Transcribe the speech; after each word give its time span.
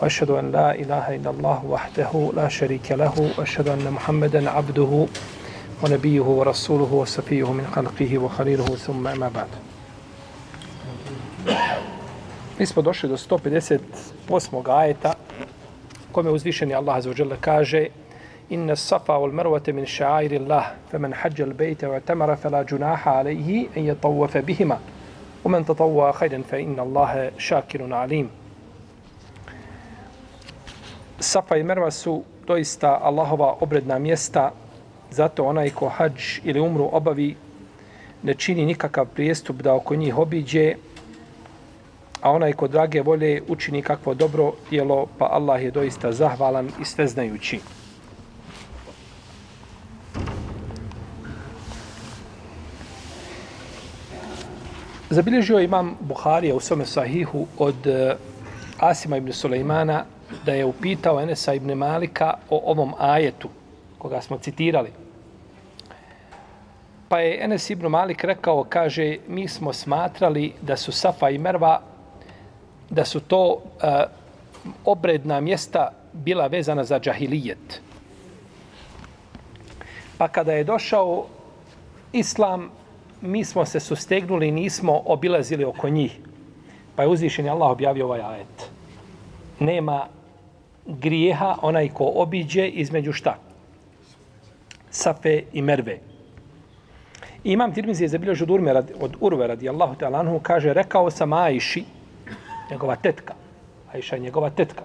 وأشهد 0.00 0.30
أن 0.30 0.52
لا 0.52 0.74
إله 0.74 1.16
إلا 1.16 1.30
الله 1.30 1.64
وحده 1.64 2.32
لا 2.36 2.48
شريك 2.48 2.92
له 2.92 3.32
وأشهد 3.38 3.68
أن 3.68 3.90
محمدا 3.90 4.50
عبده 4.50 5.06
ونبيه 5.82 6.20
ورسوله 6.20 6.92
وصفيه 6.92 7.52
من 7.52 7.66
خلقه 7.74 8.18
وخليله 8.18 8.64
ثم 8.64 9.06
أما 9.06 9.28
بعد 9.28 9.48
Mi 12.58 12.66
smo 12.66 12.82
došli 12.82 13.08
do 13.08 13.16
158. 13.16 14.70
ajeta 14.70 15.14
kome 16.12 16.30
uzvišeni 16.30 16.74
Allah 16.74 16.96
azza 16.96 17.08
wa 17.10 17.14
jalla 17.14 17.36
kaže 17.40 17.86
Inna 18.50 18.76
safa 18.76 19.18
wal 19.18 19.32
marwata 19.32 19.72
min 19.72 19.86
sha'airi 19.86 20.36
Allah 20.38 20.66
faman 20.90 21.12
hajja 21.12 21.44
al 21.44 21.52
bayta 21.54 21.88
wa 21.88 22.00
tamara 22.00 22.36
fala 22.36 22.64
junaha 22.64 23.10
alayhi 23.18 23.68
an 23.76 23.84
yatawafa 23.84 24.42
bihima 24.42 24.78
tatawwa 25.66 26.12
khayran 26.12 26.44
fa 26.44 26.58
inna 26.58 26.82
Allah 26.82 27.30
shakirun 27.38 27.92
alim 27.92 28.28
Safa 31.18 31.56
i 31.56 31.62
Merva 31.62 31.90
su 31.90 32.22
doista 32.46 32.98
Allahova 33.02 33.56
obredna 33.60 33.98
mjesta 33.98 34.52
zato 35.10 35.44
onaj 35.44 35.70
ko 35.70 35.88
hađ 35.88 36.22
ili 36.44 36.60
umru 36.60 36.88
obavi 36.92 37.36
ne 38.22 38.34
čini 38.34 38.66
nikakav 38.66 39.06
prijestup 39.06 39.56
da 39.56 39.74
oko 39.74 39.94
njih 39.94 40.18
obiđe 40.18 40.74
a 42.24 42.30
onaj 42.30 42.52
ko 42.52 42.68
drage 42.68 43.02
volje 43.02 43.42
učini 43.48 43.82
kakvo 43.82 44.14
dobro 44.14 44.52
djelo, 44.70 45.06
pa 45.18 45.26
Allah 45.26 45.62
je 45.62 45.70
doista 45.70 46.12
zahvalan 46.12 46.70
i 46.80 46.84
sveznajući. 46.84 47.60
Zabilježio 55.10 55.60
imam 55.60 55.96
Buharija 56.00 56.54
u 56.54 56.60
svome 56.60 56.86
sahihu 56.86 57.46
od 57.58 57.86
eh, 57.86 58.16
Asima 58.78 59.16
ibn 59.16 59.32
Sulejmana 59.32 60.04
da 60.46 60.52
je 60.52 60.64
upitao 60.64 61.20
Enesa 61.20 61.54
ibn 61.54 61.72
Malika 61.74 62.34
o 62.50 62.62
ovom 62.66 62.94
ajetu 62.98 63.48
koga 64.04 64.20
smo 64.20 64.38
citirali. 64.38 64.90
Pa 67.08 67.20
je 67.20 67.44
Enes 67.44 67.70
ibn 67.70 67.86
Malik 67.86 68.24
rekao, 68.24 68.64
kaže, 68.68 69.18
mi 69.28 69.48
smo 69.48 69.72
smatrali 69.72 70.52
da 70.60 70.76
su 70.76 70.92
Safa 70.92 71.30
i 71.30 71.38
Merva 71.38 71.80
da 72.90 73.04
su 73.04 73.20
to 73.20 73.52
uh, 73.52 73.60
obredna 74.84 75.40
mjesta 75.40 75.92
bila 76.12 76.46
vezana 76.46 76.84
za 76.84 77.00
džahilijet. 77.00 77.80
Pa 80.18 80.28
kada 80.28 80.52
je 80.52 80.64
došao 80.64 81.26
islam, 82.12 82.70
mi 83.20 83.44
smo 83.44 83.64
se 83.64 83.80
sustegnuli 83.80 84.48
i 84.48 84.52
nismo 84.52 85.02
obilazili 85.06 85.64
oko 85.64 85.88
njih. 85.88 86.18
Pa 86.96 87.02
je 87.02 87.08
uzvišen 87.08 87.48
Allah 87.48 87.70
objavio 87.70 88.04
ovaj 88.04 88.20
ajet. 88.20 88.70
Nema 89.60 90.06
grijeha 90.86 91.56
onaj 91.62 91.88
ko 91.88 92.12
obiđe 92.14 92.68
između 92.68 93.12
šta? 93.12 93.36
Safe 94.90 95.42
i 95.52 95.62
Merve. 95.62 95.98
I 97.44 97.52
imam 97.52 97.74
Tirmizi 97.74 98.04
je 98.04 98.08
zabilježio 98.08 98.46
od, 98.50 98.92
od 99.00 99.16
Urve 99.20 99.46
radijallahu 99.46 99.94
ta'ala 99.94 100.20
anhu, 100.20 100.40
kaže, 100.42 100.72
rekao 100.72 101.10
sam 101.10 101.32
Ajši, 101.32 101.84
njegova 102.70 102.96
tetka. 102.96 103.34
Ajša 103.92 104.16
je 104.16 104.22
njegova 104.22 104.50
tetka. 104.50 104.84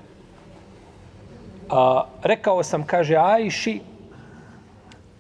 A, 1.70 2.04
rekao 2.24 2.64
sam, 2.64 2.84
kaže 2.84 3.16
Ajši, 3.16 3.80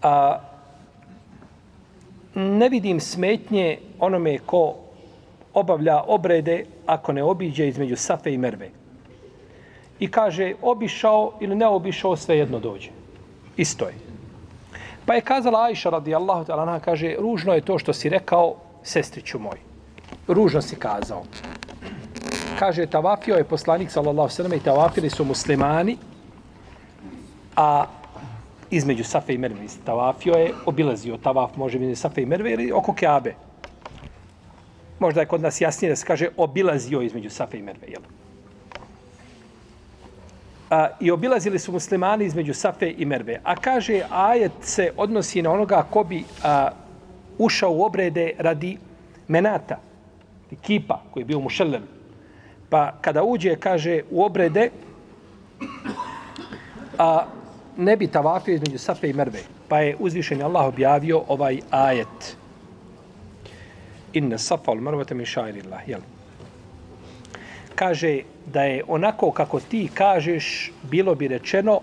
a, 0.01 0.39
ne 2.35 2.69
vidim 2.69 2.99
smetnje 2.99 3.79
onome 3.99 4.37
ko 4.37 4.75
obavlja 5.53 6.01
obrede 6.07 6.65
ako 6.85 7.11
ne 7.11 7.23
obiđe 7.23 7.67
između 7.67 7.95
Safe 7.95 8.33
i 8.33 8.37
Merve. 8.37 8.69
I 9.99 10.11
kaže, 10.11 10.53
obišao 10.61 11.33
ili 11.39 11.55
ne 11.55 11.67
obišao, 11.67 12.15
sve 12.15 12.37
jedno 12.37 12.59
dođe. 12.59 12.89
Isto 13.57 13.87
je. 13.87 13.95
Pa 15.05 15.13
je 15.13 15.21
kazala 15.21 15.63
Ajša 15.63 15.89
radijallahu 15.89 16.45
ta'ala, 16.45 16.79
kaže, 16.79 17.15
ružno 17.19 17.53
je 17.53 17.61
to 17.61 17.79
što 17.79 17.93
si 17.93 18.09
rekao, 18.09 18.55
sestriću 18.83 19.39
moj. 19.39 19.57
Ružno 20.27 20.61
si 20.61 20.75
kazao 20.75 21.23
kaže 22.59 22.85
tavafio 22.85 23.35
je 23.35 23.43
poslanik 23.43 23.91
sallallahu 23.91 24.27
alejhi 24.27 24.51
ve 24.51 24.57
i 24.57 24.63
tavafili 24.63 25.09
su 25.09 25.25
muslimani 25.25 25.97
a 27.55 27.85
između 28.71 29.03
Safe 29.03 29.33
i 29.33 29.37
Merve 29.37 29.65
tavafio 29.85 30.33
je 30.33 30.53
obilazio 30.65 31.17
tavaf 31.17 31.55
može 31.55 31.79
biti 31.79 31.95
Safe 31.95 32.21
i 32.21 32.25
Merve 32.25 32.51
ili 32.51 32.71
oko 32.71 32.93
Kabe 32.99 33.35
možda 34.99 35.21
je 35.21 35.27
kod 35.27 35.41
nas 35.41 35.61
jasnije 35.61 35.89
da 35.89 35.95
se 35.95 36.05
kaže 36.05 36.27
obilazio 36.37 37.01
između 37.01 37.29
Safe 37.29 37.57
i 37.57 37.61
Merve 37.61 37.87
jel? 37.87 38.01
A, 40.69 40.87
I 40.99 41.11
obilazili 41.11 41.59
su 41.59 41.71
muslimani 41.71 42.25
između 42.25 42.53
Safe 42.53 42.93
i 42.97 43.05
Merve. 43.05 43.39
A 43.43 43.55
kaže, 43.55 44.01
ajet 44.09 44.51
se 44.61 44.91
odnosi 44.97 45.41
na 45.41 45.51
onoga 45.51 45.85
ko 45.89 46.03
bi 46.03 46.23
a, 46.43 46.69
ušao 47.37 47.71
u 47.71 47.83
obrede 47.83 48.31
radi 48.37 48.77
menata, 49.27 49.79
kipa 50.61 51.01
koji 51.13 51.21
je 51.21 51.25
bio 51.25 51.39
mušelem, 51.39 51.83
Pa 52.69 52.93
kada 53.01 53.23
uđe, 53.23 53.55
kaže, 53.55 54.01
u 54.11 54.23
obrede, 54.23 54.69
a 56.97 57.25
ne 57.77 57.97
bi 57.97 58.07
tavafio 58.07 58.53
između 58.53 58.77
Safe 58.77 59.09
i 59.09 59.13
Merve. 59.13 59.39
Pa 59.67 59.79
je 59.79 59.95
uzvišen 59.99 60.41
Allah 60.41 60.67
objavio 60.67 61.23
ovaj 61.27 61.59
ajet. 61.69 62.37
Inna 64.13 64.37
safa 64.37 64.71
al 64.71 64.81
marvata 64.81 65.15
min 65.15 65.25
šairillah. 65.25 65.89
Jel? 65.89 66.01
Kaže 67.79 68.21
da 68.45 68.63
je 68.63 68.83
onako 68.87 69.31
kako 69.31 69.59
ti 69.59 69.89
kažeš, 69.93 70.71
bilo 70.83 71.15
bi 71.15 71.27
rečeno 71.27 71.79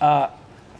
a 0.00 0.28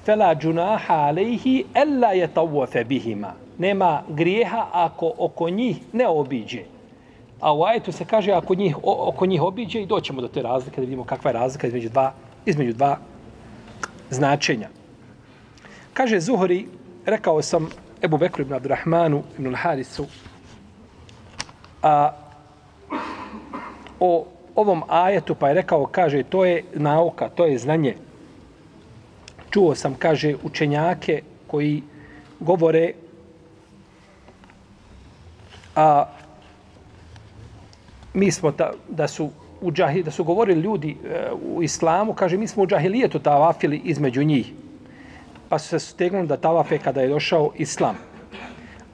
fela 0.04 0.34
džunaha 0.34 0.94
alejhi 0.94 1.64
ella 1.74 2.12
je 2.12 2.28
tawafe 2.28 2.84
bihima. 2.84 3.32
Nema 3.58 4.02
grijeha 4.08 4.66
ako 4.72 5.12
oko 5.18 5.50
njih 5.50 5.76
ne 5.92 6.08
obiđe. 6.08 6.62
A 7.40 7.52
u 7.52 7.64
ajetu 7.64 7.92
se 7.92 8.04
kaže 8.04 8.32
ako 8.32 8.54
njih, 8.54 8.76
o, 8.82 9.08
oko 9.08 9.26
njih 9.26 9.42
obiđe 9.42 9.82
i 9.82 9.86
doćemo 9.86 10.20
do 10.20 10.28
te 10.28 10.42
razlike 10.42 10.80
da 10.80 10.84
vidimo 10.84 11.04
kakva 11.04 11.30
je 11.30 11.32
razlika 11.32 11.66
između 11.66 11.88
dva, 11.88 12.12
između 12.46 12.72
dva 12.72 12.98
značenja. 14.10 14.68
Kaže 15.92 16.20
Zuhri, 16.20 16.66
rekao 17.06 17.42
sam 17.42 17.68
Ebu 18.02 18.18
Bekru 18.18 18.42
ibn 18.42 18.54
Abdurrahmanu 18.54 19.22
ibn 19.38 19.54
Harisu, 19.54 20.06
a, 21.82 22.10
o 24.00 24.26
ovom 24.54 24.82
ajetu 24.88 25.34
pa 25.34 25.48
je 25.48 25.54
rekao, 25.54 25.86
kaže, 25.86 26.22
to 26.22 26.44
je 26.44 26.64
nauka, 26.74 27.28
to 27.28 27.46
je 27.46 27.58
znanje. 27.58 27.96
Čuo 29.50 29.74
sam, 29.74 29.94
kaže, 29.94 30.34
učenjake 30.42 31.22
koji 31.46 31.82
govore 32.40 32.92
a, 35.76 36.04
mi 38.14 38.30
smo 38.30 38.52
ta, 38.52 38.72
da 38.88 39.08
su 39.08 39.30
u 39.60 39.72
džahili, 39.72 40.02
da 40.02 40.10
su 40.10 40.24
govorili 40.24 40.60
ljudi 40.60 40.96
e, 41.04 41.30
u 41.54 41.62
islamu, 41.62 42.14
kaže 42.14 42.36
mi 42.36 42.46
smo 42.46 42.62
u 42.62 42.66
džahilijetu 42.66 43.18
tavafili 43.18 43.80
između 43.84 44.24
njih. 44.24 44.52
Pa 45.48 45.58
su 45.58 45.68
se 45.68 45.78
stegnuli 45.78 46.26
da 46.26 46.36
tavafe 46.36 46.78
kada 46.78 47.00
je 47.00 47.08
došao 47.08 47.52
islam. 47.56 48.09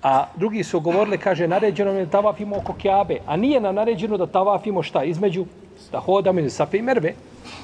A 0.03 0.27
drugi 0.37 0.65
su 0.65 0.81
govorili, 0.81 1.19
kaže, 1.19 1.49
naređeno 1.49 1.91
je 1.91 2.05
da 2.05 2.11
tavafimo 2.11 2.57
oko 2.57 2.75
Kjabe, 2.79 3.19
a 3.27 3.37
nije 3.37 3.61
nam 3.61 3.75
naređeno 3.75 4.17
da 4.17 4.27
tavafimo 4.27 4.83
šta 4.83 5.05
između, 5.05 5.47
da 5.93 6.01
hodamo 6.01 6.41
iz 6.41 6.53
Safe 6.53 6.79
i 6.79 6.83
Merve. 6.83 7.15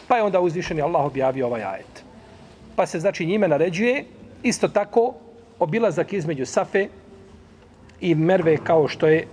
Pa 0.09 0.17
je 0.17 0.23
onda 0.23 0.41
uzvišeni 0.41 0.83
Allah 0.83 1.05
objavio 1.05 1.47
ovaj 1.47 1.65
ajet. 1.65 2.03
Pa 2.77 2.87
se 2.87 3.01
znači 3.01 3.27
njime 3.27 3.49
naređuje 3.49 4.05
isto 4.43 4.69
tako 4.69 5.15
obilazak 5.59 6.13
između 6.13 6.47
Safe 6.47 6.89
i 8.01 8.15
Merve 8.15 8.57
kao 8.57 8.89
što 8.89 9.07
je 9.07 9.27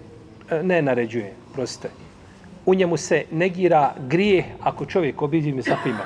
e, 0.52 0.64
ne 0.64 0.82
naređuje, 0.82 1.34
prostite 1.54 1.90
u 2.70 2.76
njemu 2.76 2.98
se 2.98 3.26
negira 3.32 3.94
grije 4.08 4.46
ako 4.62 4.86
čovjek 4.86 5.22
obiđe 5.22 5.52
mi 5.52 5.64
safima. 5.64 6.06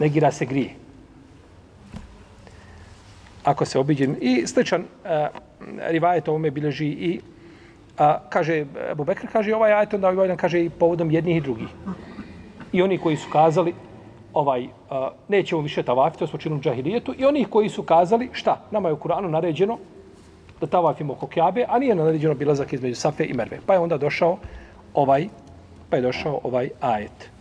Negira 0.00 0.32
se 0.32 0.46
grije. 0.46 0.70
Ako 3.44 3.64
se 3.64 3.78
obiđe. 3.78 4.08
I 4.20 4.46
sličan 4.46 4.80
uh, 4.82 5.41
rivajet 5.88 6.28
ovome 6.28 6.50
bileži 6.50 6.86
i 6.86 7.20
a, 7.98 8.18
kaže, 8.28 8.64
Abu 8.90 9.04
Bekr 9.04 9.26
kaže 9.32 9.54
ovaj 9.54 9.72
ajet, 9.72 9.94
onda 9.94 10.08
ovaj 10.08 10.36
kaže 10.36 10.64
i 10.64 10.70
povodom 10.70 11.10
jednih 11.10 11.36
i 11.36 11.40
drugih. 11.40 11.68
I 12.72 12.82
oni 12.82 12.98
koji 12.98 13.16
su 13.16 13.30
kazali, 13.30 13.74
ovaj, 14.32 14.66
a, 14.90 15.10
nećemo 15.28 15.62
više 15.62 15.82
tavafiti, 15.82 16.18
to 16.18 16.26
smo 16.26 16.38
činili 16.38 16.58
u 16.58 16.62
džahilijetu, 16.62 17.14
i 17.18 17.24
oni 17.24 17.44
koji 17.44 17.68
su 17.68 17.82
kazali, 17.82 18.30
šta, 18.32 18.60
nama 18.70 18.88
je 18.88 18.94
u 18.94 18.98
Kur'anu 18.98 19.28
naređeno 19.30 19.78
da 20.60 20.66
tavafimo 20.66 21.12
oko 21.12 21.26
Kjabe, 21.26 21.64
a 21.68 21.78
nije 21.78 21.94
naređeno 21.94 22.34
bilazak 22.34 22.72
između 22.72 22.94
Safe 22.94 23.24
i 23.24 23.34
Merve. 23.34 23.58
Pa 23.66 23.74
je 23.74 23.80
onda 23.80 23.98
došao 23.98 24.38
ovaj, 24.94 25.28
pa 25.90 25.96
je 25.96 26.02
došao 26.02 26.40
ovaj 26.42 26.70
ajet. 26.80 27.31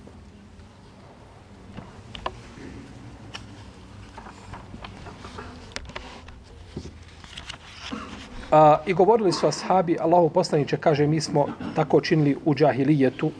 A, 8.51 8.77
I 8.85 8.93
govorili 8.93 9.31
su 9.31 9.47
ashabi, 9.47 9.97
Allahu 9.99 10.29
poslaniće, 10.29 10.77
kaže, 10.77 11.07
mi 11.07 11.21
smo 11.21 11.47
tako 11.75 12.01
činili 12.01 12.37
u 12.45 12.55
džahilijetu, 12.55 13.31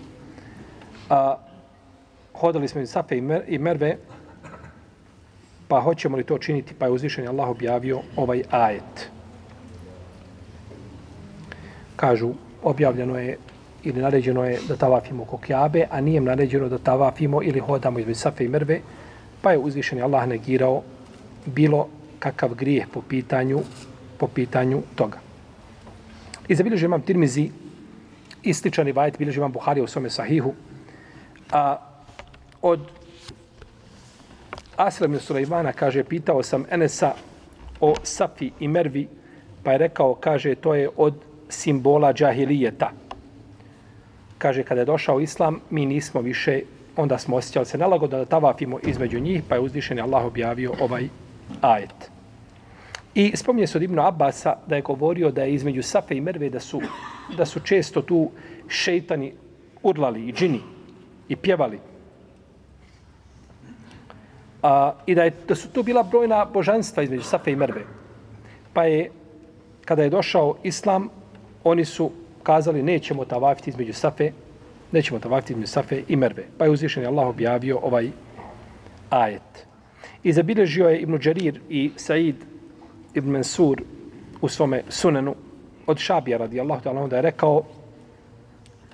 a, 1.09 1.35
hodali 2.33 2.67
smo 2.67 2.81
iz 2.81 2.89
Safe 2.89 3.17
i, 3.17 3.21
Mer, 3.21 3.43
i 3.47 3.57
Merve, 3.57 3.97
pa 5.67 5.81
hoćemo 5.81 6.17
li 6.17 6.23
to 6.23 6.37
činiti, 6.37 6.73
pa 6.79 6.85
je 6.85 6.91
uzvišen 6.91 7.27
Allah 7.27 7.49
objavio 7.49 7.99
ovaj 8.15 8.43
ajet. 8.51 9.09
Kažu, 11.95 12.31
objavljeno 12.63 13.19
je 13.19 13.37
ili 13.83 14.01
naređeno 14.01 14.43
je 14.45 14.59
da 14.67 14.75
tavafimo 14.75 15.23
oko 15.23 15.37
Kjabe, 15.37 15.87
a 15.91 16.01
nije 16.01 16.21
naređeno 16.21 16.69
da 16.69 16.77
tavafimo 16.77 17.43
ili 17.43 17.59
hodamo 17.59 17.99
između 17.99 18.19
Safe 18.19 18.45
i 18.45 18.49
Merve, 18.49 18.79
pa 19.41 19.51
je 19.51 19.57
uzvišen 19.57 20.03
Allah 20.03 20.27
negirao 20.27 20.81
bilo 21.45 21.87
kakav 22.19 22.53
grijeh 22.53 22.87
po 22.93 23.01
pitanju 23.01 23.59
po 24.21 24.27
pitanju 24.27 24.83
toga. 24.95 25.17
I 26.47 26.55
zabilježio 26.55 26.85
imam 26.85 27.01
Tirmizi, 27.01 27.49
ističan 28.43 28.87
i 28.87 28.91
vajet, 28.91 29.17
bilježio 29.17 29.41
imam 29.41 29.51
Buharija 29.51 29.83
u 29.83 29.87
svome 29.87 30.09
sahihu, 30.09 30.53
a 31.51 31.77
od 32.61 32.85
Asra 34.77 35.05
ibn 35.05 35.19
Sulejmana, 35.19 35.73
kaže, 35.73 36.03
pitao 36.03 36.43
sam 36.43 36.65
Enesa 36.69 37.13
o 37.79 37.95
Safi 38.03 38.51
i 38.59 38.67
Mervi, 38.67 39.07
pa 39.63 39.71
je 39.71 39.77
rekao, 39.77 40.13
kaže, 40.15 40.55
to 40.55 40.75
je 40.75 40.89
od 40.97 41.17
simbola 41.49 42.13
džahilijeta. 42.13 42.91
Kaže, 44.37 44.63
kada 44.63 44.81
je 44.81 44.85
došao 44.85 45.19
Islam, 45.19 45.59
mi 45.69 45.85
nismo 45.85 46.21
više, 46.21 46.61
onda 46.95 47.17
smo 47.17 47.35
osjećali 47.35 47.65
se 47.65 47.77
nalagodno 47.77 48.17
da 48.17 48.25
tavafimo 48.25 48.79
između 48.83 49.19
njih, 49.19 49.43
pa 49.49 49.55
je 49.55 49.61
uzdišen 49.61 49.99
Allah 49.99 50.25
objavio 50.25 50.73
ovaj 50.79 51.09
ajet. 51.61 52.10
I 53.15 53.31
spominje 53.35 53.67
se 53.67 53.77
od 53.77 53.83
Ibnu 53.83 54.01
Abasa 54.01 54.55
da 54.67 54.75
je 54.75 54.81
govorio 54.81 55.31
da 55.31 55.43
je 55.43 55.53
između 55.53 55.83
Safe 55.83 56.15
i 56.17 56.21
Merve 56.21 56.49
da 56.49 56.59
su, 56.59 56.81
da 57.37 57.45
su 57.45 57.59
često 57.59 58.01
tu 58.01 58.29
šeitani 58.67 59.33
urlali 59.83 60.27
i 60.27 60.33
džini 60.33 60.59
i 61.29 61.35
pjevali. 61.35 61.79
A, 64.63 64.93
I 65.05 65.15
da, 65.15 65.23
je, 65.23 65.33
da 65.47 65.55
su 65.55 65.69
tu 65.69 65.83
bila 65.83 66.03
brojna 66.03 66.45
božanstva 66.45 67.03
između 67.03 67.23
Safe 67.23 67.51
i 67.51 67.55
Merve. 67.55 67.83
Pa 68.73 68.83
je, 68.83 69.11
kada 69.85 70.03
je 70.03 70.09
došao 70.09 70.55
Islam, 70.63 71.09
oni 71.63 71.85
su 71.85 72.11
kazali 72.43 72.83
nećemo 72.83 73.25
tavafiti 73.25 73.69
između 73.69 73.93
Safe, 73.93 74.31
nećemo 74.91 75.19
tavafiti 75.19 75.53
između 75.53 75.71
Safe 75.71 76.03
i 76.07 76.15
Merve. 76.15 76.45
Pa 76.57 76.65
je 76.65 76.71
uzvišen 76.71 77.05
Allah 77.05 77.27
objavio 77.27 77.79
ovaj 77.83 78.09
ajet. 79.09 79.67
I 80.23 80.33
zabilježio 80.33 80.89
je 80.89 80.99
Ibnu 80.99 81.17
Đarir 81.17 81.59
i 81.69 81.91
Said 81.95 82.35
Ibn 83.13 83.31
Mansur 83.31 83.81
u 84.41 84.49
svome 84.49 84.83
sunenu 84.89 85.35
od 85.87 85.97
Šabija 85.97 86.37
radijallahu 86.37 86.83
ta'ala 86.83 87.07
da 87.07 87.15
je 87.15 87.21
rekao 87.21 87.63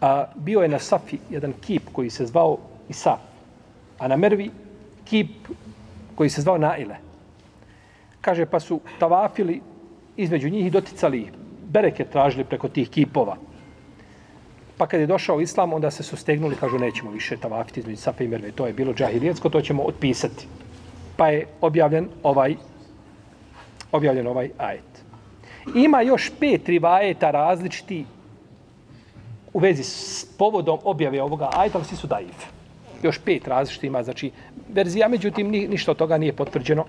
a, 0.01 0.25
bio 0.35 0.61
je 0.61 0.67
na 0.67 0.79
Safi 0.79 1.17
jedan 1.29 1.53
kip 1.61 1.83
koji 1.91 2.09
se 2.09 2.25
zvao 2.25 2.57
Isaf, 2.89 3.19
a 3.99 4.07
na 4.07 4.15
Mervi 4.15 4.51
kip 5.05 5.47
koji 6.15 6.29
se 6.29 6.41
zvao 6.41 6.57
Naile. 6.57 6.95
Kaže, 8.21 8.45
pa 8.45 8.59
su 8.59 8.79
tavafili 8.99 9.61
između 10.17 10.49
njih 10.49 10.65
i 10.65 10.69
doticali 10.69 11.21
ih. 11.21 11.31
Bereke 11.69 12.05
tražili 12.05 12.43
preko 12.43 12.67
tih 12.67 12.89
kipova. 12.89 13.37
Pa 14.77 14.87
kad 14.87 14.99
je 14.99 15.07
došao 15.07 15.41
Islam, 15.41 15.73
onda 15.73 15.91
se 15.91 16.03
su 16.03 16.17
stegnuli, 16.17 16.55
kažu, 16.55 16.79
nećemo 16.79 17.11
više 17.11 17.37
tavafiti 17.37 17.79
između 17.79 18.01
Safa 18.01 18.23
i 18.23 18.27
Merve. 18.27 18.51
To 18.51 18.67
je 18.67 18.73
bilo 18.73 18.93
džahilijetsko, 18.93 19.49
to 19.49 19.61
ćemo 19.61 19.83
otpisati. 19.83 20.47
Pa 21.17 21.27
je 21.27 21.45
objavljen 21.61 22.09
ovaj 22.23 22.55
objavljen 23.91 24.27
ovaj 24.27 24.49
ajet. 24.57 25.03
Ima 25.75 26.01
još 26.01 26.31
pet 26.39 26.69
rivajeta 26.69 27.31
različiti 27.31 28.05
u 29.53 29.59
vezi 29.59 29.83
s 29.83 30.25
povodom 30.37 30.79
objave 30.83 31.21
ovoga 31.21 31.49
ajeta, 31.53 31.77
ali 31.77 31.85
svi 31.85 31.95
su 31.97 32.07
daif. 32.07 32.45
Još 33.03 33.19
pet 33.19 33.47
različiti 33.47 33.87
ima, 33.87 34.03
znači, 34.03 34.31
verzija, 34.73 35.07
međutim, 35.07 35.49
ni, 35.49 35.67
ništa 35.67 35.91
od 35.91 35.97
toga 35.97 36.17
nije 36.17 36.33
potvrđeno. 36.33 36.85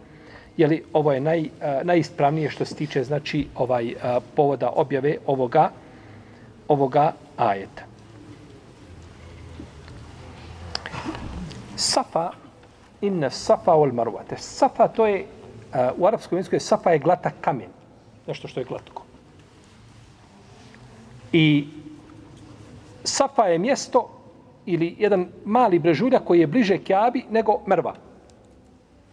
Jeli, 0.56 0.84
ovo 0.92 1.12
je 1.12 1.20
naj, 1.20 1.40
uh, 1.40 1.48
najispravnije 1.82 2.50
što 2.50 2.64
se 2.64 2.74
tiče, 2.74 3.04
znači, 3.04 3.46
ovaj 3.54 3.92
uh, 3.92 4.22
povoda 4.36 4.70
objave 4.74 5.16
ovoga, 5.26 5.70
ovoga 6.68 7.12
ajeta. 7.36 7.82
Safa, 11.76 12.30
inne 13.00 13.30
safa 13.30 13.74
ol 13.74 13.92
marvate. 13.92 14.36
Safa 14.38 14.88
to 14.88 15.06
je 15.06 15.26
Eh, 15.74 15.90
u 15.96 16.06
arapskom 16.06 16.38
jeziku 16.38 16.56
je 16.56 16.60
safa 16.60 16.90
je 16.90 16.98
glatak 16.98 17.34
kamen. 17.40 17.68
Nešto 18.26 18.48
što 18.48 18.60
je 18.60 18.64
glatko. 18.64 19.02
I 21.32 21.68
safa 23.04 23.44
je 23.44 23.58
mjesto 23.58 24.08
ili 24.66 24.96
jedan 24.98 25.28
mali 25.44 25.78
brežulja 25.78 26.18
koji 26.18 26.40
je 26.40 26.46
bliže 26.46 26.78
Kjabi 26.78 27.24
nego 27.30 27.60
Merva. 27.66 27.94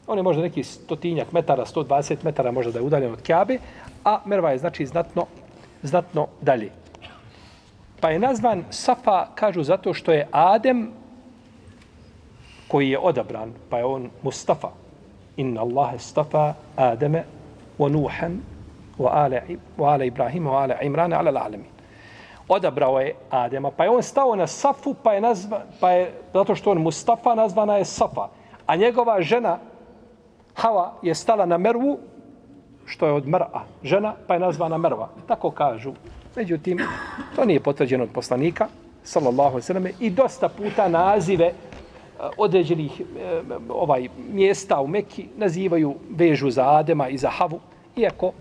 On 0.08 0.18
je 0.18 0.24
možda 0.24 0.42
neki 0.42 0.64
stotinjak 0.64 1.32
metara, 1.32 1.66
120 1.66 2.24
metara 2.24 2.52
možda 2.52 2.72
da 2.72 2.80
je 2.80 2.86
udaljen 2.86 3.14
od 3.14 3.22
Kjabe, 3.22 3.58
a 4.04 4.20
Merva 4.26 4.52
je 4.52 4.58
znači 4.58 4.86
znatno, 4.86 5.26
znatno 5.84 6.28
dalje. 6.42 6.72
Pa 8.00 8.10
je 8.10 8.20
nazvan 8.20 8.64
Safa, 8.70 9.28
kažu, 9.36 9.64
zato 9.64 9.94
što 9.94 10.12
je 10.12 10.28
Adem 10.32 10.92
koji 12.68 12.90
je 12.90 13.00
odabran, 13.00 13.54
pa 13.70 13.78
je 13.78 13.86
on 13.86 14.10
Mustafa, 14.22 14.70
inna 15.38 15.62
Allahe 15.62 16.00
stafa 16.00 16.54
Adama 16.76 17.24
wa 17.80 17.90
Nuhan 17.90 18.40
wa 18.98 19.12
ale, 19.14 19.42
wa 19.78 19.94
ale 19.94 20.08
Ibrahima 20.08 20.52
wa 20.52 20.64
ale 20.64 20.78
Imrana 20.82 21.20
ala 21.20 21.32
alamin. 21.32 21.76
Odabrao 22.48 23.00
je 23.00 23.16
Adema, 23.30 23.72
pa 23.72 23.84
je 23.84 23.90
on 23.90 24.04
stao 24.04 24.36
na 24.36 24.48
Safu, 24.48 24.94
pa 24.94 25.14
je, 25.14 25.22
nazva, 25.22 25.62
pa 25.80 25.92
je 25.92 26.14
zato 26.34 26.56
što 26.56 26.72
on 26.72 26.78
Mustafa 26.78 27.36
nazvana 27.36 27.78
je 27.78 27.86
Safa. 27.86 28.28
A 28.66 28.76
njegova 28.76 29.22
žena 29.22 29.58
Hava 30.56 30.94
je 31.02 31.16
stala 31.16 31.46
na 31.46 31.58
Mervu, 31.58 31.98
što 32.86 33.06
je 33.06 33.12
od 33.12 33.26
Mr'a, 33.26 33.60
žena, 33.84 34.14
pa 34.28 34.34
je 34.34 34.40
nazvana 34.40 34.78
Merva. 34.78 35.10
Tako 35.28 35.52
kažu. 35.52 35.94
Međutim, 36.36 36.80
to 37.36 37.46
nije 37.46 37.60
potvrđeno 37.60 38.04
od 38.04 38.10
poslanika, 38.14 38.68
sallallahu 39.04 39.62
sallam, 39.62 39.86
i 40.00 40.10
dosta 40.10 40.50
puta 40.50 40.88
nazive 40.88 41.52
Eh, 42.20 42.30
određenih 42.38 43.02
eh, 43.02 43.42
ovaj 43.70 44.08
mjesta 44.32 44.82
u 44.82 44.88
Mekki 44.88 45.26
nazivaju 45.38 45.96
vežu 46.10 46.50
za 46.50 46.78
Adema 46.78 47.10
i 47.10 47.18
za 47.18 47.30
Havu, 47.30 47.60
iako 47.96 48.32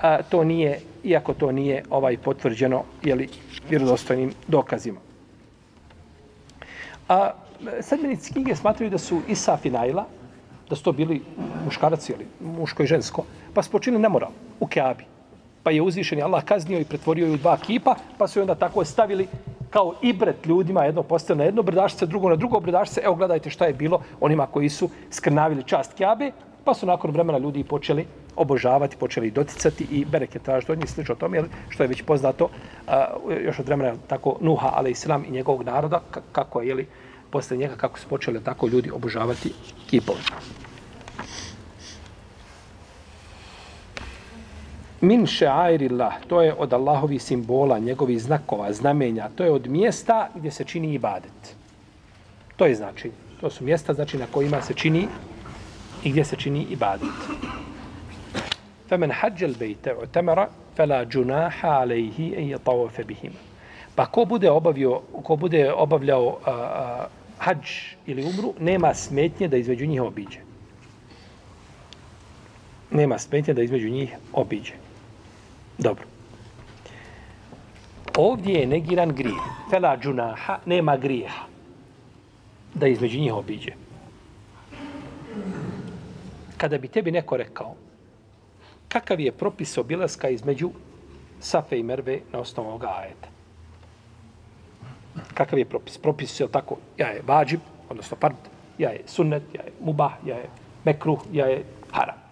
a, 0.00 0.22
to 0.22 0.44
nije 0.44 0.80
iako 1.04 1.34
to 1.34 1.52
nije 1.52 1.82
ovaj 1.90 2.16
potvrđeno 2.16 2.82
je 3.02 3.14
li 3.14 3.28
vjerodostojnim 3.70 4.32
dokazima. 4.48 5.00
A 7.08 7.30
sedmenici 7.80 8.32
knjige 8.32 8.56
smatraju 8.56 8.90
da 8.90 8.98
su 8.98 9.20
Isa 9.28 9.58
i 9.64 9.70
Naila, 9.70 10.04
da 10.70 10.76
su 10.76 10.82
to 10.82 10.92
bili 10.92 11.22
muškarac 11.64 12.08
ili 12.08 12.26
muško 12.40 12.82
i 12.82 12.86
žensko, 12.86 13.24
pa 13.54 13.62
su 13.62 13.70
počinili 13.70 14.02
nemoral 14.02 14.30
u 14.60 14.66
Keabi. 14.66 15.04
Pa 15.62 15.70
je 15.70 15.82
uzvišen 15.82 16.22
Allah 16.22 16.44
kaznio 16.44 16.80
i 16.80 16.84
pretvorio 16.84 17.26
ju 17.26 17.36
dva 17.36 17.56
kipa, 17.56 17.94
pa 18.18 18.28
su 18.28 18.40
onda 18.40 18.54
tako 18.54 18.84
stavili 18.84 19.28
kao 19.74 19.94
ibret 20.02 20.46
ljudima, 20.46 20.84
jedno 20.84 21.02
postavio 21.02 21.38
na 21.38 21.44
jedno 21.44 21.62
brdašce, 21.62 22.06
drugo 22.06 22.28
na 22.28 22.36
drugo 22.36 22.60
brdašce. 22.60 23.00
Evo 23.04 23.14
gledajte 23.14 23.50
šta 23.50 23.66
je 23.66 23.72
bilo 23.74 24.00
onima 24.20 24.46
koji 24.46 24.68
su 24.68 24.88
skrnavili 25.10 25.64
čast 25.66 25.94
Kjabe, 25.94 26.30
pa 26.64 26.74
su 26.74 26.86
nakon 26.86 27.10
vremena 27.10 27.38
ljudi 27.38 27.64
počeli 27.64 28.06
obožavati, 28.36 28.96
počeli 28.96 29.30
doticati 29.30 29.86
i 29.90 30.04
bereke 30.04 30.38
tražiti 30.38 30.72
od 30.72 30.78
njih 30.78 30.90
slično 30.90 31.14
tome, 31.14 31.42
što 31.68 31.82
je 31.82 31.88
već 31.88 32.02
poznato 32.02 32.48
a, 32.86 33.06
još 33.44 33.58
od 33.58 33.66
vremena 33.66 33.94
tako 34.06 34.36
Nuha, 34.40 34.70
ale 34.74 34.90
Islam 34.90 35.24
i 35.24 35.30
njegovog 35.30 35.62
naroda, 35.62 36.00
kako 36.32 36.60
je, 36.60 36.68
jeli, 36.68 36.86
posle 37.30 37.56
njega, 37.56 37.74
kako 37.76 37.98
su 37.98 38.08
počeli 38.08 38.44
tako 38.44 38.66
ljudi 38.68 38.90
obožavati 38.90 39.52
kipove. 39.90 40.20
Min 45.04 45.26
ša'airillah, 45.26 46.12
to 46.28 46.42
je 46.42 46.54
od 46.58 46.72
Allahovi 46.72 47.18
simbola, 47.18 47.78
njegovih 47.78 48.22
znakova, 48.22 48.72
znamenja, 48.72 49.28
to 49.36 49.44
je 49.44 49.50
od 49.50 49.68
mjesta 49.68 50.28
gdje 50.34 50.50
se 50.50 50.64
čini 50.64 50.94
ibadet. 50.94 51.56
To 52.56 52.66
je 52.66 52.74
znači. 52.74 53.10
To 53.40 53.50
su 53.50 53.64
mjesta 53.64 53.94
znači 53.94 54.18
na 54.18 54.26
kojima 54.32 54.62
se 54.62 54.74
čini 54.74 55.08
i 56.04 56.10
gdje 56.10 56.24
se 56.24 56.36
čini 56.36 56.66
ibadet. 56.70 57.08
Femen 58.88 59.10
hađel 59.10 59.54
bejte 59.58 59.94
o 59.94 60.06
temara, 60.06 60.48
fela 60.76 61.04
džunaha 61.04 61.68
alejhi 61.68 62.34
en 62.36 62.48
je 62.48 62.58
tawafe 62.58 63.04
bihim. 63.04 63.32
Pa 63.94 64.06
ko 64.06 64.24
bude 64.24 64.50
obavio, 64.50 65.00
ko 65.22 65.36
bude 65.36 65.72
obavljao 65.72 66.38
a, 66.44 66.50
a, 66.50 67.06
hađ 67.38 67.68
ili 68.06 68.24
umru, 68.24 68.54
nema 68.60 68.94
smetnje 68.94 69.48
da 69.48 69.56
između 69.56 69.86
njih 69.86 70.02
obiđe. 70.02 70.38
Nema 72.90 73.18
smetnje 73.18 73.54
da 73.54 73.62
između 73.62 73.88
njih 73.88 74.16
obiđe. 74.32 74.83
Dobro. 75.78 76.04
Ovdje 78.16 78.54
je 78.54 78.66
negiran 78.66 79.14
grijeh. 79.14 79.42
Fela 79.70 79.96
džunaha, 79.96 80.58
nema 80.66 80.96
grijeha 80.96 81.44
da 82.74 82.86
između 82.86 83.18
njih 83.18 83.34
obiđe. 83.34 83.72
Kada 86.56 86.78
bi 86.78 86.88
tebi 86.88 87.10
neko 87.10 87.36
rekao 87.36 87.74
kakav 88.94 89.20
je 89.20 89.32
propis 89.32 89.78
obilaska 89.78 90.28
između 90.28 90.70
Safe 91.40 91.78
i 91.78 91.82
Merve 91.82 92.20
na 92.32 92.38
osnovu 92.38 92.68
ovoga 92.68 92.92
ajeta. 92.98 93.28
Kakav 95.34 95.58
je 95.58 95.64
propis? 95.64 95.98
Propis 95.98 96.40
je 96.40 96.48
tako, 96.48 96.76
ja 96.98 97.08
je 97.08 97.22
vađib, 97.26 97.60
odnosno 97.90 98.16
pard, 98.20 98.36
ja 98.78 98.90
je 98.90 99.02
sunnet, 99.06 99.42
ja 99.54 99.62
je 99.62 99.72
mubah, 99.80 100.12
ja 100.26 100.36
je 100.36 100.48
mekruh, 100.84 101.24
ja 101.32 101.46
je 101.46 101.64
haram. 101.90 102.22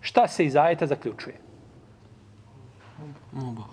Šta 0.00 0.28
se 0.28 0.44
iz 0.44 0.56
ajeta 0.56 0.86
zaključuje? 0.86 1.43
Mubah. 3.34 3.66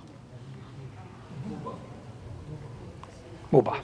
Mubah. 3.51 3.77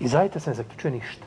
I 0.00 0.08
zajeta 0.08 0.40
se 0.40 0.50
ne 0.50 0.56
zaključuje 0.56 0.90
ništa. 0.90 1.24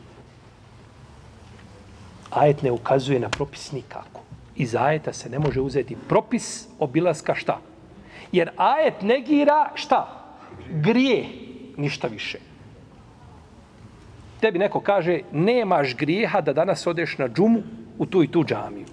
Ajet 2.30 2.62
ne 2.62 2.72
ukazuje 2.72 3.20
na 3.20 3.30
propis 3.30 3.72
nikako. 3.72 4.22
Iz 4.56 4.76
ajeta 4.76 5.14
se 5.14 5.30
ne 5.30 5.40
može 5.40 5.62
uzeti 5.62 5.98
propis 6.10 6.68
obilaska 6.80 7.36
šta? 7.36 7.60
Jer 8.32 8.52
ajet 8.58 9.02
negira 9.02 9.72
šta? 9.76 10.08
Grije. 10.70 11.26
Ništa 11.78 12.08
više. 12.08 12.40
Tebi 14.40 14.60
neko 14.60 14.80
kaže, 14.80 15.20
nemaš 15.32 15.96
grijeha 15.96 16.42
da 16.42 16.54
danas 16.54 16.88
odeš 16.88 17.18
na 17.18 17.30
džumu 17.30 17.64
u 17.98 18.06
tu 18.06 18.24
i 18.24 18.28
tu 18.28 18.44
džamiju. 18.44 18.86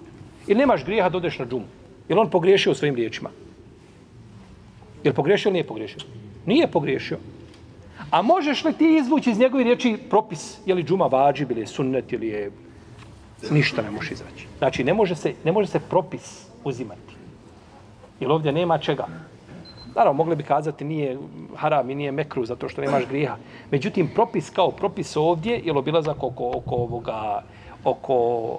Ili 0.46 0.58
nemaš 0.58 0.84
grijeha 0.84 1.08
da 1.08 1.16
odeš 1.16 1.38
na 1.38 1.46
džumu. 1.46 1.77
Ili 2.08 2.20
on 2.20 2.30
pogriješio 2.30 2.74
svojim 2.74 2.94
riječima? 2.94 3.30
Jel 5.04 5.14
pogriješio 5.14 5.48
ili 5.48 5.52
nije 5.52 5.66
pogriješio? 5.66 6.00
Nije 6.46 6.66
pogriješio. 6.66 7.18
A 8.10 8.22
možeš 8.22 8.64
li 8.64 8.72
ti 8.72 8.96
izvući 8.96 9.30
iz 9.30 9.38
njegove 9.38 9.64
riječi 9.64 9.96
propis, 10.10 10.58
je 10.66 10.74
li 10.74 10.84
džuma 10.84 11.06
vađib 11.06 11.50
ili 11.50 11.60
je 11.60 11.66
sunnet 11.66 12.12
ili 12.12 12.28
je 12.28 12.50
ništa 13.50 13.82
ne 13.82 13.90
možeš 13.90 14.10
izvaći. 14.10 14.46
Znači, 14.58 14.84
ne 14.84 14.94
može 14.94 15.14
se, 15.14 15.34
ne 15.44 15.52
može 15.52 15.68
se 15.68 15.80
propis 15.80 16.46
uzimati. 16.64 17.14
Jer 18.20 18.30
ovdje 18.30 18.52
nema 18.52 18.78
čega. 18.78 19.06
Naravno, 19.94 20.12
mogli 20.12 20.36
bi 20.36 20.42
kazati 20.42 20.84
nije 20.84 21.18
haram 21.56 21.90
i 21.90 21.94
nije 21.94 22.12
mekru 22.12 22.44
zato 22.44 22.68
što 22.68 22.80
nemaš 22.80 23.06
griha. 23.08 23.36
Međutim, 23.70 24.10
propis 24.14 24.50
kao 24.50 24.70
propis 24.70 25.16
ovdje 25.16 25.60
je 25.64 25.72
obilazak 25.72 26.22
oko, 26.22 26.52
oko 26.54 26.74
ovoga 26.74 27.42
oko 27.84 28.14
uh, 28.14 28.58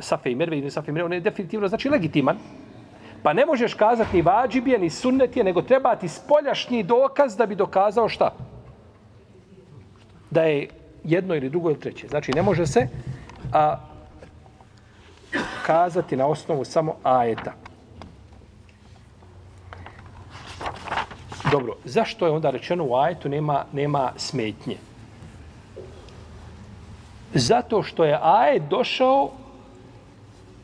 Safe 0.00 0.32
i 0.32 0.34
Merve 0.34 0.58
ili 0.58 0.70
Safe 0.70 0.90
i 0.90 0.94
Merve, 0.94 1.06
on 1.06 1.12
je 1.12 1.20
definitivno 1.20 1.68
znači 1.68 1.88
legitiman. 1.88 2.36
Pa 3.22 3.32
ne 3.32 3.46
možeš 3.46 3.74
kazati 3.74 4.16
ni 4.16 4.22
vađibije, 4.22 4.78
ni 4.78 4.90
sunnet 4.90 5.36
je, 5.36 5.44
nego 5.44 5.62
treba 5.62 5.96
ti 5.96 6.08
spoljašnji 6.08 6.82
dokaz 6.82 7.36
da 7.36 7.46
bi 7.46 7.54
dokazao 7.54 8.08
šta? 8.08 8.30
Da 10.30 10.42
je 10.42 10.68
jedno 11.04 11.34
ili 11.34 11.50
drugo 11.50 11.70
ili 11.70 11.80
treće. 11.80 12.08
Znači, 12.08 12.32
ne 12.32 12.42
može 12.42 12.66
se 12.66 12.88
a, 13.52 13.76
kazati 15.66 16.16
na 16.16 16.26
osnovu 16.26 16.64
samo 16.64 16.94
ajeta. 17.02 17.52
Dobro, 21.50 21.74
zašto 21.84 22.26
je 22.26 22.32
onda 22.32 22.50
rečeno 22.50 22.84
u 22.84 22.96
ajetu 22.96 23.28
nema, 23.28 23.64
nema 23.72 24.12
smetnje? 24.16 24.76
Zato 27.38 27.82
što 27.82 28.04
je 28.04 28.18
ajet 28.22 28.62
došao 28.70 29.30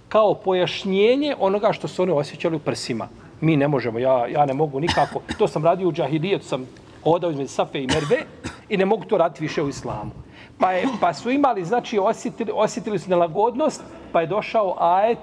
kao 0.09 0.35
pojašnjenje 0.35 1.35
onoga 1.39 1.73
što 1.73 1.89
su 1.89 2.03
oni 2.03 2.13
osjećali 2.13 2.57
u 2.57 2.59
prsima. 2.59 3.09
Mi 3.41 3.57
ne 3.57 3.69
možemo, 3.69 3.99
ja, 3.99 4.27
ja 4.27 4.47
ne 4.47 4.55
mogu 4.55 4.81
nikako. 4.81 5.21
To 5.39 5.49
sam 5.49 5.65
radio 5.65 5.89
u 5.89 5.93
džahilijetu, 5.93 6.45
sam 6.45 6.67
hodao 7.05 7.31
između 7.31 7.49
Safe 7.49 7.83
i 7.83 7.87
Merve 7.87 8.23
i 8.69 8.77
ne 8.77 8.85
mogu 8.85 9.05
to 9.05 9.19
raditi 9.19 9.43
više 9.43 9.63
u 9.63 9.69
islamu. 9.69 10.11
Pa, 10.59 10.73
je, 10.73 10.87
pa 11.01 11.15
su 11.15 11.31
imali, 11.31 11.65
znači, 11.65 11.99
osjetili, 11.99 12.53
osjetili 12.55 12.99
su 12.99 13.11
nelagodnost, 13.11 13.83
pa 14.13 14.21
je 14.21 14.27
došao 14.27 14.77
ajet 14.81 15.19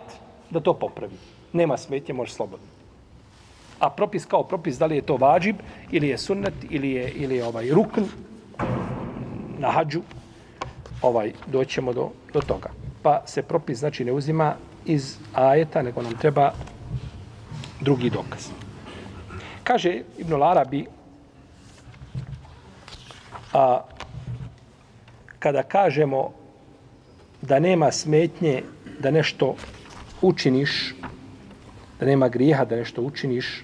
da 0.49 0.59
to 0.59 0.73
popravi. 0.73 1.13
Nema 1.53 1.77
smetje, 1.77 2.15
može 2.15 2.33
slobodno. 2.33 2.65
A 3.79 3.89
propis 3.89 4.25
kao 4.25 4.43
propis, 4.43 4.77
da 4.77 4.85
li 4.85 4.95
je 4.95 5.01
to 5.01 5.15
vađib, 5.15 5.55
ili 5.91 6.07
je 6.07 6.17
sunnet, 6.17 6.53
ili 6.69 6.91
je, 6.91 7.11
ili 7.11 7.35
je 7.35 7.45
ovaj 7.45 7.69
rukn 7.69 8.03
na 9.59 9.71
hađu, 9.71 10.01
ovaj, 11.01 11.33
doćemo 11.47 11.93
do, 11.93 12.09
do 12.33 12.41
toga. 12.41 12.69
Pa 13.01 13.21
se 13.25 13.41
propis, 13.41 13.79
znači, 13.79 14.05
ne 14.05 14.11
uzima 14.11 14.55
iz 14.85 15.17
ajeta, 15.33 15.81
nego 15.81 16.01
nam 16.01 16.13
treba 16.13 16.51
drugi 17.81 18.09
dokaz. 18.09 18.49
Kaže 19.63 20.01
Ibn 20.17 20.33
Larabi, 20.33 20.85
a, 23.53 23.81
kada 25.39 25.63
kažemo 25.63 26.31
da 27.41 27.59
nema 27.59 27.91
smetnje 27.91 28.63
da 28.99 29.11
nešto 29.11 29.55
učiniš, 30.21 30.95
da 31.99 32.05
nema 32.05 32.27
grijeha 32.27 32.65
da 32.65 32.75
nešto 32.75 33.01
učiniš, 33.01 33.63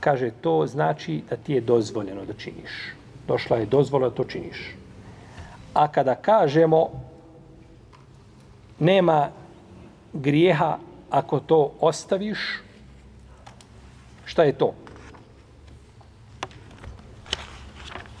kaže 0.00 0.30
to 0.40 0.66
znači 0.66 1.22
da 1.30 1.36
ti 1.36 1.52
je 1.52 1.60
dozvoljeno 1.60 2.24
da 2.24 2.32
činiš. 2.32 2.72
Došla 3.28 3.56
je 3.56 3.66
dozvola 3.66 4.08
da 4.08 4.14
to 4.14 4.24
činiš. 4.24 4.74
A 5.74 5.88
kada 5.88 6.14
kažemo 6.14 6.90
nema 8.78 9.28
grijeha 10.12 10.78
ako 11.10 11.40
to 11.40 11.72
ostaviš, 11.80 12.38
šta 14.24 14.42
je 14.42 14.52
to? 14.52 14.74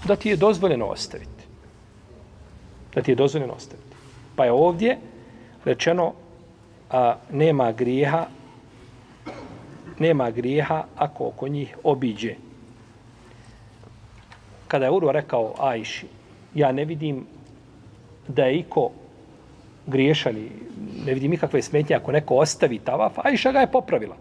Da 0.04 0.16
ti 0.16 0.28
je 0.28 0.36
dozvoljeno 0.36 0.86
ostaviti 0.86 1.34
da 2.94 3.02
ti 3.02 3.10
je 3.10 3.14
dozvoljeno 3.14 3.52
ostaviti. 3.52 3.96
Pa 4.36 4.44
je 4.44 4.52
ovdje 4.52 4.98
rečeno 5.64 6.12
a, 6.90 7.16
nema 7.30 7.72
grijeha 7.72 8.26
nema 9.98 10.30
grijeha 10.30 10.84
ako 10.96 11.26
oko 11.26 11.48
njih 11.48 11.76
obiđe. 11.84 12.34
Kada 14.68 14.84
je 14.84 14.90
Urva 14.90 15.12
rekao 15.12 15.54
Ajši, 15.58 16.06
ja 16.54 16.72
ne 16.72 16.84
vidim 16.84 17.26
da 18.28 18.44
je 18.44 18.58
iko 18.58 18.90
griješan 19.86 20.36
i 20.36 20.48
ne 21.06 21.14
vidim 21.14 21.30
nikakve 21.30 21.62
smetnje 21.62 21.96
ako 21.96 22.12
neko 22.12 22.34
ostavi 22.34 22.78
tavaf, 22.78 23.12
Aisha 23.16 23.52
ga 23.52 23.60
je 23.60 23.72
popravila. 23.72 24.16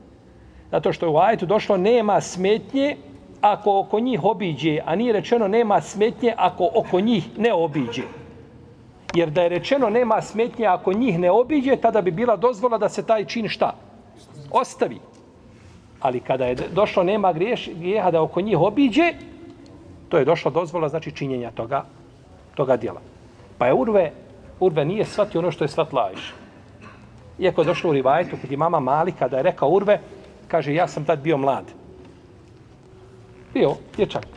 Zato 0.71 0.93
što 0.93 1.05
je 1.05 1.09
u 1.09 1.17
ajetu 1.17 1.45
došlo 1.45 1.77
nema 1.77 2.21
smetnje 2.21 2.97
ako 3.41 3.79
oko 3.79 3.99
njih 3.99 4.23
obiđe, 4.23 4.79
a 4.85 4.95
nije 4.95 5.13
rečeno 5.13 5.47
nema 5.47 5.81
smetnje 5.81 6.33
ako 6.37 6.69
oko 6.75 6.99
njih 6.99 7.39
ne 7.39 7.53
obiđe. 7.53 8.03
Jer 9.15 9.29
da 9.29 9.41
je 9.41 9.49
rečeno 9.49 9.89
nema 9.89 10.21
smetnje 10.21 10.65
ako 10.65 10.93
njih 10.93 11.19
ne 11.19 11.31
obiđe, 11.31 11.75
tada 11.75 12.01
bi 12.01 12.11
bila 12.11 12.35
dozvola 12.35 12.77
da 12.77 12.89
se 12.89 13.05
taj 13.05 13.25
čin 13.25 13.47
šta? 13.47 13.75
Ostavi. 14.51 14.97
Ali 15.99 16.19
kada 16.19 16.45
je 16.45 16.55
došlo 16.55 17.03
nema 17.03 17.33
griješ, 17.33 17.69
grijeha 17.75 18.11
da 18.11 18.21
oko 18.21 18.41
njih 18.41 18.59
obiđe, 18.59 19.13
to 20.09 20.17
je 20.17 20.25
došla 20.25 20.51
dozvola 20.51 20.89
znači 20.89 21.11
činjenja 21.11 21.51
toga, 21.51 21.85
toga 22.55 22.77
djela. 22.77 23.12
Pa 23.63 23.67
je 23.67 23.73
Urve, 23.73 24.11
Urve 24.59 24.85
nije 24.85 25.05
shvatio 25.05 25.39
ono 25.39 25.51
što 25.51 25.63
je 25.63 25.67
shvatila 25.67 26.09
Ajša. 26.11 26.33
Iako 27.39 27.61
je 27.61 27.65
došlo 27.65 27.89
u 27.89 27.93
Rivajtu 27.93 28.35
kod 28.41 28.51
mama 28.51 28.79
Mali, 28.79 29.11
kada 29.11 29.37
je 29.37 29.43
rekao 29.43 29.69
Urve, 29.69 29.99
kaže 30.47 30.73
ja 30.73 30.87
sam 30.87 31.05
tad 31.05 31.19
bio 31.19 31.37
mlad. 31.37 31.63
Bio, 33.53 33.75
dječak. 33.97 34.27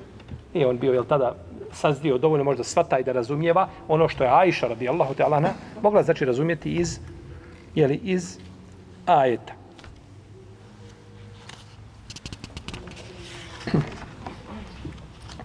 Nije 0.55 0.67
on 0.67 0.79
bio, 0.79 0.93
jel 0.93 1.05
tada 1.05 1.35
sazdio 1.73 2.19
dovoljno 2.19 2.45
možda 2.45 2.65
svata 2.65 2.99
i 2.99 3.05
da 3.05 3.13
razumijeva 3.13 3.69
ono 3.89 4.09
što 4.09 4.25
je 4.25 4.31
Ajša 4.31 4.69
radijallahu 4.69 5.15
ta'ala 5.15 5.49
mogla 5.83 6.03
znači 6.03 6.25
razumjeti 6.25 6.71
iz 6.73 7.01
jeli, 7.75 8.01
iz 8.03 8.39
ajeta. 9.07 9.53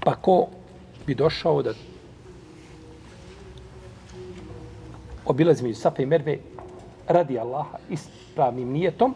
Pa 0.05 0.15
ko 0.15 0.47
bi 1.07 1.15
došao 1.15 1.61
da 1.61 1.73
obilazi 5.31 5.63
među 5.63 5.75
Safa 5.75 6.01
i 6.01 6.05
Merve 6.05 6.37
radi 7.07 7.39
Allaha 7.39 7.77
ispravnim 7.89 8.69
nijetom, 8.69 9.15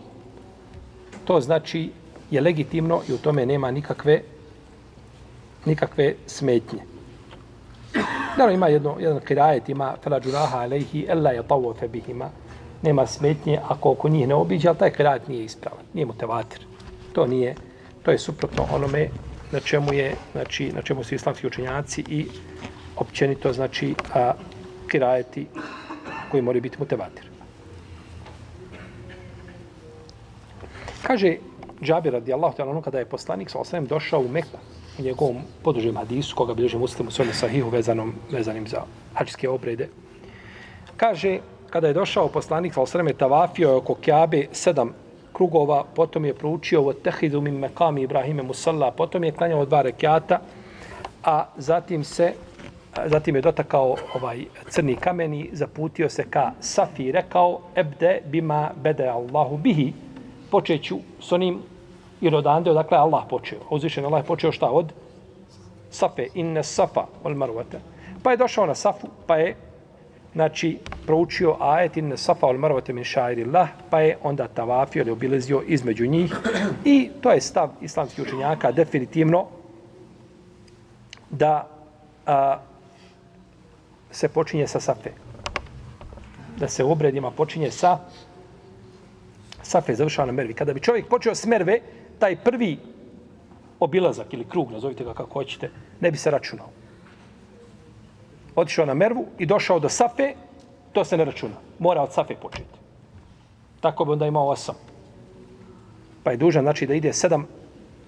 to 1.26 1.42
znači 1.42 1.92
je 2.32 2.42
legitimno 2.42 3.02
i 3.10 3.14
u 3.14 3.18
tome 3.18 3.46
nema 3.46 3.72
nikakve 3.72 4.22
nikakve 5.66 6.14
smetnje. 6.28 6.80
Naravno 8.38 8.56
ima 8.56 8.68
jedno, 8.68 8.96
jedan 9.00 9.20
kirajet, 9.20 9.70
ima 9.70 9.96
fela 10.04 10.20
džuraha 10.20 10.60
alejhi, 10.60 11.06
ella 11.10 11.32
je 11.32 11.48
tavu 11.48 11.74
febihima. 11.80 12.30
Nema 12.82 13.06
smetnje 13.08 13.60
ako 13.68 13.92
oko 13.92 14.10
njih 14.10 14.28
ne 14.28 14.36
obiđe, 14.36 14.68
ali 14.68 14.78
taj 14.78 14.92
kirajet 14.94 15.28
nije 15.28 15.46
ispravan. 15.46 15.86
Nije 15.94 16.06
motivator. 16.06 16.60
To 17.14 17.28
nije, 17.28 17.56
to 18.04 18.12
je 18.12 18.18
suprotno 18.18 18.68
onome 18.74 19.10
na 19.52 19.60
čemu 19.60 19.94
je, 19.94 20.16
znači, 20.32 20.72
na 20.72 20.82
čemu 20.82 21.04
su 21.04 21.16
islamski 21.16 21.48
učenjaci 21.48 22.04
i 22.10 22.26
općenito, 22.98 23.54
znači, 23.54 23.96
a, 24.14 24.34
kirajeti 24.92 25.48
koji 26.36 26.44
moraju 26.44 26.62
biti 26.62 26.80
mutevatir. 26.80 27.30
Kaže 31.04 31.38
Džabir 31.82 32.14
radijallahu 32.14 32.58
ta'ala 32.58 32.82
kada 32.82 33.00
je 33.00 33.06
poslanik 33.06 33.50
sa 33.50 33.60
osvijem 33.60 33.86
došao 33.86 34.20
u 34.20 34.28
Meku 34.28 34.60
u 35.00 35.02
njegovom 35.02 35.38
podužem 35.64 35.96
hadisu 35.96 36.36
koga 36.36 36.54
bilježi 36.54 36.78
muslim 36.78 37.08
u 37.08 37.12
svojom 37.12 37.34
sahihu 37.34 37.70
vezanom, 37.70 38.14
vezanim 38.32 38.68
za 38.68 38.84
hađske 39.14 39.50
obrede. 39.50 39.88
Kaže, 40.98 41.40
kada 41.70 41.88
je 41.88 41.94
došao 41.94 42.28
poslanik 42.28 42.74
sa 42.74 42.82
osvijem 42.82 43.08
je 43.08 43.14
tavafio 43.14 43.70
je 43.70 43.76
oko 43.76 43.96
Kjabe 43.96 44.48
sedam 44.52 44.92
krugova, 45.34 45.84
potom 45.96 46.26
je 46.26 46.34
proučio 46.34 46.80
ovo 46.80 46.94
tehidu 46.94 47.42
min 47.42 47.56
mekami 47.60 48.02
Ibrahime 48.02 48.44
Musalla, 48.44 48.92
potom 48.92 49.24
je 49.24 49.32
klanjao 49.32 49.66
dva 49.66 49.82
rekiata, 49.82 50.40
a 51.24 51.46
zatim 51.58 52.04
se 52.04 52.34
zatim 53.06 53.36
je 53.36 53.42
dotakao 53.42 53.96
ovaj 54.16 54.46
crni 54.70 54.96
kameni, 54.96 55.50
zaputio 55.54 56.10
se 56.10 56.24
ka 56.30 56.52
Safi 56.60 57.04
i 57.04 57.12
rekao 57.12 57.60
ebde 57.76 58.22
bima 58.26 58.72
bede 58.84 59.08
Allahu 59.08 59.58
bihi, 59.58 59.94
počeću 60.52 60.98
s 61.20 61.32
onim 61.32 61.60
jer 62.22 62.36
odande 62.36 62.72
odakle 62.72 62.98
Allah 62.98 63.24
počeo. 63.30 63.60
Uzvišen 63.70 64.06
Allah 64.06 64.24
je 64.24 64.28
počeo 64.28 64.52
šta 64.52 64.70
od 64.70 64.94
Safe, 65.90 66.28
inne 66.34 66.64
Safa, 66.64 67.06
ol 67.24 67.36
marvata. 67.36 67.80
Pa 68.24 68.32
je 68.32 68.38
došao 68.38 68.66
na 68.66 68.76
Safu, 68.76 69.08
pa 69.28 69.38
je 69.38 69.56
znači, 70.34 70.78
proučio 71.06 71.56
ajet 71.60 71.98
inne 71.98 72.18
Safa, 72.18 72.48
ol 72.48 72.58
marvata 72.58 72.94
min 72.94 73.04
šairillah, 73.04 73.70
pa 73.90 74.02
je 74.02 74.18
onda 74.24 74.48
tavafio 74.48 75.02
ili 75.02 75.12
obilazio 75.12 75.62
između 75.68 76.08
njih. 76.08 76.36
I 76.86 77.10
to 77.22 77.32
je 77.32 77.42
stav 77.42 77.70
islamskih 77.82 78.26
učenjaka 78.26 78.72
definitivno 78.72 79.46
da 81.30 81.68
a, 82.26 82.58
se 84.16 84.28
počinje 84.30 84.68
sa 84.68 84.80
Safe. 84.80 85.12
Da 86.58 86.68
se 86.68 86.84
u 86.84 86.92
obredima 86.92 87.32
počinje 87.32 87.72
sa 87.72 87.98
Safe 89.64 89.96
završava 89.96 90.26
na 90.26 90.32
Mervi. 90.32 90.54
Kada 90.54 90.74
bi 90.74 90.80
čovjek 90.80 91.08
počeo 91.10 91.36
s 91.36 91.46
Merve, 91.46 91.80
taj 92.20 92.36
prvi 92.36 92.78
obilazak 93.80 94.34
ili 94.34 94.46
krug, 94.46 94.72
nazovite 94.72 95.04
ga 95.04 95.14
kako 95.14 95.34
hoćete, 95.34 95.70
ne 96.00 96.12
bi 96.12 96.18
se 96.18 96.32
računao. 96.32 96.70
Otišao 98.56 98.86
na 98.86 98.94
Mervu 98.94 99.26
i 99.38 99.46
došao 99.46 99.80
do 99.80 99.90
Safe, 99.90 100.34
to 100.94 101.04
se 101.06 101.18
ne 101.18 101.26
računa. 101.26 101.56
Mora 101.80 102.02
od 102.02 102.14
Safe 102.14 102.36
početi. 102.36 102.80
Tako 103.82 104.06
bi 104.06 104.12
onda 104.12 104.26
imao 104.26 104.48
osam. 104.48 104.76
Pa 106.24 106.32
je 106.32 106.38
dužan, 106.38 106.64
znači, 106.64 106.88
da 106.88 106.94
ide 106.94 107.14
sedam 107.14 107.48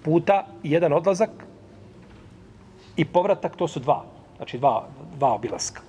puta 0.02 0.46
i 0.62 0.70
jedan 0.70 0.92
odlazak 0.92 1.30
i 2.96 3.04
povratak, 3.04 3.56
to 3.56 3.68
su 3.68 3.80
dva. 3.80 4.04
Znači, 4.36 4.58
dva, 4.58 4.88
dva 5.18 5.34
obilaska. 5.34 5.87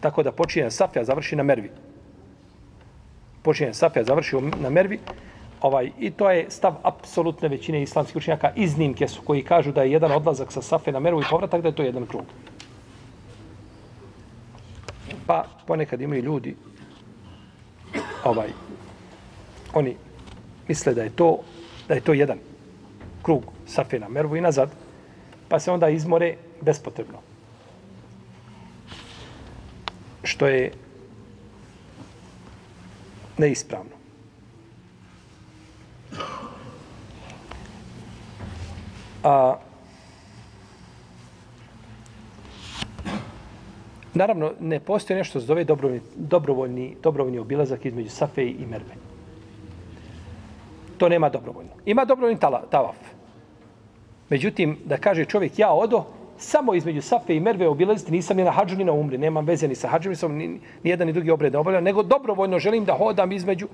Tako 0.00 0.22
da 0.22 0.32
počinje 0.32 0.64
na 0.64 0.70
Safe, 0.70 1.00
a 1.00 1.04
završi 1.04 1.36
na 1.36 1.42
Mervi. 1.42 1.70
Počinje 3.42 3.68
na 3.68 3.74
Safe, 3.74 4.00
a 4.00 4.04
završi 4.04 4.36
na 4.60 4.70
Mervi. 4.70 4.98
Ovaj, 5.60 5.90
I 5.98 6.10
to 6.10 6.30
je 6.30 6.50
stav 6.50 6.74
apsolutne 6.82 7.48
većine 7.48 7.82
islamskih 7.82 8.16
učenjaka. 8.16 8.52
Iznimke 8.56 9.08
su 9.08 9.22
koji 9.22 9.42
kažu 9.42 9.72
da 9.72 9.82
je 9.82 9.92
jedan 9.92 10.12
odlazak 10.12 10.52
sa 10.52 10.62
Safe 10.62 10.92
na 10.92 11.00
Mervu 11.00 11.20
i 11.20 11.30
povratak, 11.30 11.62
da 11.62 11.68
je 11.68 11.74
to 11.74 11.82
jedan 11.82 12.06
krug. 12.06 12.24
Pa 15.26 15.44
ponekad 15.66 16.00
imaju 16.00 16.22
ljudi, 16.22 16.56
ovaj, 18.24 18.48
oni 19.74 19.96
misle 20.68 20.94
da 20.94 21.02
je 21.02 21.10
to 21.10 21.38
da 21.90 21.94
je 21.94 22.00
to 22.00 22.12
jedan 22.12 22.38
krug 23.22 23.42
Safe 23.66 23.98
na 23.98 24.08
Mervu 24.08 24.36
i 24.36 24.40
nazad, 24.40 24.70
pa 25.48 25.58
se 25.58 25.70
onda 25.70 25.88
izmore 25.88 26.36
bespotrebno. 26.60 27.18
Što 30.30 30.46
je 30.46 30.70
neispravno. 33.38 33.90
A, 39.24 39.56
naravno, 44.14 44.52
ne 44.60 44.80
postoji 44.80 45.16
nešto 45.18 45.40
zove 45.40 45.64
dobrovoljni, 45.64 46.00
dobrovoljni, 46.16 46.96
dobrovoljni 47.02 47.38
obilazak 47.38 47.84
između 47.84 48.10
Safe 48.10 48.46
i 48.46 48.66
Merve. 48.70 48.94
To 50.98 51.08
nema 51.08 51.28
dobrovoljno. 51.28 51.72
Ima 51.86 52.04
dobrovoljni 52.04 52.40
tala, 52.40 52.62
tavaf. 52.70 52.96
Međutim, 54.28 54.78
da 54.84 54.96
kaže 54.96 55.24
čovjek, 55.24 55.58
ja 55.58 55.72
odo, 55.72 56.04
samo 56.40 56.74
između 56.74 57.02
Safe 57.02 57.36
i 57.36 57.40
Merve 57.40 57.68
obilaziti, 57.68 58.12
nisam 58.12 58.36
ni 58.36 58.44
na 58.44 58.50
hađu 58.50 58.76
ni 58.76 58.84
na 58.84 58.92
umri, 58.92 59.18
nemam 59.18 59.44
veze 59.44 59.68
ni 59.68 59.74
sa 59.74 59.88
hađom, 59.88 60.10
nisam 60.10 60.34
ni, 60.34 60.48
ni 60.48 60.60
jedan 60.82 61.06
ni 61.06 61.12
drugi 61.12 61.30
obred 61.30 61.54
obavljao, 61.54 61.80
nego 61.80 62.02
dobrovoljno 62.02 62.58
želim 62.58 62.84
da 62.84 62.94
hodam 62.94 63.32
između. 63.32 63.68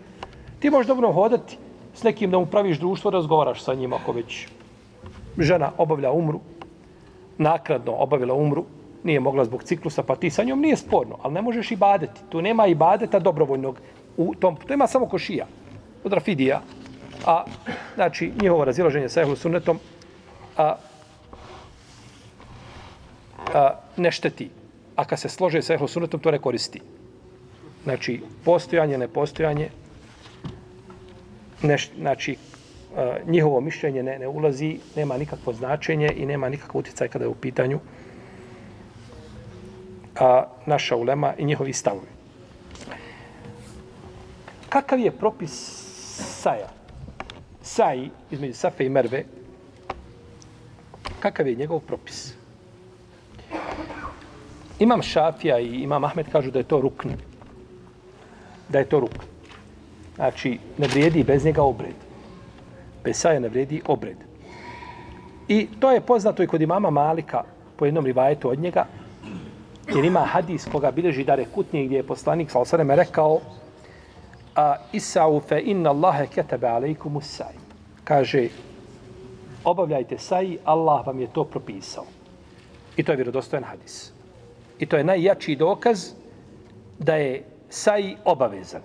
Ti 0.58 0.70
možeš 0.70 0.86
dobro 0.86 1.12
hodati 1.12 1.58
s 1.94 2.02
nekim 2.02 2.30
da 2.30 2.38
mu 2.38 2.46
praviš 2.46 2.78
društvo, 2.78 3.10
razgovaraš 3.10 3.62
sa 3.62 3.74
njim 3.74 3.92
ako 3.92 4.12
već 4.12 4.48
žena 5.38 5.70
obavlja 5.78 6.10
umru, 6.10 6.40
nakradno 7.38 7.92
obavila 7.92 8.34
umru, 8.34 8.64
nije 9.04 9.20
mogla 9.20 9.44
zbog 9.44 9.62
ciklusa, 9.62 10.02
pa 10.02 10.16
ti 10.16 10.30
sa 10.30 10.44
njom 10.44 10.60
nije 10.60 10.76
sporno, 10.76 11.18
ali 11.22 11.34
ne 11.34 11.42
možeš 11.42 11.70
i 11.70 11.76
badeti. 11.76 12.20
Tu 12.28 12.42
nema 12.42 12.66
i 12.66 12.74
badeta 12.74 13.18
dobrovoljnog. 13.18 13.80
U 14.16 14.34
tom, 14.34 14.56
to 14.56 14.74
ima 14.74 14.86
samo 14.86 15.06
košija, 15.06 15.46
od 16.04 16.12
Rafidija. 16.12 16.60
A, 17.26 17.44
znači, 17.94 18.32
njihovo 18.42 18.64
razilaženje 18.64 19.08
sa 19.08 19.22
ehlu 19.22 19.36
sunnetom 19.36 19.78
a, 20.56 20.74
a, 23.54 23.80
ne 23.96 24.12
šteti. 24.12 24.50
A 24.96 25.04
kad 25.04 25.20
se 25.20 25.28
slože 25.28 25.62
sa 25.62 25.74
ehlu 25.74 25.88
sunnetom, 25.88 26.20
to 26.20 26.30
ne 26.30 26.38
koristi. 26.38 26.80
Znači, 27.84 28.20
postojanje, 28.44 28.98
nepostojanje, 28.98 29.70
ne, 31.62 31.76
znači, 31.96 32.36
njihovo 33.26 33.60
mišljenje 33.60 34.02
ne, 34.02 34.18
ne 34.18 34.28
ulazi, 34.28 34.78
nema 34.96 35.18
nikakvo 35.18 35.52
značenje 35.52 36.12
i 36.16 36.26
nema 36.26 36.48
nikakav 36.48 36.78
utjecaj 36.78 37.08
kada 37.08 37.24
je 37.24 37.28
u 37.28 37.34
pitanju 37.34 37.80
a, 40.20 40.44
naša 40.66 40.96
ulema 40.96 41.34
i 41.38 41.44
njihovi 41.44 41.72
stavovi. 41.72 42.06
Kakav 44.68 44.98
je 44.98 45.10
propis 45.10 45.52
saja? 46.42 46.68
Saji 47.62 48.10
između 48.30 48.54
Safe 48.54 48.86
i 48.86 48.88
Merve, 48.88 49.24
kakav 51.20 51.48
je 51.48 51.54
njegov 51.54 51.80
propis? 51.80 52.35
Imam 54.78 55.02
Šafija 55.02 55.58
i 55.58 55.82
Imam 55.82 56.04
Ahmed 56.04 56.26
kažu 56.32 56.50
da 56.50 56.58
je 56.58 56.64
to 56.64 56.80
rukn. 56.80 57.08
Da 58.68 58.78
je 58.78 58.88
to 58.88 59.00
rukn. 59.00 59.24
Znači, 60.14 60.58
ne 60.78 60.86
vrijedi 60.86 61.24
bez 61.24 61.44
njega 61.44 61.62
obred 61.62 62.06
bez 63.06 63.22
saja 63.22 63.40
ne 63.40 63.48
vredi 63.48 63.82
obred. 63.86 64.16
I 65.48 65.68
to 65.80 65.92
je 65.92 66.00
poznato 66.00 66.42
i 66.42 66.46
kod 66.46 66.62
imama 66.62 66.90
Malika 66.90 67.44
po 67.76 67.86
jednom 67.86 68.06
rivajetu 68.06 68.50
od 68.50 68.58
njega, 68.58 68.86
jer 69.94 70.04
ima 70.04 70.24
hadis 70.24 70.66
koga 70.72 70.90
bileži 70.90 71.24
Dare 71.24 71.44
Kutnije 71.54 71.86
gdje 71.86 71.96
je 71.96 72.06
poslanik 72.06 72.50
sa 72.50 72.58
osademe 72.58 72.96
rekao 72.96 73.40
a 74.56 74.74
Isau 74.92 75.40
fe 75.40 75.60
inna 75.64 75.90
Allahe 75.90 76.26
ketebe 76.26 76.66
alejkum 76.66 77.16
usaj. 77.16 77.54
Kaže, 78.04 78.48
obavljajte 79.64 80.18
saj, 80.18 80.56
Allah 80.64 81.06
vam 81.06 81.20
je 81.20 81.28
to 81.32 81.44
propisao. 81.44 82.04
I 82.96 83.04
to 83.04 83.12
je 83.12 83.16
vjerodostojen 83.16 83.64
hadis. 83.64 84.15
I 84.78 84.86
to 84.86 84.96
je 84.96 85.04
najjači 85.04 85.56
dokaz 85.56 86.12
da 86.98 87.14
je 87.14 87.44
saj 87.68 88.14
obavezan. 88.24 88.82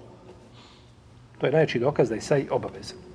To 1.38 1.45
je 1.45 1.51
najjači 1.51 1.80
dokaz 1.80 2.10
da 2.10 2.15
je 2.15 2.21
saj 2.21 2.45
obavezan 2.49 3.12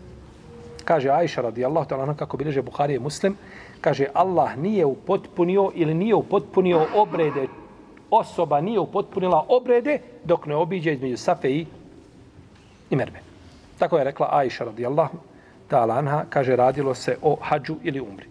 kaže 0.86 1.10
Ajša 1.10 1.50
radijallahu 1.50 1.88
ta'ala 1.90 2.14
kako 2.14 2.38
bileže 2.38 2.62
Buhari 2.62 2.94
i 2.94 3.02
Muslim, 3.02 3.34
kaže 3.82 4.06
Allah 4.14 4.54
nije 4.56 4.86
upotpunio 4.86 5.70
ili 5.74 5.94
nije 5.94 6.14
upotpunio 6.14 6.86
obrede 6.94 7.48
osoba 8.10 8.60
nije 8.60 8.78
upotpunila 8.80 9.44
obrede 9.48 9.98
dok 10.24 10.46
ne 10.46 10.54
obiđe 10.54 10.92
između 10.92 11.16
Safe 11.16 11.50
i, 11.50 11.66
i 12.90 12.96
Merve. 12.96 13.20
Tako 13.78 13.98
je 13.98 14.04
rekla 14.04 14.28
Ajša 14.32 14.64
radijallahu 14.64 15.18
ta'ala 15.70 15.98
anha, 15.98 16.24
kaže 16.30 16.56
radilo 16.56 16.94
se 16.94 17.16
o 17.22 17.36
hađu 17.42 17.76
ili 17.82 18.00
umri. 18.00 18.26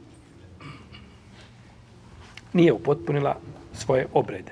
Nije 2.54 2.74
upotpunila 2.74 3.36
svoje 3.78 4.08
obrede. 4.14 4.52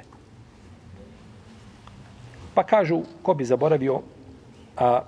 Pa 2.54 2.64
kažu, 2.64 3.02
ko 3.22 3.34
bi 3.34 3.46
zaboravio 3.46 4.02
a, 4.78 5.02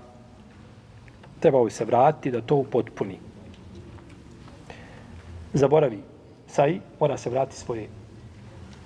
trebao 1.40 1.70
se 1.70 1.86
vratiti 1.86 2.32
da 2.32 2.42
to 2.42 2.56
upotpuni. 2.56 3.20
Zaboravi 5.54 6.00
saj, 6.48 6.80
mora 7.00 7.18
se 7.18 7.30
vratiti 7.30 7.58
svoje 7.58 7.88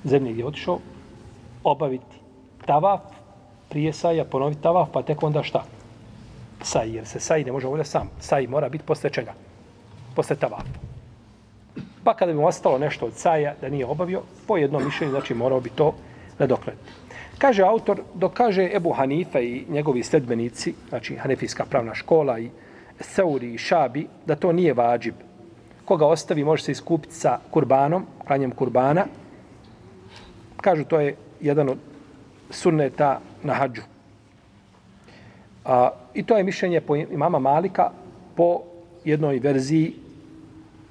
zemlje 0.04 0.32
gdje 0.32 0.42
je 0.42 0.48
otišao, 0.48 0.80
obaviti 1.64 2.20
tavaf, 2.66 3.02
prije 3.70 3.94
saja, 3.94 4.26
ponoviti 4.26 4.62
tavaf, 4.62 4.90
pa 4.94 5.02
tek 5.02 5.24
onda 5.24 5.44
šta? 5.44 5.64
Saj, 6.62 6.96
jer 6.96 7.08
se 7.08 7.20
saj 7.20 7.44
ne 7.44 7.52
može 7.52 7.68
obavljati 7.68 7.90
sam. 7.90 8.10
Saj 8.20 8.48
mora 8.48 8.70
biti 8.70 8.86
posle 8.86 9.10
čega? 9.10 9.34
Posle 10.16 10.36
tavafa. 10.36 10.89
Pa 12.10 12.14
kada 12.14 12.32
bi 12.32 12.38
mu 12.38 12.48
ostalo 12.48 12.78
nešto 12.78 13.06
od 13.06 13.14
saja 13.14 13.54
da 13.62 13.70
nije 13.70 13.86
obavio, 13.86 14.22
po 14.48 14.58
jednom 14.58 14.86
mišljenju, 14.86 15.12
znači 15.12 15.34
morao 15.34 15.60
bi 15.60 15.70
to 15.70 15.94
nadoknaditi. 16.40 16.92
Kaže 17.38 17.64
autor, 17.64 18.02
dok 18.14 18.34
kaže 18.34 18.70
Ebu 18.74 18.92
Hanifa 18.92 19.40
i 19.40 19.66
njegovi 19.70 20.04
sledbenici, 20.04 20.74
znači 20.90 21.16
Hanefijska 21.16 21.66
pravna 21.66 21.94
škola 21.96 22.40
i 22.40 22.50
Seuri 23.00 23.54
i 23.54 23.58
Šabi, 23.58 24.08
da 24.26 24.36
to 24.36 24.52
nije 24.52 24.74
vađib. 24.74 25.14
Koga 25.86 26.08
ostavi 26.08 26.44
može 26.44 26.64
se 26.64 26.72
iskupiti 26.72 27.14
sa 27.16 27.38
kurbanom, 27.52 28.06
klanjem 28.28 28.52
kurbana. 28.52 29.06
Kažu 30.58 30.84
to 30.86 31.00
je 31.00 31.16
jedan 31.42 31.70
od 31.70 31.78
sunneta 32.50 33.20
na 33.44 33.54
hađu. 33.54 33.82
A, 35.66 35.90
I 36.14 36.24
to 36.24 36.38
je 36.38 36.44
mišljenje 36.44 36.82
po 36.82 36.96
imama 36.96 37.40
Malika 37.40 37.92
po 38.36 38.62
jednoj 39.06 39.40
verziji 39.40 39.94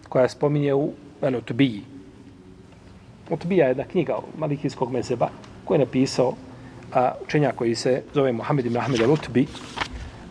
koja 0.09 0.29
spominje 0.29 0.75
u 0.75 0.93
Utbiji. 1.23 1.83
Utbija 3.31 3.65
je 3.65 3.71
jedna 3.71 3.85
knjiga 3.85 4.19
malikijskog 4.39 4.93
mezeba 4.93 5.29
koju 5.65 5.75
je 5.75 5.85
napisao 5.85 6.35
a, 6.95 7.13
učenjak 7.25 7.55
koji 7.55 7.75
se 7.75 8.03
zove 8.15 8.33
Mohamed 8.33 8.67
ibn 8.67 8.77
Ahmed 8.77 9.01
al-Utbi. 9.01 9.47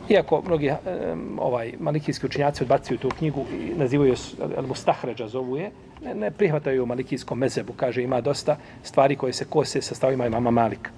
Iako 0.09 0.41
mnogi 0.45 0.69
um, 0.71 1.39
ovaj 1.41 1.73
malikijski 1.79 2.25
učenjaci 2.25 2.63
odbacuju 2.63 2.97
tu 2.97 3.09
knjigu 3.09 3.45
i 3.51 3.79
nazivaju 3.79 4.11
je 4.11 4.15
al-Mustahređa 4.39 5.27
zovu 5.27 5.57
je, 5.57 5.71
ne, 6.03 6.15
ne 6.15 6.31
prihvataju 6.31 6.85
malikijskom 6.85 7.39
mezebu. 7.39 7.73
Kaže, 7.73 8.03
ima 8.03 8.21
dosta 8.21 8.57
stvari 8.83 9.15
koje 9.15 9.33
se 9.33 9.45
kose 9.45 9.81
sa 9.81 9.95
stavima 9.95 10.25
imama 10.25 10.51
Malika. 10.51 10.91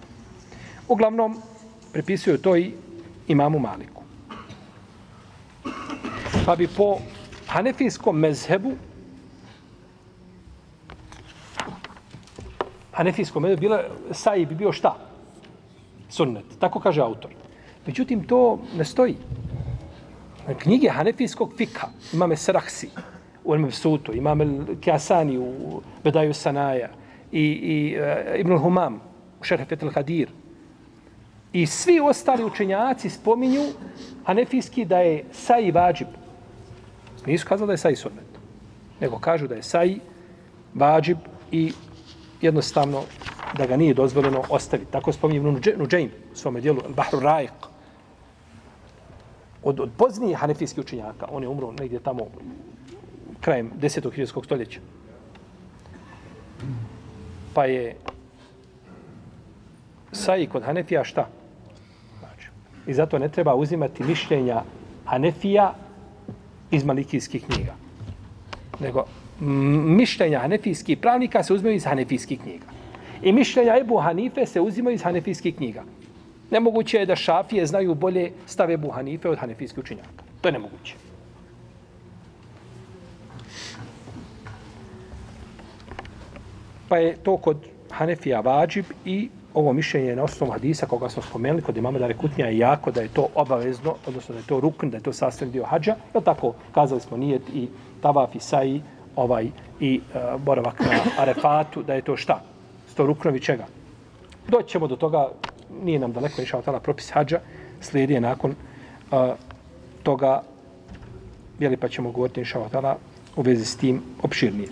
Uglavnom, 0.87 1.41
pripisuju 1.93 2.37
to 2.37 2.57
i 2.57 2.71
imamu 3.27 3.59
Maliku. 3.59 4.03
Pa 6.45 6.55
bi 6.55 6.67
po 6.67 6.97
hanefijskom 7.47 8.19
mezhebu 8.19 8.71
hanefijskom 12.99 13.43
medu 13.43 13.57
bila, 13.57 13.83
saji 14.11 14.45
bi 14.45 14.55
bio 14.55 14.71
šta? 14.75 14.97
Sunnet. 16.09 16.45
Tako 16.59 16.79
kaže 16.79 17.01
autor. 17.01 17.31
Međutim, 17.85 18.23
to 18.27 18.59
ne 18.77 18.85
stoji. 18.85 19.15
Knjige 20.57 20.89
hanefijskog 20.89 21.53
fika, 21.57 21.87
imame 22.13 22.35
Saraksi, 22.35 22.89
u 23.43 23.55
Elmeb 23.55 23.71
Sutu, 23.71 24.13
imame 24.13 24.45
Kjasani 24.81 25.37
u 25.37 25.81
Bedaju 26.03 26.33
Sanaja 26.33 26.89
i, 27.31 27.43
i 27.43 27.95
eh, 27.95 28.33
uh, 28.33 28.39
Ibn 28.39 28.57
Humam 28.57 28.99
u 29.39 29.43
Šerhefet 29.43 29.83
al-Hadir, 29.83 30.27
I 31.53 31.65
svi 31.65 31.99
ostali 31.99 32.43
učenjaci 32.45 33.09
spominju 33.09 33.63
Hanefijski 34.25 34.85
da 34.85 34.99
je 34.99 35.23
saji 35.31 35.71
vađib. 35.71 36.07
Nisu 37.25 37.47
kazali 37.47 37.67
da 37.67 37.73
je 37.73 37.77
saji 37.77 37.95
sunnet. 37.95 38.27
Nego 38.99 39.19
kažu 39.19 39.47
da 39.47 39.55
je 39.55 39.63
saji 39.63 39.99
vađib 40.73 41.17
i 41.51 41.71
jednostavno 42.41 43.03
da 43.57 43.65
ga 43.65 43.77
nije 43.77 43.93
dozvoljeno 43.93 44.43
ostaviti. 44.49 44.91
Tako 44.91 45.11
spominje 45.11 45.41
Nuđajn 45.77 46.09
u 46.33 46.35
svome 46.35 46.61
dijelu 46.61 46.81
Bahru 46.95 47.19
Rajq. 47.19 47.67
Od, 49.63 49.79
od 49.79 49.89
poznijih 49.97 50.37
hanefijskih 50.37 50.83
učenjaka, 50.83 51.27
on 51.31 51.43
je 51.43 51.49
umro 51.49 51.71
negdje 51.71 51.99
tamo 51.99 52.27
krajem 53.41 53.71
10. 53.81 54.11
hiljadskog 54.13 54.45
stoljeća. 54.45 54.79
Pa 57.53 57.65
je 57.65 57.95
saji 60.11 60.47
kod 60.47 60.63
Hanefija 60.63 61.03
šta? 61.03 61.27
Znači, 62.19 62.49
I 62.87 62.93
zato 62.93 63.19
ne 63.19 63.29
treba 63.29 63.55
uzimati 63.55 64.03
mišljenja 64.03 64.61
Hanefija 65.05 65.73
iz 66.71 66.83
malikijskih 66.83 67.45
knjiga. 67.45 67.73
Nego 68.79 69.05
mišljenja 69.39 70.39
hanefijskih 70.39 70.97
pravnika 70.97 71.43
se 71.43 71.53
uzmeju 71.53 71.75
iz 71.75 71.85
hanefijskih 71.85 72.39
knjiga. 72.39 72.65
I 73.21 73.31
mišljenja 73.31 73.77
Ebu 73.77 73.97
Hanife 73.97 74.45
se 74.45 74.61
uzimaju 74.61 74.95
iz 74.95 75.03
hanefijskih 75.03 75.55
knjiga. 75.55 75.83
Nemoguće 76.51 76.97
je 76.97 77.05
da 77.05 77.15
šafije 77.15 77.65
znaju 77.65 77.95
bolje 77.95 78.31
stave 78.45 78.73
Ebu 78.73 78.89
Hanife 78.89 79.29
od 79.29 79.37
hanefijskih 79.37 79.83
učinjaka. 79.83 80.23
To 80.41 80.47
je 80.47 80.53
nemoguće. 80.53 80.95
Pa 86.89 86.97
je 86.97 87.15
to 87.23 87.37
kod 87.37 87.57
Hanefija 87.91 88.39
vađib 88.39 88.85
i 89.05 89.29
ovo 89.53 89.73
mišljenje 89.73 90.15
na 90.15 90.23
osnovu 90.23 90.51
hadisa 90.51 90.85
koga 90.85 91.09
smo 91.09 91.21
spomenuli 91.23 91.61
kod 91.61 91.77
imama 91.77 91.99
Dare 91.99 92.13
Kutnija 92.13 92.47
je 92.47 92.57
jako 92.57 92.91
da 92.91 93.01
je 93.01 93.07
to 93.07 93.27
obavezno, 93.35 93.95
odnosno 94.07 94.33
da 94.33 94.39
je 94.39 94.47
to 94.47 94.59
rukn, 94.59 94.89
da 94.89 94.97
je 94.97 95.03
to 95.03 95.13
sastavni 95.13 95.51
dio 95.51 95.65
hađa. 95.65 95.95
Je 96.15 96.21
tako? 96.23 96.53
Kazali 96.71 97.01
smo 97.01 97.17
nijet 97.17 97.41
i 97.53 97.67
tavaf 98.01 98.35
i 98.35 98.39
saji 98.39 98.81
ovaj, 99.19 99.49
i 99.79 99.99
e, 99.99 100.19
boravak 100.37 100.79
na 100.79 100.99
arefatu, 101.17 101.83
da 101.83 101.93
je 101.93 102.01
to 102.01 102.17
šta? 102.17 102.41
Sto 102.91 103.05
ruknovi 103.05 103.39
čega? 103.39 103.65
Doćemo 104.47 104.87
do 104.87 104.95
toga, 104.95 105.27
nije 105.83 105.99
nam 105.99 106.13
daleko 106.13 106.41
išao 106.41 106.61
tada 106.61 106.79
propis 106.79 107.11
hađa, 107.11 107.39
slijedi 107.81 108.13
je 108.13 108.21
nakon 108.21 108.51
e, 108.51 108.55
toga, 110.03 110.41
jeli 111.59 111.77
pa 111.77 111.87
ćemo 111.87 112.11
govoriti 112.11 112.41
išao 112.41 112.69
tada 112.71 112.95
u 113.35 113.41
vezi 113.41 113.65
s 113.65 113.77
tim 113.77 114.01
opširnije. 114.23 114.69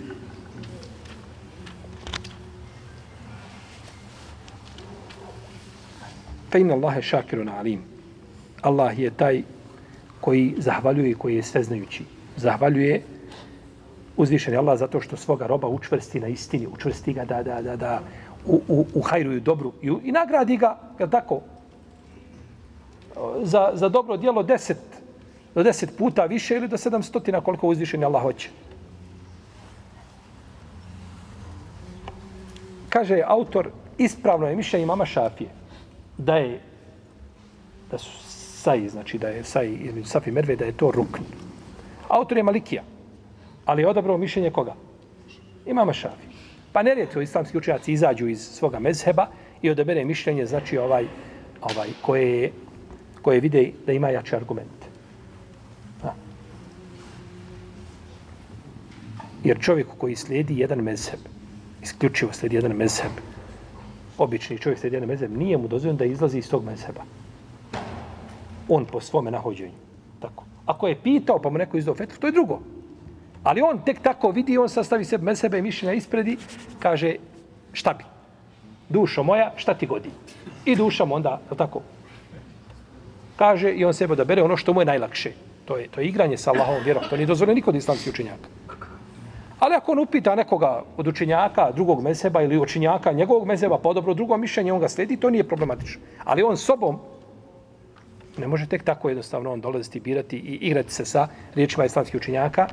Fe 6.50 6.60
inna 6.60 6.74
Allahe 6.74 7.02
šakirun 7.02 7.48
alim. 7.48 7.82
Allah 8.62 8.98
je 8.98 9.10
taj 9.10 9.42
koji 10.20 10.54
zahvaljuje 10.58 11.10
i 11.10 11.14
koji 11.14 11.36
je 11.36 11.42
sveznajući. 11.42 12.04
Zahvaljuje 12.36 13.02
uzvišen 14.18 14.52
je 14.52 14.58
Allah 14.58 14.78
zato 14.78 15.00
što 15.00 15.16
svoga 15.16 15.46
roba 15.46 15.68
učvrsti 15.68 16.20
na 16.20 16.28
istini, 16.28 16.66
učvrsti 16.66 17.12
ga 17.12 17.24
da, 17.24 17.42
da, 17.42 17.62
da, 17.62 17.76
da 17.76 18.00
u, 18.46 18.60
u, 18.68 18.86
u 18.94 19.00
hajru 19.00 19.32
i 19.32 19.40
dobru 19.40 19.72
i, 19.82 19.92
i 20.04 20.12
nagradi 20.12 20.56
ga, 20.56 20.76
je 20.98 21.10
tako, 21.10 21.40
za, 23.42 23.70
za 23.74 23.88
dobro 23.88 24.16
dijelo 24.16 24.42
deset, 24.42 24.78
do 25.54 25.62
deset 25.62 25.96
puta 25.98 26.24
više 26.24 26.56
ili 26.56 26.68
do 26.68 26.76
sedam 26.76 27.02
stotina 27.02 27.40
koliko 27.40 27.68
uzvišen 27.68 28.00
je 28.00 28.06
Allah 28.06 28.22
hoće. 28.22 28.50
Kaže 32.88 33.22
autor, 33.26 33.70
ispravno 33.98 34.46
je 34.46 34.56
mišljenje 34.56 34.86
mama 34.86 35.06
Šafije 35.06 35.50
da 36.18 36.36
je 36.36 36.60
da 37.90 37.98
su 37.98 38.10
saji, 38.62 38.88
znači 38.88 39.18
da 39.18 39.28
je 39.28 39.44
saji 39.44 39.76
između 39.76 40.08
Safi 40.08 40.30
i 40.30 40.32
Merve, 40.32 40.56
da 40.56 40.64
je 40.64 40.76
to 40.76 40.90
rukn. 40.90 41.22
Autor 42.08 42.36
je 42.36 42.42
Malikija, 42.42 42.82
ali 43.68 43.82
je 43.82 43.88
odabrao 43.88 44.18
mišljenje 44.18 44.50
koga? 44.50 44.74
Imama 45.66 45.92
Šafi. 45.92 46.26
Pa 46.72 46.82
nerijetko 46.82 47.20
islamski 47.20 47.58
učenjaci 47.58 47.92
izađu 47.92 48.28
iz 48.28 48.40
svoga 48.40 48.78
mezheba 48.78 49.26
i 49.62 49.70
odabere 49.70 50.04
mišljenje, 50.04 50.46
znači 50.46 50.78
ovaj, 50.78 51.04
ovaj 51.62 51.88
koje, 52.02 52.52
koje 53.22 53.40
vide 53.40 53.72
da 53.86 53.92
ima 53.92 54.08
jače 54.08 54.36
argumente. 54.36 54.88
Ha. 56.02 56.14
Jer 59.44 59.60
čovjek 59.60 59.86
koji 59.98 60.16
slijedi 60.16 60.58
jedan 60.58 60.80
mezheb, 60.80 61.20
isključivo 61.82 62.32
slijedi 62.32 62.56
jedan 62.56 62.72
mezheb, 62.72 63.12
obični 64.18 64.58
čovjek 64.58 64.78
slijedi 64.78 64.96
jedan 64.96 65.08
mezheb, 65.08 65.36
nije 65.36 65.58
mu 65.58 65.68
dozvoljeno 65.68 65.98
da 65.98 66.04
izlazi 66.04 66.38
iz 66.38 66.50
tog 66.50 66.64
mezheba. 66.64 67.04
On 68.68 68.84
po 68.84 69.00
svome 69.00 69.30
nahođenju. 69.30 69.76
Tako. 70.20 70.44
Ako 70.66 70.88
je 70.88 71.02
pitao, 71.02 71.38
pa 71.38 71.50
mu 71.50 71.58
neko 71.58 71.76
izdao 71.76 71.94
fetvu, 71.94 72.20
to 72.20 72.26
je 72.26 72.32
drugo. 72.32 72.60
Ali 73.48 73.62
on 73.62 73.78
tek 73.80 74.02
tako 74.02 74.30
vidi, 74.30 74.58
on 74.58 74.68
sastavi 74.68 75.04
sebe 75.04 75.24
med 75.24 75.38
sebe 75.38 75.62
mišljenja 75.62 75.94
ispredi, 75.96 76.36
kaže, 76.78 77.14
šta 77.72 77.94
bi? 77.94 78.04
Dušo 78.88 79.22
moja, 79.22 79.52
šta 79.56 79.74
ti 79.74 79.86
godi? 79.86 80.10
I 80.64 80.76
duša 80.76 81.04
mu 81.04 81.14
onda, 81.14 81.40
tako, 81.56 81.80
kaže 83.36 83.72
i 83.72 83.84
on 83.84 83.94
sebe 83.94 84.16
da 84.16 84.24
bere 84.24 84.42
ono 84.42 84.56
što 84.56 84.72
mu 84.72 84.82
je 84.82 84.86
najlakše. 84.86 85.32
To 85.64 85.76
je, 85.76 85.88
to 85.88 86.00
je 86.00 86.08
igranje 86.08 86.36
sa 86.36 86.50
Allahom 86.50 86.84
vjerom. 86.84 87.04
To 87.10 87.16
nije 87.16 87.26
dozvoljeno 87.26 87.54
nikod 87.54 87.74
islamskih 87.74 88.12
učenjaka. 88.12 88.48
Ali 89.58 89.74
ako 89.74 89.92
on 89.92 89.98
upita 89.98 90.34
nekoga 90.34 90.82
od 90.96 91.08
učenjaka 91.08 91.70
drugog 91.72 92.02
mezheba 92.02 92.42
ili 92.42 92.58
učenjaka 92.58 93.12
njegovog 93.12 93.46
mezheba 93.46 93.78
pa 93.78 93.92
dobro 93.92 94.14
drugo 94.14 94.36
mišljenje, 94.36 94.72
on 94.72 94.80
ga 94.80 94.88
sledi, 94.88 95.16
to 95.16 95.30
nije 95.30 95.48
problematično. 95.48 96.02
Ali 96.24 96.42
on 96.42 96.56
sobom 96.56 97.00
ne 98.38 98.46
može 98.46 98.68
tek 98.68 98.84
tako 98.84 99.08
jednostavno 99.08 99.52
on 99.52 99.60
dolaziti, 99.60 100.00
birati 100.00 100.36
i 100.36 100.54
igrati 100.68 100.92
se 100.92 101.04
sa 101.04 101.28
riječima 101.54 101.84
islamskih 101.84 102.20
učenjaka 102.20 102.68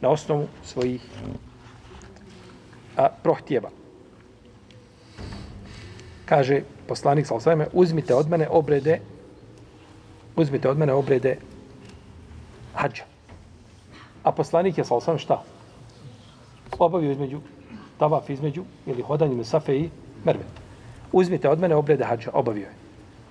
na 0.00 0.08
osnovu 0.08 0.46
svojih 0.62 1.02
a, 2.96 3.08
prohtjeva. 3.22 3.70
Kaže 6.24 6.62
poslanik 6.88 7.26
sa 7.26 7.34
osvajme, 7.34 7.66
uzmite 7.72 8.14
od 8.14 8.28
mene 8.30 8.48
obrede 8.50 9.00
uzmite 10.36 10.68
od 10.70 10.78
mene 10.78 10.92
obrede 10.92 11.36
hađa. 12.74 13.04
A 14.22 14.32
poslanik 14.32 14.78
je 14.78 14.84
sa 14.84 14.94
osvajme 14.94 15.18
šta? 15.18 15.42
obavio 16.78 17.10
između 17.10 17.40
tavaf 17.98 18.30
između 18.30 18.64
ili 18.86 19.02
hodanje 19.02 19.36
na 19.36 19.44
safe 19.44 19.76
i 19.76 19.90
merve. 20.24 20.42
Uzmite 21.12 21.48
od 21.48 21.60
mene 21.60 21.74
obrede 21.74 22.04
hađa, 22.04 22.30
obavio 22.32 22.62
je. 22.62 22.74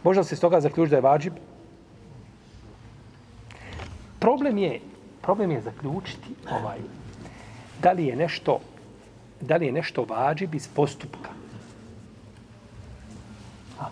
Možda 0.04 0.23
se 0.23 0.36
s 0.36 0.39
toga 0.39 0.62
zaključi 0.62 0.89
da 0.89 0.95
je 0.95 1.02
vađib? 1.02 1.34
Problem 4.19 4.58
je, 4.58 4.80
problem 5.24 5.52
je 5.52 5.62
zaključiti 5.62 6.36
ovaj, 6.52 6.80
da 7.82 7.92
li 7.92 8.06
je 8.06 8.16
nešto 8.16 8.60
da 9.42 9.56
li 9.56 9.66
je 9.66 9.72
nešto 9.72 10.06
vađib 10.10 10.56
iz 10.56 10.68
postupka. 10.68 11.30
A, 13.80 13.90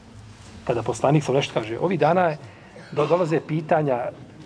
kada 0.64 0.84
poslanik 0.84 1.24
sam 1.24 1.36
nešto 1.36 1.54
kaže, 1.54 1.80
ovi 1.80 1.98
dana 1.98 2.22
je, 2.22 2.38
do, 2.92 3.06
dolaze 3.06 3.40
pitanja 3.48 4.00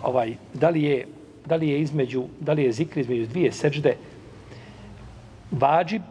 ovaj, 0.04 0.36
da 0.54 0.70
li 0.70 0.84
je 0.84 1.06
da 1.46 1.56
li 1.56 1.70
je 1.70 1.82
između, 1.82 2.24
da 2.40 2.54
li 2.54 2.64
je 2.64 2.72
zikr 2.72 3.00
između 3.00 3.28
dvije 3.28 3.52
seđde 3.52 3.96
vađib 5.52 6.02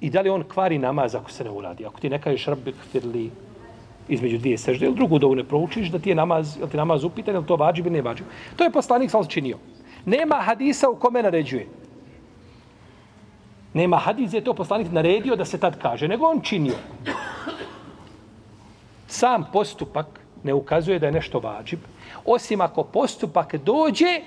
i 0.00 0.10
da 0.10 0.20
li 0.20 0.30
on 0.30 0.44
kvari 0.54 0.78
namaz 0.78 1.14
ako 1.14 1.30
se 1.30 1.44
ne 1.44 1.50
uradi. 1.50 1.86
Ako 1.86 2.00
ti 2.00 2.10
ne 2.10 2.20
kažeš 2.22 2.46
rabbi 2.46 2.72
kfirli 2.72 3.30
između 4.08 4.38
dvije 4.38 4.58
sežde, 4.58 4.86
ili 4.86 4.94
drugu 4.94 5.18
dovu 5.18 5.34
ne 5.34 5.44
proučiš, 5.44 5.88
da 5.88 5.98
ti 5.98 6.10
je 6.10 6.14
namaz, 6.14 6.56
ili 6.58 6.70
ti 6.70 6.76
namaz 6.76 7.04
upitan, 7.04 7.34
ili 7.34 7.46
to 7.46 7.56
vađib 7.56 7.86
ili 7.86 7.96
ne 7.96 8.02
vađib. 8.02 8.26
To 8.56 8.64
je 8.64 8.72
poslanik 8.72 9.10
sam 9.10 9.26
činio. 9.26 9.58
Nema 10.04 10.36
hadisa 10.36 10.88
u 10.88 10.96
kome 10.96 11.22
naređuje. 11.22 11.68
Nema 13.74 13.96
hadis 13.96 14.32
je 14.32 14.44
to 14.44 14.54
poslanik 14.54 14.92
naredio 14.92 15.36
da 15.36 15.44
se 15.44 15.58
tad 15.58 15.78
kaže, 15.82 16.08
nego 16.08 16.26
on 16.26 16.40
činio. 16.40 16.76
Sam 19.08 19.46
postupak 19.52 20.06
ne 20.42 20.54
ukazuje 20.54 20.98
da 20.98 21.06
je 21.06 21.12
nešto 21.12 21.38
vađib, 21.38 21.78
osim 22.24 22.60
ako 22.60 22.84
postupak 22.84 23.56
dođe 23.56 24.20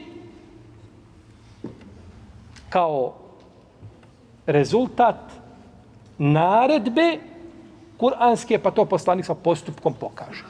kao 2.70 3.14
rezultat 4.46 5.32
naredbe 6.18 7.20
kuranske, 7.98 8.60
pa 8.60 8.72
to 8.72 8.86
poslanik 8.86 9.26
sa 9.26 9.36
postupkom 9.36 9.94
pokaže. 9.94 10.44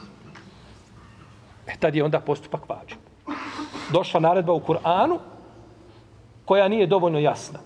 E 1.66 1.76
tad 1.78 1.94
je 1.94 2.04
onda 2.04 2.20
postupak 2.20 2.68
vađib. 2.68 3.05
Došla 3.92 4.20
naredba 4.20 4.52
u 4.52 4.60
Kur'anu 4.60 5.18
koja 6.44 6.68
nije 6.68 6.86
dovoljno 6.86 7.18
jasna. 7.18 7.58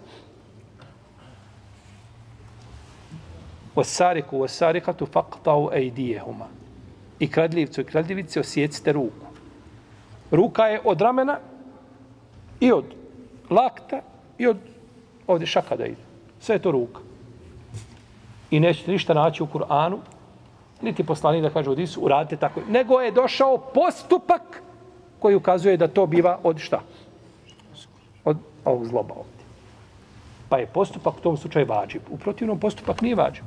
Osariku, 3.74 4.42
osarikatu 4.42 5.06
faqtau 5.06 5.68
ejdijehuma. 5.72 6.46
I 7.18 7.30
kradljivcu 7.30 7.80
i 7.80 7.84
kradljivici 7.84 8.40
osjecite 8.40 8.92
ruku. 8.92 9.26
Ruka 10.30 10.66
je 10.66 10.80
od 10.84 11.00
ramena 11.00 11.38
i 12.60 12.72
od 12.72 12.84
lakta 13.50 14.00
i 14.38 14.46
od 14.46 14.56
ovdje 15.26 15.46
šaka 15.46 15.76
da 15.76 15.86
ide. 15.86 16.02
Sve 16.40 16.54
je 16.54 16.62
to 16.62 16.70
ruka. 16.70 17.00
I 18.50 18.60
nećete 18.60 18.90
ništa 18.90 19.14
naći 19.14 19.42
u 19.42 19.46
Kur'anu, 19.46 19.98
niti 20.82 21.06
poslani 21.06 21.42
da 21.42 21.50
kaže 21.50 21.70
u 21.70 21.74
Disu, 21.74 22.00
uradite 22.00 22.36
tako. 22.36 22.60
Nego 22.68 23.00
je 23.00 23.10
došao 23.10 23.58
postupak 23.58 24.62
koji 25.20 25.36
ukazuje 25.36 25.76
da 25.76 25.88
to 25.88 26.06
biva 26.06 26.38
od 26.42 26.58
šta? 26.58 26.80
Od 28.24 28.36
ovog 28.64 28.86
zloba 28.86 29.14
ovdje. 29.14 29.44
Pa 30.48 30.58
je 30.58 30.66
postupak 30.66 31.18
u 31.18 31.20
tom 31.20 31.36
slučaju 31.36 31.66
vađib. 31.66 32.02
U 32.10 32.18
protivnom 32.18 32.58
postupak 32.58 33.00
nije 33.00 33.14
vađib. 33.14 33.44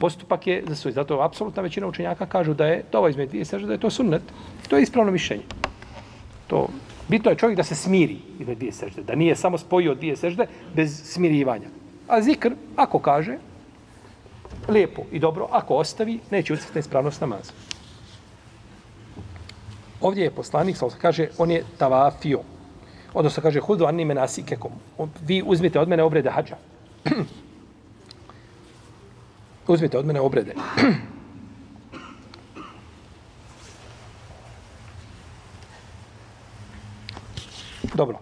Postupak 0.00 0.46
je 0.46 0.64
za 0.68 0.74
svoj. 0.74 0.92
Zato 0.92 1.20
apsolutna 1.20 1.62
većina 1.62 1.86
učenjaka 1.86 2.26
kažu 2.26 2.54
da 2.54 2.66
je 2.66 2.82
to 2.90 2.98
ovaj 2.98 3.10
izmed 3.10 3.28
dvije 3.28 3.44
sežde, 3.44 3.66
da 3.66 3.72
je 3.72 3.80
to 3.80 3.90
sunnet. 3.90 4.22
To 4.68 4.76
je 4.76 4.82
ispravno 4.82 5.12
mišljenje. 5.12 5.44
To 6.46 6.68
Bitno 7.08 7.30
je 7.30 7.36
čovjek 7.36 7.56
da 7.56 7.64
se 7.64 7.74
smiri 7.74 8.16
izmed 8.38 8.58
dvije 8.58 8.72
sežde, 8.72 9.02
da 9.02 9.14
nije 9.14 9.36
samo 9.36 9.58
spojio 9.58 9.94
dvije 9.94 10.16
sežde 10.16 10.46
bez 10.74 11.02
smirivanja. 11.04 11.68
A 12.08 12.22
zikr, 12.22 12.50
ako 12.76 12.98
kaže, 12.98 13.38
lijepo 14.68 15.02
i 15.12 15.18
dobro, 15.18 15.48
ako 15.50 15.74
ostavi, 15.74 16.18
neće 16.30 16.52
ucrti 16.52 16.78
ispravnost 16.78 17.20
namaza. 17.20 17.52
Ovdje 20.06 20.24
je 20.24 20.30
poslanik, 20.30 20.76
sa 20.78 20.86
kaže, 20.86 21.34
on 21.38 21.50
je 21.50 21.64
tavafio. 21.78 22.40
Odnosno 23.10 23.42
kaže, 23.42 23.58
hudu 23.60 23.86
anni 23.90 24.04
menasikekom. 24.04 24.70
Vi 25.26 25.42
uzmite 25.42 25.80
od 25.80 25.88
mene 25.88 26.02
obrede 26.02 26.30
hađa. 26.30 26.56
uzmite 29.74 29.98
od 29.98 30.06
mene 30.06 30.20
obrede. 30.20 30.54
Dobro. 37.98 38.18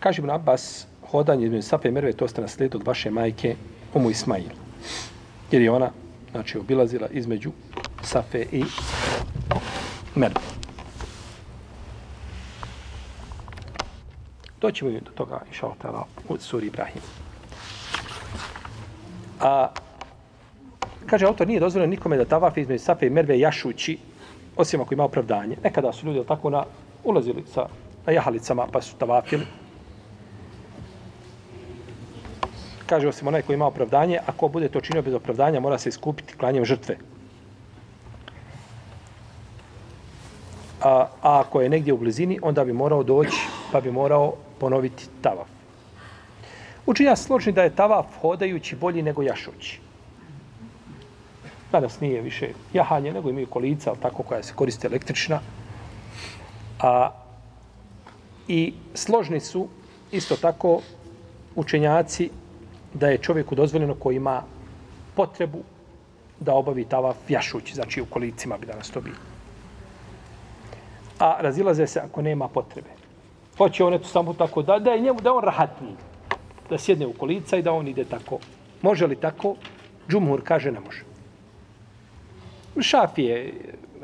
Kaže 0.00 0.22
mu 0.22 0.32
Abbas, 0.32 0.86
hodanje 1.08 1.46
između 1.46 1.62
Safa 1.62 1.88
i 1.88 1.92
Merve, 1.92 2.12
to 2.12 2.28
ste 2.28 2.42
naslijedili 2.42 2.80
od 2.80 2.86
vaše 2.86 3.10
majke, 3.10 3.56
Umu 3.94 4.10
Ismail. 4.10 4.52
Jer 5.50 5.62
je 5.62 5.70
ona, 5.70 5.90
znači, 6.30 6.58
obilazila 6.58 7.08
između 7.08 7.52
Safe 8.02 8.44
i 8.52 8.64
Merve. 10.14 10.40
Doćemo 14.60 14.90
do 14.90 15.10
toga, 15.14 15.40
inša 15.48 15.66
Allah, 15.66 16.02
u 16.28 16.38
suri 16.38 16.66
Ibrahim. 16.66 17.02
A, 19.40 19.68
kaže, 21.06 21.26
autor 21.26 21.46
nije 21.46 21.60
dozvoljeno 21.60 21.90
nikome 21.90 22.16
da 22.16 22.24
tavaf 22.24 22.56
između 22.56 22.84
Safe 22.84 23.06
i 23.06 23.10
Merve 23.10 23.38
jašući, 23.38 23.98
osim 24.56 24.80
ako 24.80 24.94
ima 24.94 25.04
opravdanje. 25.04 25.56
Nekada 25.64 25.92
su 25.92 26.06
ljudi 26.06 26.26
tako 26.28 26.50
na 26.50 26.64
ulazili 27.04 27.44
sa 27.54 27.66
na 28.06 28.12
jahalicama 28.12 28.66
pa 28.72 28.82
su 28.82 28.96
tavafili. 28.96 29.46
Kaže 32.86 33.08
osim 33.08 33.28
onaj 33.28 33.42
koji 33.42 33.54
ima 33.54 33.66
opravdanje, 33.66 34.18
ako 34.26 34.48
bude 34.48 34.68
to 34.68 34.80
činio 34.80 35.02
bez 35.02 35.14
opravdanja, 35.14 35.60
mora 35.60 35.78
se 35.78 35.88
iskupiti 35.88 36.36
klanjem 36.36 36.64
žrtve. 36.64 36.96
A, 40.84 41.08
a 41.22 41.40
ako 41.40 41.60
je 41.60 41.68
negdje 41.68 41.92
u 41.92 41.98
blizini, 41.98 42.38
onda 42.42 42.64
bi 42.64 42.72
morao 42.72 43.02
doći, 43.02 43.40
pa 43.72 43.80
bi 43.80 43.92
morao 43.92 44.34
ponoviti 44.60 45.06
tavaf. 45.22 45.48
Učinja 46.86 47.16
složni 47.16 47.52
da 47.52 47.62
je 47.62 47.76
tavaf 47.76 48.06
hodajući 48.20 48.76
bolji 48.76 49.02
nego 49.02 49.22
jašući. 49.22 49.80
Danas 51.72 52.00
nije 52.00 52.20
više 52.20 52.48
jahanje, 52.72 53.12
nego 53.12 53.30
imaju 53.30 53.46
kolica, 53.46 53.94
tako 54.02 54.22
koja 54.22 54.42
se 54.42 54.52
koriste 54.54 54.86
električna. 54.86 55.40
A, 56.80 57.10
I 58.48 58.74
složni 58.94 59.40
su 59.40 59.68
isto 60.12 60.36
tako 60.36 60.80
učenjaci 61.54 62.30
da 62.94 63.08
je 63.08 63.18
čovjeku 63.18 63.54
dozvoljeno 63.54 63.94
koji 63.94 64.16
ima 64.16 64.42
potrebu 65.16 65.62
da 66.40 66.54
obavi 66.54 66.84
tavaf 66.84 67.16
jašući, 67.28 67.74
znači 67.74 68.02
u 68.02 68.06
kolicima 68.06 68.58
bi 68.58 68.66
danas 68.66 68.90
to 68.90 69.00
bilo. 69.00 69.33
A 71.18 71.36
razilaze 71.40 71.86
se 71.86 72.00
ako 72.00 72.22
nema 72.22 72.48
potrebe. 72.48 72.90
Hoće 73.58 73.84
on 73.84 73.94
eto 73.94 74.08
samo 74.08 74.34
tako 74.34 74.62
da, 74.62 74.78
da 74.78 74.90
je 74.90 75.00
njemu, 75.00 75.20
da 75.20 75.32
on 75.32 75.44
rahatni. 75.44 75.94
Da 76.70 76.78
sjedne 76.78 77.06
u 77.06 77.12
kolica 77.12 77.56
i 77.56 77.62
da 77.62 77.72
on 77.72 77.88
ide 77.88 78.04
tako. 78.04 78.38
Može 78.82 79.06
li 79.06 79.16
tako? 79.16 79.54
Džumhur 80.08 80.42
kaže 80.44 80.72
ne 80.72 80.80
može. 80.80 81.04
Šafije, 82.80 83.54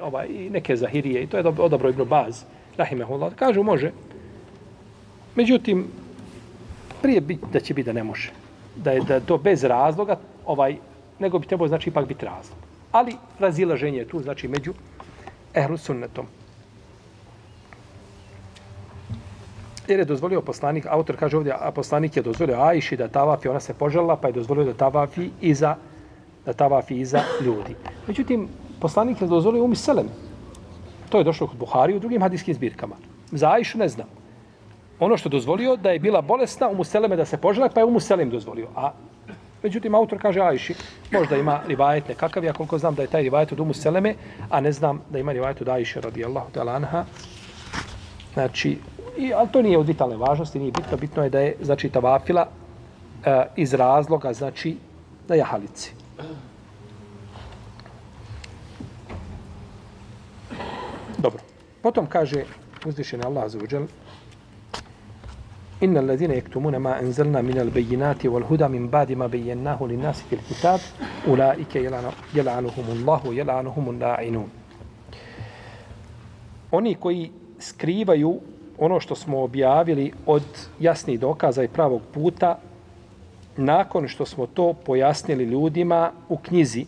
ovaj, 0.03 0.27
i 0.29 0.51
neke 0.51 0.77
zahirije, 0.77 1.23
i 1.23 1.27
to 1.27 1.37
je 1.37 1.44
odobro 1.46 1.88
ibn 1.88 2.05
Baz, 2.05 2.44
rahimehullah, 2.77 3.35
kažu 3.35 3.62
može. 3.62 3.90
Međutim, 5.35 5.87
prije 7.03 7.20
bit, 7.20 7.40
da 7.53 7.61
će 7.61 7.75
biti 7.75 7.87
da 7.87 7.92
ne 7.92 8.05
može. 8.05 8.31
Da 8.77 8.92
je 8.92 9.01
da 9.01 9.20
to 9.20 9.38
bez 9.38 9.64
razloga, 9.64 10.18
ovaj, 10.46 10.77
nego 11.18 11.38
bi 11.38 11.46
trebao 11.46 11.68
znači 11.68 11.90
ipak 11.90 12.07
biti 12.09 12.25
razlog. 12.25 12.59
Ali 12.92 13.16
razilaženje 13.38 13.99
je 13.99 14.09
tu, 14.09 14.20
znači 14.20 14.49
među 14.49 14.75
ehlu 15.55 15.77
sunnetom. 15.77 16.27
Jer 19.90 19.98
je 19.98 20.05
dozvolio 20.05 20.40
poslanik, 20.40 20.87
autor 20.87 21.16
kaže 21.16 21.37
ovdje, 21.37 21.53
a 21.61 21.70
poslanik 21.70 22.16
je 22.16 22.22
dozvolio 22.22 22.61
Ajši 22.61 22.96
da 22.96 23.09
tavafi, 23.09 23.48
ona 23.48 23.61
se 23.61 23.74
požela, 23.74 24.16
pa 24.16 24.29
je 24.29 24.33
dozvolio 24.33 24.64
da 24.64 24.72
tavafi 24.72 25.31
iza, 25.40 25.76
da 26.46 26.53
tavafi 26.53 26.94
iza 27.00 27.22
ljudi. 27.40 27.74
Međutim, 28.07 28.48
poslanik 28.81 29.20
je 29.20 29.26
dozvolio 29.26 29.64
umi 29.64 29.76
selem. 29.76 30.07
To 31.09 31.18
je 31.18 31.24
došlo 31.24 31.46
kod 31.46 31.59
Buhari 31.59 31.96
u 31.96 31.98
drugim 31.98 32.22
hadijskim 32.22 32.55
zbirkama. 32.55 32.96
Za 33.33 33.50
Ajšu 33.50 33.79
ne 33.79 33.88
znam. 33.88 34.07
Ono 35.00 35.16
što 35.16 35.29
dozvolio 35.29 35.76
da 35.76 35.90
je 35.90 35.98
bila 35.98 36.20
bolesna 36.20 36.68
Umu 36.68 36.85
Seleme 36.85 37.16
da 37.16 37.24
se 37.24 37.37
požela, 37.37 37.68
pa 37.68 37.81
je 37.81 37.87
Umu 37.87 38.00
Selem 38.00 38.31
dozvolio. 38.31 38.68
A 38.76 38.92
međutim, 39.62 39.94
autor 39.94 40.18
kaže 40.22 40.40
Ajši, 40.40 40.74
možda 41.12 41.37
ima 41.37 41.61
rivajet 41.66 42.09
nekakav, 42.09 42.44
ja 42.44 42.53
koliko 42.53 42.79
znam 42.79 42.94
da 42.94 43.03
je 43.03 43.09
taj 43.09 43.22
rivajet 43.22 43.53
od 43.53 43.61
Umu 43.61 43.74
Seleme, 43.74 44.14
a 44.50 44.61
ne 44.61 44.72
znam 44.72 45.03
da 45.11 45.18
ima 45.18 45.33
rivajet 45.33 45.61
od 45.61 45.68
Ajši 45.68 46.00
radijallahu 46.00 46.50
ta'ala 46.53 46.76
anha. 46.76 47.05
Znači, 48.35 48.79
i, 49.20 49.33
ali 49.35 49.48
to 49.52 49.62
nije 49.62 49.78
od 49.78 49.87
vitalne 49.87 50.16
važnosti, 50.16 50.59
nije 50.59 50.72
bitno, 50.72 50.96
bitno 50.96 51.22
je 51.22 51.30
da 51.30 51.40
je, 51.40 51.56
znači, 51.62 51.88
tavafila 51.88 52.46
e, 53.24 53.44
iz 53.56 53.74
razloga, 53.74 54.33
znači, 54.33 54.76
da 55.28 55.35
je 55.35 55.44
halici. 55.44 55.92
Dobro. 61.18 61.40
Potom 61.83 62.06
kaže 62.06 62.44
uzvišeni 62.87 63.22
Allah 63.26 63.48
za 63.48 63.59
uđel 63.59 63.87
Inna 65.80 66.00
allazina 66.00 66.35
yaktumuna 66.35 66.78
ma 66.78 66.90
anzalna 67.00 67.42
min 67.42 67.59
al-bayyinati 67.59 68.28
wal 68.28 68.44
huda 68.44 68.68
min 68.68 68.90
ba'di 68.90 69.16
ma 69.16 69.28
bayyanahu 69.28 69.87
lin-nasi 69.87 70.24
fil 70.28 70.38
kitab 70.48 70.80
ulaika 71.26 71.78
yal'anuhumullahu 71.78 73.33
yal'anuhumun 73.33 74.00
la'inun 74.00 74.48
Oni 76.70 76.94
koji 76.94 77.30
skrivaju 77.59 78.40
ono 78.81 79.01
što 79.01 79.14
smo 79.14 79.43
objavili 79.43 80.12
od 80.27 80.43
jasnih 80.81 81.21
dokaza 81.21 81.62
i 81.62 81.69
pravog 81.69 82.03
puta, 82.14 82.59
nakon 83.57 84.09
što 84.09 84.27
smo 84.27 84.47
to 84.47 84.73
pojasnili 84.73 85.45
ljudima 85.45 86.12
u 86.29 86.37
knjizi, 86.37 86.87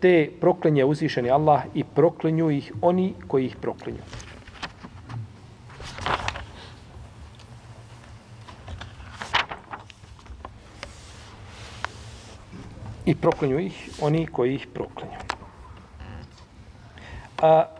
te 0.00 0.30
proklinje 0.40 0.84
uzvišeni 0.84 1.30
Allah 1.30 1.62
i 1.74 1.84
proklinju 1.84 2.50
ih 2.50 2.72
oni 2.82 3.14
koji 3.28 3.46
ih 3.46 3.56
proklinju. 3.56 4.02
I 13.06 13.14
proklinju 13.14 13.58
ih 13.58 13.90
oni 14.02 14.26
koji 14.26 14.54
ih 14.54 14.66
proklinju. 14.74 15.18
A, 17.42 17.79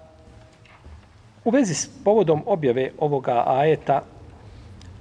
u 1.44 1.50
vezi 1.50 1.74
s 1.74 1.88
povodom 2.05 2.42
objave 2.46 2.90
ovoga 2.98 3.44
ajeta, 3.46 4.03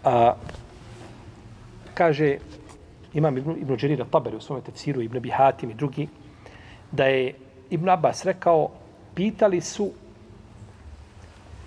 a, 0.04 0.34
kaže 1.94 2.38
imam 3.14 3.38
Ibn, 3.38 3.52
Ibn 3.62 3.76
Đerira 3.76 4.06
Taberi 4.06 4.38
u 4.38 4.42
svome 4.42 4.62
tefsiru, 4.62 5.02
Ibn 5.02 5.20
Bihatim 5.20 5.72
i 5.72 5.74
drugi, 5.74 6.08
da 6.92 7.06
je 7.06 7.34
Ibn 7.70 7.90
Abbas 7.90 8.26
rekao, 8.26 8.70
pitali 9.16 9.62
su 9.62 9.92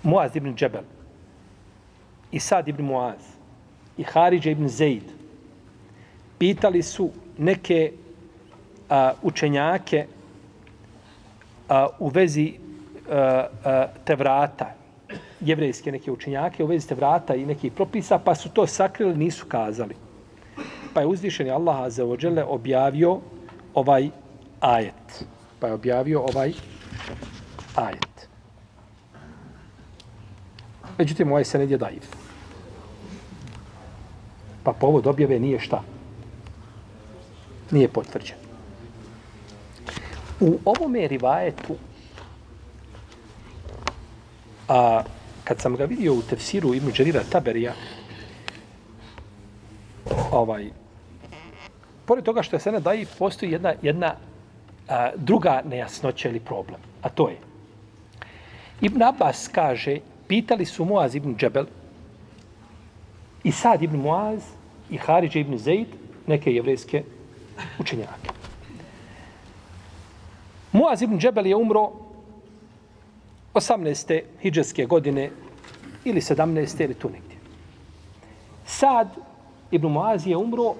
Muaz 0.03 0.35
ibn 0.35 0.55
Džebel, 0.55 0.83
i 2.31 2.39
Sad 2.39 2.67
ibn 2.67 2.83
Muaz, 2.83 3.21
i 3.97 4.03
Haridža 4.03 4.51
ibn 4.51 4.67
Zeid, 4.67 5.03
pitali 6.37 6.81
su 6.83 7.09
neke 7.37 7.91
a, 8.89 9.13
učenjake 9.21 10.05
a, 11.69 11.87
u 11.99 12.07
vezi 12.07 12.62
Eh, 13.09 13.45
eh, 13.65 13.87
Tevrata, 14.05 14.73
jevrejske 15.41 15.91
neke 15.91 16.11
učenjake 16.11 16.63
u 16.63 16.67
vezi 16.67 16.87
Tevrata 16.87 17.35
i 17.35 17.45
nekih 17.45 17.71
propisa, 17.71 18.19
pa 18.19 18.35
su 18.35 18.49
to 18.49 18.67
sakrili, 18.67 19.17
nisu 19.17 19.45
kazali. 19.45 19.95
Pa 20.93 21.01
je 21.01 21.07
uzvišeni 21.07 21.49
Allah 21.49 21.79
Azza 21.79 22.03
wa 22.03 22.45
objavio 22.47 23.19
ovaj 23.73 24.09
ajet. 24.59 25.25
Pa 25.59 25.67
je 25.67 25.73
objavio 25.73 26.21
ovaj 26.21 26.53
ajet. 27.75 28.27
Međutim, 30.97 31.31
ovaj 31.31 31.43
sened 31.43 31.71
je 31.71 31.77
daiv. 31.77 32.03
Pa 34.63 34.73
povod 34.73 35.07
objave 35.07 35.39
nije 35.39 35.59
šta? 35.59 35.83
Nije 37.71 37.87
potvrđen. 37.87 38.37
U 40.39 40.59
ovome 40.65 41.07
rivajetu 41.07 41.75
a 44.67 45.03
kad 45.43 45.59
sam 45.59 45.75
ga 45.75 45.85
vidio 45.85 46.13
u 46.13 46.21
tefsiru 46.21 46.73
Ibn 46.73 46.91
Đerira 46.91 47.23
Taberija 47.31 47.73
ovaj 50.31 50.69
pored 52.05 52.23
toga 52.23 52.43
što 52.43 52.55
je 52.55 52.59
sene 52.59 52.79
daji 52.79 53.05
postoji 53.19 53.51
jedna, 53.51 53.73
jedna 53.81 54.15
a, 54.87 55.11
druga 55.15 55.61
nejasnoća 55.65 56.29
ili 56.29 56.39
problem. 56.39 56.79
A 57.01 57.09
to 57.09 57.29
je 57.29 57.37
Ibn 58.81 59.03
Abbas 59.03 59.47
kaže 59.47 59.97
pitali 60.27 60.65
su 60.65 60.85
Muaz 60.85 61.15
ibn 61.15 61.35
Džebel 61.37 61.65
i 63.43 63.51
Sad 63.51 63.83
ibn 63.83 63.97
Muaz 63.97 64.43
i 64.89 64.97
Haridž 64.97 65.35
ibn 65.35 65.57
Zaid 65.57 65.87
neke 66.27 66.51
jevrejske 66.51 67.03
učenjake. 67.79 68.29
Muaz 70.71 71.01
ibn 71.01 71.19
Džebel 71.19 71.47
je 71.47 71.55
umro 71.55 71.91
18. 73.53 74.21
hijđarske 74.41 74.85
godine 74.85 75.29
ili 76.05 76.21
17. 76.21 76.83
ili 76.83 76.93
tu 76.93 77.09
negdje. 77.09 77.37
Sad 78.65 79.07
ibn 79.71 79.87
Muaz 79.87 80.27
je 80.27 80.37
umro 80.37 80.75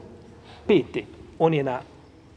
pete. 0.67 1.03
On 1.39 1.53
je 1.53 1.63
na 1.63 1.79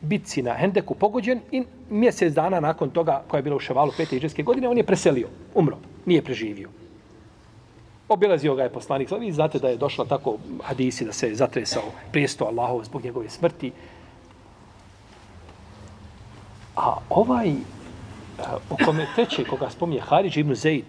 bitci 0.00 0.42
na 0.42 0.54
Hendeku 0.54 0.94
pogođen 0.94 1.40
i 1.52 1.64
mjesec 1.90 2.32
dana 2.32 2.60
nakon 2.60 2.90
toga, 2.90 3.22
koja 3.28 3.38
je 3.38 3.42
bila 3.42 3.56
u 3.56 3.60
Ševalu 3.60 3.92
pete 3.96 4.10
hijđarske 4.10 4.42
godine, 4.42 4.68
on 4.68 4.76
je 4.78 4.86
preselio, 4.86 5.28
umro, 5.54 5.78
nije 6.06 6.22
preživio. 6.22 6.68
Obilazio 8.08 8.54
ga 8.54 8.62
je 8.62 8.72
poslanik. 8.72 9.10
Vi 9.20 9.32
znate 9.32 9.58
da 9.58 9.68
je 9.68 9.76
došla 9.76 10.04
tako 10.04 10.36
hadisi 10.62 11.04
da 11.04 11.12
se 11.12 11.34
zatresao 11.34 11.82
prijesto 12.12 12.44
Allahov 12.44 12.84
zbog 12.84 13.04
njegove 13.04 13.28
smrti. 13.28 13.72
A 16.76 16.96
ovaj 17.10 17.52
o 18.70 18.76
kome 18.84 19.06
teče, 19.16 19.44
koga 19.44 19.70
spominje 19.70 20.00
Haridž 20.00 20.36
ibn 20.36 20.54
Zaid, 20.54 20.84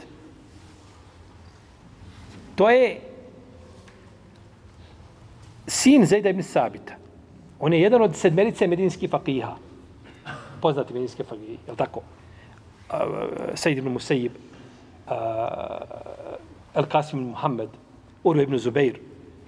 to 2.56 2.70
je 2.70 3.00
sin 5.68 6.06
Zaida 6.06 6.30
ibn 6.30 6.44
Sabita. 6.44 6.94
On 7.60 7.74
je 7.74 7.82
jedan 7.82 8.02
od 8.02 8.16
sedmerice 8.16 8.68
medinskih 8.68 9.10
fakiha. 9.10 9.56
Poznati 10.62 10.94
medinske 10.94 11.24
fakihi, 11.24 11.58
je 11.66 11.72
li 11.72 11.78
tako? 11.78 12.02
Uh, 12.90 13.56
Said 13.56 13.78
ibn 13.78 13.92
Musejib, 13.92 14.32
uh, 15.08 15.14
El 16.76 16.86
Qasim 16.86 17.20
ibn 17.20 17.30
Muhammed, 17.30 17.70
Urve 18.24 18.44
ibn 18.44 18.58
Zubeir, 18.58 19.00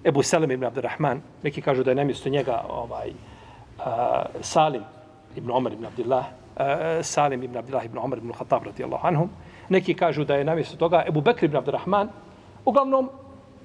Ebu 0.04 0.24
Salim 0.24 0.52
ibn 0.52 0.66
Abdurrahman, 0.66 1.22
neki 1.44 1.62
kažu 1.62 1.84
da 1.84 1.92
je 1.92 1.96
namjesto 1.96 2.30
njega 2.30 2.64
ovaj, 2.70 3.10
uh, 3.10 3.86
Salim 4.42 4.84
ibn 5.36 5.52
Omer 5.52 5.74
ibn 5.74 5.86
Abdullah, 5.86 6.26
Eh, 6.60 7.04
Salim 7.04 7.44
ibn 7.44 7.58
Abdullah 7.58 7.86
ibn 7.86 7.98
Umar 7.98 8.18
ibn 8.18 8.32
Khattab 8.34 8.66
radijallahu 8.66 9.08
anhum. 9.08 9.30
Neki 9.70 9.94
kažu 9.94 10.26
da 10.26 10.36
je 10.36 10.44
namjesto 10.44 10.78
toga 10.78 11.04
Ebu 11.08 11.22
Bekr 11.22 11.46
ibn 11.46 11.58
Abdurrahman. 11.58 12.10
Uglavnom, 12.66 13.10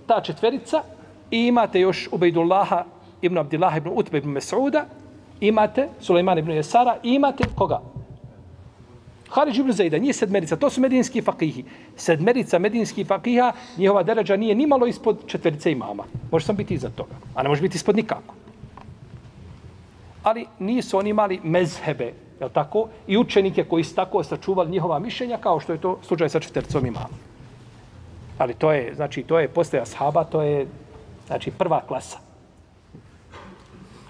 ta 0.07 0.21
četverica 0.21 0.83
i 1.31 1.47
imate 1.47 1.81
još 1.81 2.09
Ubejdullaha 2.13 2.85
ibn 3.23 3.39
Abdullah 3.39 3.77
ibn 3.77 3.91
Utbe 3.95 4.19
ibn 4.19 4.31
Mes'uda, 4.31 4.85
imate 5.41 5.89
Sulejman 6.01 6.39
ibn 6.39 6.51
Jesara 6.51 6.97
i 7.03 7.15
imate 7.15 7.45
koga? 7.55 7.81
Haridž 9.31 9.59
ibn 9.59 9.73
Zajda, 9.73 9.99
nije 9.99 10.13
sedmerica, 10.13 10.57
to 10.57 10.71
su 10.71 10.81
medinski 10.81 11.23
fakihi. 11.23 11.65
Sedmerica 11.97 12.59
medinski 12.59 13.05
fakiha, 13.05 13.53
njihova 13.79 14.03
deređa 14.03 14.37
nije 14.37 14.55
ni 14.55 14.67
malo 14.67 14.87
ispod 14.87 15.27
četverice 15.27 15.73
imama. 15.73 16.05
Može 16.31 16.47
sam 16.47 16.57
biti 16.57 16.75
iza 16.75 16.91
toga, 16.91 17.15
a 17.35 17.43
ne 17.43 17.49
može 17.49 17.63
biti 17.63 17.77
ispod 17.77 17.97
nikako. 17.97 18.35
Ali 20.23 20.47
nisu 20.59 20.99
oni 20.99 21.11
imali 21.11 21.41
mezhebe, 21.43 22.13
je 22.45 22.53
tako? 22.53 22.89
I 23.07 23.19
učenike 23.19 23.65
koji 23.65 23.85
su 23.85 23.95
tako 23.95 24.23
sačuvali 24.23 24.71
njihova 24.71 24.99
mišljenja, 24.99 25.39
kao 25.39 25.61
što 25.61 25.73
je 25.73 25.81
to 25.81 25.99
slučaj 26.03 26.29
sa 26.29 26.41
četvrcom 26.41 26.87
imama. 26.87 27.09
Ali 28.39 28.55
to 28.55 28.73
je, 28.73 28.95
znači, 28.95 29.23
to 29.23 29.39
je 29.39 29.49
posle 29.49 29.81
ashaba, 29.81 30.25
to 30.25 30.43
je, 30.43 30.67
znači, 31.27 31.51
prva 31.51 31.81
klasa 31.89 32.19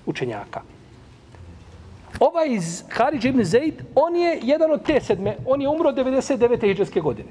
učenjaka. 0.06 0.60
Ovaj 2.20 2.48
iz 2.48 2.84
Haridž 2.90 3.24
ibn 3.24 3.44
Zaid, 3.44 3.82
on 3.94 4.16
je 4.16 4.38
jedan 4.42 4.72
od 4.72 4.82
te 4.82 5.00
sedme, 5.00 5.36
on 5.46 5.62
je 5.62 5.68
umro 5.68 5.92
99. 5.92 6.60
hijđarske 6.60 7.00
godine. 7.00 7.28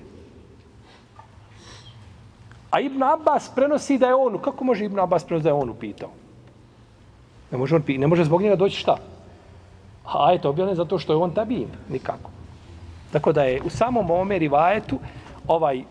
A 2.71 2.79
Ibn 2.79 3.03
Abbas 3.03 3.49
prenosi 3.55 3.97
da 3.97 4.07
je 4.07 4.15
on, 4.15 4.37
kako 4.41 4.63
može 4.63 4.85
Ibn 4.85 4.99
Abbas 4.99 5.23
prenosi 5.23 5.43
da 5.43 5.49
je 5.49 5.53
on 5.53 5.69
upitao? 5.69 6.09
Ne 7.51 7.57
može, 7.57 7.75
on, 7.75 7.83
ne 7.87 8.07
može 8.07 8.23
zbog 8.23 8.41
njega 8.41 8.55
doći 8.55 8.77
šta? 8.77 8.97
A 10.05 10.27
ajet 10.27 10.45
objavljen 10.45 10.75
zato 10.75 10.99
što 10.99 11.13
je 11.13 11.17
on 11.17 11.31
tabin, 11.31 11.67
nikako. 11.89 12.29
Tako 13.11 13.31
da 13.31 13.43
je 13.43 13.61
u 13.65 13.69
samom 13.69 14.11
ovome 14.11 14.39
rivajetu 14.39 14.99
ovaj, 15.47 15.83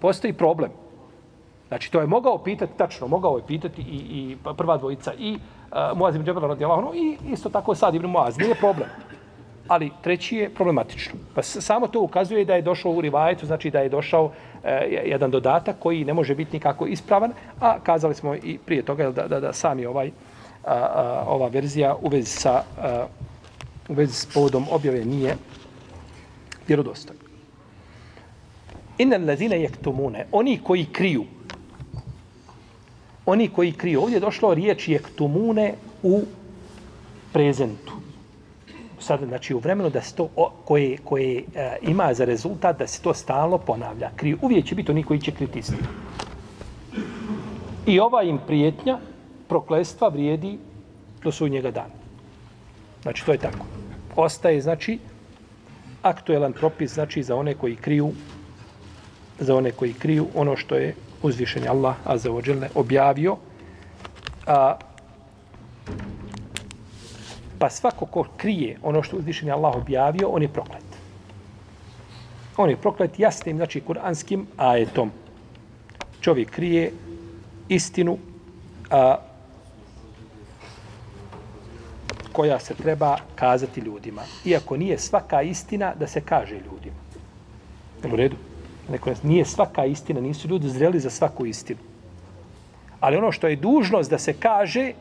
postoji 0.00 0.32
problem. 0.32 0.70
Znači, 1.68 1.92
to 1.92 2.00
je 2.00 2.06
mogao 2.06 2.38
pitati, 2.38 2.72
tačno, 2.76 3.06
mogao 3.06 3.36
je 3.36 3.46
pitati 3.46 3.82
i, 3.82 3.96
i 3.96 4.36
prva 4.56 4.76
dvojica, 4.76 5.12
i 5.18 5.34
uh, 5.34 5.98
Muaz 5.98 6.14
ibn 6.14 6.24
Džabal 6.24 6.48
radijallahu 6.48 6.94
i 6.94 7.16
isto 7.32 7.48
tako 7.48 7.74
sad 7.74 7.94
ibn 7.94 8.06
Muaz. 8.06 8.38
Nije 8.38 8.54
problem. 8.54 8.88
Ali 9.68 9.90
treći 10.02 10.36
je 10.36 10.50
problematično. 10.54 11.14
Pa 11.34 11.42
samo 11.42 11.88
to 11.88 12.00
ukazuje 12.00 12.44
da 12.44 12.54
je 12.54 12.62
došao 12.62 12.92
u 12.92 13.00
rivajetu, 13.00 13.46
znači 13.46 13.70
da 13.70 13.80
je 13.80 13.88
došao 13.88 14.24
uh, 14.24 14.32
jedan 15.04 15.30
dodatak 15.30 15.76
koji 15.78 16.04
ne 16.04 16.14
može 16.14 16.34
biti 16.34 16.56
nikako 16.56 16.86
ispravan, 16.86 17.32
a 17.60 17.78
kazali 17.80 18.14
smo 18.14 18.34
i 18.34 18.58
prije 18.66 18.82
toga 18.82 19.10
da, 19.10 19.26
da, 19.28 19.40
da 19.40 19.52
sami 19.52 19.86
ovaj, 19.86 20.08
uh, 20.08 20.12
uh, 20.64 20.72
ova 21.26 21.48
verzija 21.48 21.96
u 22.02 22.08
vezi 22.08 22.30
sa 22.30 22.62
uh, 22.78 22.84
u 23.92 23.96
vezi 23.96 24.14
s 24.14 24.26
povodom 24.26 24.66
objave 24.70 25.04
nije 25.04 25.36
vjerodostojna. 26.68 27.22
Inna 28.98 29.16
allazina 29.16 29.54
jektumune, 29.54 30.26
oni 30.32 30.58
koji 30.64 30.84
kriju 30.92 31.24
oni 33.26 33.48
koji 33.48 33.72
kriju. 33.72 34.00
Ovdje 34.00 34.16
je 34.16 34.20
došlo 34.20 34.54
riječ 34.54 34.88
jektumune 34.88 35.74
u 36.02 36.22
prezentu. 37.32 37.92
Sad, 38.98 39.20
znači, 39.28 39.54
u 39.54 39.58
vremenu 39.58 39.90
da 39.90 40.02
se 40.02 40.14
to, 40.14 40.28
koje, 40.64 40.98
koje 41.04 41.44
e, 41.54 41.76
ima 41.82 42.14
za 42.14 42.24
rezultat 42.24 42.78
da 42.78 42.86
se 42.86 43.02
to 43.02 43.14
stalno 43.14 43.58
ponavlja. 43.58 44.10
Kriju. 44.16 44.38
Uvijek 44.42 44.66
će 44.66 44.74
biti 44.74 44.90
oni 44.90 45.02
koji 45.02 45.20
će 45.20 45.30
kriti. 45.32 45.62
I 47.86 48.00
ova 48.00 48.22
im 48.22 48.38
prijetnja, 48.46 48.98
proklestva 49.48 50.08
vrijedi 50.08 50.58
do 51.22 51.32
svoj 51.32 51.50
njega 51.50 51.70
dana. 51.70 51.94
Znači, 53.02 53.26
to 53.26 53.32
je 53.32 53.38
tako. 53.38 53.81
Ostaje, 54.16 54.60
znači, 54.60 54.98
aktuelan 56.02 56.52
propis, 56.52 56.94
znači, 56.94 57.22
za 57.22 57.36
one 57.36 57.54
koji 57.54 57.76
kriju 57.76 58.12
za 59.38 59.56
one 59.56 59.70
koji 59.70 59.92
kriju 59.92 60.26
ono 60.34 60.56
što 60.56 60.74
je 60.74 60.94
uzvišen 61.22 61.68
Allah 61.68 61.96
Azza 62.04 62.30
objavio 62.74 63.36
a, 64.46 64.76
pa 67.58 67.70
svako 67.70 68.06
ko 68.06 68.24
krije 68.36 68.78
ono 68.82 69.02
što 69.02 69.16
uzvišen 69.16 69.50
Allah 69.50 69.76
objavio, 69.76 70.28
on 70.28 70.42
je 70.42 70.48
proklet. 70.48 70.84
On 72.56 72.70
je 72.70 72.76
proklet 72.76 73.18
jasnim, 73.18 73.56
znači 73.56 73.80
kuranskim 73.80 74.46
ajetom. 74.56 75.10
Čovjek 76.20 76.50
krije 76.50 76.92
istinu 77.68 78.18
a, 78.90 79.16
koja 82.32 82.58
se 82.58 82.74
treba 82.74 83.16
kazati 83.34 83.80
ljudima. 83.80 84.22
Iako 84.44 84.76
nije 84.76 84.98
svaka 84.98 85.42
istina 85.42 85.94
da 85.94 86.06
se 86.06 86.20
kaže 86.20 86.54
ljudima. 86.54 86.96
U 88.12 88.16
redu? 88.16 88.36
Neko, 88.90 89.10
nije 89.22 89.44
svaka 89.44 89.84
istina, 89.84 90.20
nisu 90.20 90.48
ljudi 90.48 90.68
zreli 90.68 91.00
za 91.00 91.10
svaku 91.10 91.46
istinu. 91.46 91.80
Ali 93.00 93.16
ono 93.16 93.32
što 93.32 93.48
je 93.48 93.56
dužnost 93.56 94.10
da 94.10 94.18
se 94.18 94.32
kaže 94.32 94.92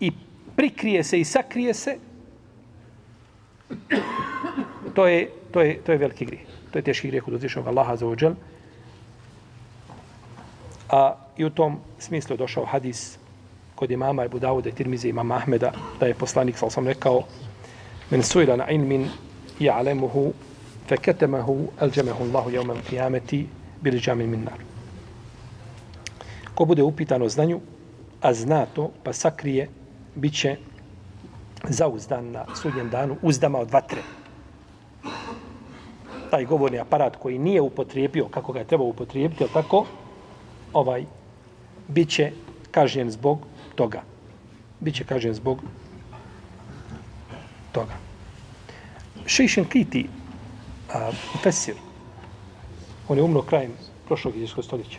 i 0.00 0.12
prikrije 0.56 1.04
se 1.04 1.20
i 1.20 1.24
sakrije 1.24 1.74
se, 1.74 1.96
to 4.94 5.06
je, 5.06 5.30
to 5.52 5.60
je, 5.60 5.80
to 5.82 5.92
je 5.92 5.98
veliki 5.98 6.24
grijeh. 6.24 6.46
To 6.72 6.78
je 6.78 6.82
teški 6.82 7.08
grijeh 7.08 7.28
od 7.28 7.34
uzvišnog 7.34 7.66
Allaha 7.66 7.96
za 7.96 8.06
ođel. 8.06 8.34
A 10.88 11.14
i 11.36 11.44
u 11.44 11.50
tom 11.50 11.78
smislu 11.98 12.34
je 12.34 12.38
došao 12.38 12.64
hadis 12.64 13.18
kod 13.80 13.90
imama 13.90 14.24
Ebu 14.24 14.38
Dawuda 14.38 14.68
i 14.68 14.72
Tirmize 14.72 15.08
imama 15.08 15.36
Ahmeda, 15.36 15.72
da 16.00 16.06
je 16.06 16.14
poslanik, 16.14 16.58
sal 16.58 16.70
sam 16.70 16.86
rekao, 16.86 17.22
men 18.10 18.22
sujla 18.22 18.56
na 18.56 18.66
ilmin 18.70 19.06
ja'lemuhu 19.60 20.32
feketemahu 20.88 21.70
elđemehu 21.80 22.24
Allahu 22.24 22.50
jevmel 22.50 22.76
qiyameti 22.90 23.46
bili 23.80 24.00
džamin 24.00 24.30
min 24.30 24.44
nar. 24.44 24.60
Ko 26.54 26.64
bude 26.64 26.82
upitan 26.82 27.22
o 27.22 27.28
znanju, 27.28 27.60
a 28.20 28.34
zna 28.34 28.66
to, 28.66 28.90
pa 29.02 29.12
sakrije, 29.12 29.68
bit 30.14 30.34
će 30.34 30.56
zauzdan 31.68 32.30
na 32.30 32.44
sudnjem 32.54 32.90
danu 32.90 33.16
uzdama 33.22 33.58
od 33.58 33.70
vatre. 33.70 34.02
Taj 36.30 36.44
govorni 36.44 36.78
aparat 36.78 37.16
koji 37.16 37.38
nije 37.38 37.60
upotrijebio 37.60 38.28
kako 38.28 38.52
ga 38.52 38.58
je 38.58 38.64
trebao 38.66 38.86
upotrijebiti, 38.86 39.44
tako, 39.52 39.86
ovaj, 40.72 41.04
bit 41.88 42.08
će 42.08 42.32
kažnjen 42.70 43.10
zbog 43.10 43.49
toga. 43.80 44.02
Biće 44.80 45.04
kažen 45.04 45.34
zbog 45.34 45.62
toga. 47.72 47.96
Šešen 49.26 49.64
Kiti, 49.64 50.04
a, 50.92 51.10
Fesir, 51.42 51.74
on 53.08 53.16
je 53.18 53.24
umro 53.24 53.42
krajem 53.42 53.72
prošlog 54.06 54.36
iđeskog 54.36 54.64
stoljeća. 54.64 54.98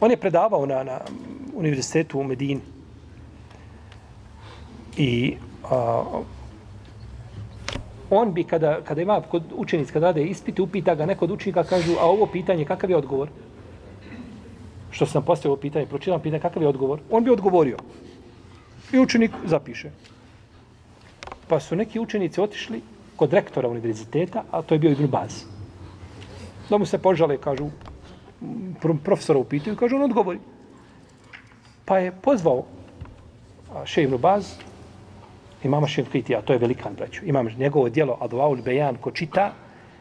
On 0.00 0.10
je 0.10 0.20
predavao 0.20 0.66
na, 0.66 0.82
na 0.82 1.00
univerzitetu 1.54 2.20
u 2.20 2.24
Medini. 2.24 2.60
I 4.96 5.36
a, 5.70 6.04
on 8.10 8.34
bi, 8.34 8.44
kada, 8.44 8.80
kada 8.84 9.02
ima 9.02 9.20
kod 9.20 9.48
učenic, 9.56 9.90
kada 9.90 10.12
rade 10.12 10.24
ispite, 10.24 10.62
upita 10.62 10.94
ga 10.94 11.06
neko 11.06 11.24
od 11.24 11.30
učenika, 11.30 11.64
kažu, 11.64 11.96
a 12.00 12.04
ovo 12.04 12.26
pitanje, 12.26 12.64
kakav 12.64 12.90
je 12.90 12.96
odgovor? 12.96 13.28
Što 14.94 15.06
sam 15.06 15.22
postavio 15.22 15.56
pitanje, 15.56 15.86
pročitam 15.86 16.20
pitanje, 16.20 16.40
kakav 16.40 16.62
je 16.62 16.68
odgovor? 16.68 17.00
On 17.10 17.24
bi 17.24 17.30
odgovorio. 17.30 17.76
I 18.92 18.98
učenik 18.98 19.30
zapiše. 19.44 19.90
Pa 21.48 21.60
su 21.60 21.76
neki 21.76 22.00
učenici 22.00 22.40
otišli 22.40 22.80
kod 23.16 23.32
rektora 23.32 23.68
univerziteta, 23.68 24.44
a 24.50 24.62
to 24.62 24.74
je 24.74 24.78
bio 24.78 24.90
Ibn 24.90 25.06
Baz. 25.06 25.42
Da 26.70 26.78
mu 26.78 26.86
se 26.86 26.98
požale, 26.98 27.38
kažu, 27.38 27.66
profesora 29.02 29.38
upitaju, 29.38 29.76
kažu, 29.76 29.96
on 29.96 30.06
odgovori. 30.06 30.38
Pa 31.84 31.98
je 31.98 32.14
pozvao 32.14 32.62
še 33.84 34.06
Ibn 34.06 34.16
Baz, 34.22 34.54
imama 35.64 35.90
Šefkiti, 35.90 36.36
a 36.36 36.42
to 36.42 36.52
je 36.52 36.62
velikan, 36.62 36.94
braću. 36.94 37.26
Imam 37.26 37.50
njegovo 37.58 37.88
dijelo 37.88 38.18
Adlaul 38.20 38.62
Bejan, 38.62 39.02
ko 39.02 39.10
čita, 39.10 39.50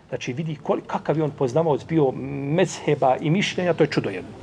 znači 0.09 0.33
vidi 0.33 0.55
kol, 0.55 0.85
kakav 0.87 1.17
je 1.17 1.23
on 1.23 1.31
poznavao 1.31 1.77
bio 1.89 2.11
mezheba 2.61 3.17
i 3.17 3.29
mišljenja, 3.29 3.73
to 3.73 3.83
je 3.83 3.95
čudo 3.97 4.09
jedno. 4.09 4.42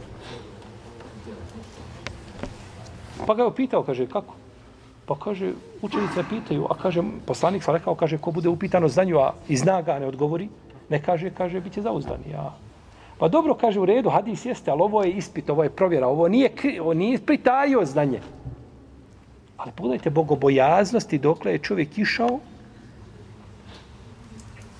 Pa 3.27 3.35
ga 3.35 3.43
je 3.43 3.49
upitao, 3.49 3.83
kaže, 3.83 4.07
kako? 4.07 4.35
Pa 5.07 5.15
kaže, 5.15 5.53
učenice 5.83 6.25
pitaju, 6.29 6.67
a 6.71 6.75
kaže, 6.75 7.03
poslanik 7.27 7.63
sam 7.63 7.75
rekao, 7.75 7.95
kaže, 7.95 8.19
ko 8.19 8.31
bude 8.31 8.49
upitano 8.49 8.89
znanju, 8.89 9.19
a 9.19 9.33
i 9.49 9.57
zna 9.57 9.83
ga, 9.83 9.99
ne 9.99 10.07
odgovori, 10.07 10.49
ne 10.89 11.03
kaže, 11.03 11.31
kaže, 11.31 11.61
bit 11.61 11.73
će 11.73 11.83
zauzdan. 11.83 12.21
Ja. 12.31 12.55
Pa 13.19 13.29
dobro, 13.29 13.55
kaže, 13.55 13.81
u 13.81 13.85
redu, 13.85 14.11
hadis 14.11 14.45
jeste, 14.45 14.71
ali 14.71 14.83
ovo 14.83 15.03
je 15.05 15.13
ispit, 15.13 15.51
ovo 15.51 15.63
je 15.63 15.71
provjera, 15.71 16.09
ovo 16.09 16.29
nije, 16.29 16.51
ovo 16.81 16.95
nije 16.95 17.19
pritajio 17.19 17.85
znanje. 17.85 18.21
Ali 19.57 19.73
pogledajte 19.77 20.11
bogobojaznosti 20.11 21.19
dokle 21.19 21.53
je 21.53 21.59
čovjek 21.59 21.99
išao 21.99 22.39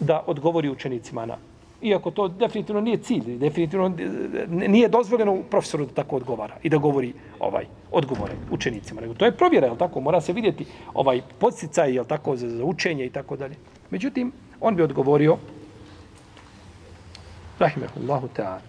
da 0.01 0.23
odgovori 0.27 0.71
učenicima 0.71 1.27
na 1.27 1.37
iako 1.83 2.11
to 2.11 2.29
definitivno 2.29 2.81
nije 2.81 2.97
cilj, 2.97 3.39
definitivno 3.39 3.87
eh, 3.87 4.47
nije 4.49 4.89
dozvoljeno 4.89 5.43
profesoru 5.51 5.87
da 5.87 5.93
tako 5.93 6.17
odgovara 6.17 6.57
i 6.63 6.69
da 6.69 6.77
govori 6.77 7.13
ovaj 7.39 7.65
odgovore 7.93 8.33
učenicima. 8.51 9.01
Nego 9.01 9.15
to 9.15 9.25
je 9.25 9.37
provjera, 9.37 9.67
je 9.67 9.79
tako? 9.79 10.01
Mora 10.01 10.21
se 10.21 10.33
vidjeti 10.33 10.67
ovaj 10.95 11.21
podsticaj, 11.39 11.95
je 11.95 12.05
tako, 12.05 12.37
za, 12.37 12.49
za 12.49 12.65
učenje 12.65 13.07
i 13.07 13.11
tako 13.11 13.37
dalje. 13.37 13.57
Međutim, 13.91 14.33
on 14.61 14.77
bi 14.77 14.83
odgovorio 14.83 15.37
Rahimehullahu 17.59 18.29
ta'ala. 18.37 18.61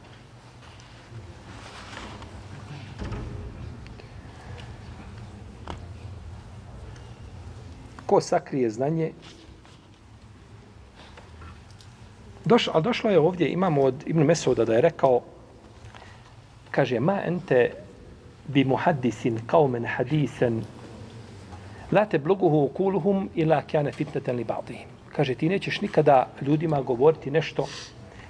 Ko 8.05 8.21
sakrije 8.21 8.69
znanje, 8.69 9.11
Doš, 12.45 12.67
a 12.73 12.79
došlo 12.79 13.09
je 13.09 13.19
ovdje, 13.19 13.51
imamo 13.51 13.81
od 13.81 14.03
Ibn 14.05 14.23
Mesuda 14.23 14.65
da 14.65 14.73
je 14.73 14.81
rekao, 14.81 15.21
kaže, 16.71 16.99
ma 16.99 17.19
ente 17.25 17.71
bi 18.47 18.63
muhaddisin 18.65 19.39
kaumen 19.47 19.85
hadisen 19.85 20.63
la 21.91 22.05
te 22.05 22.19
bloguhu 22.19 22.63
ukuluhum 22.63 23.29
ila 23.35 23.61
kjane 23.61 23.91
fitneten 23.91 24.35
li 24.35 24.43
ba'dihim. 24.43 24.87
Kaže, 25.15 25.35
ti 25.35 25.49
nećeš 25.49 25.81
nikada 25.81 26.27
ljudima 26.41 26.81
govoriti 26.81 27.31
nešto 27.31 27.67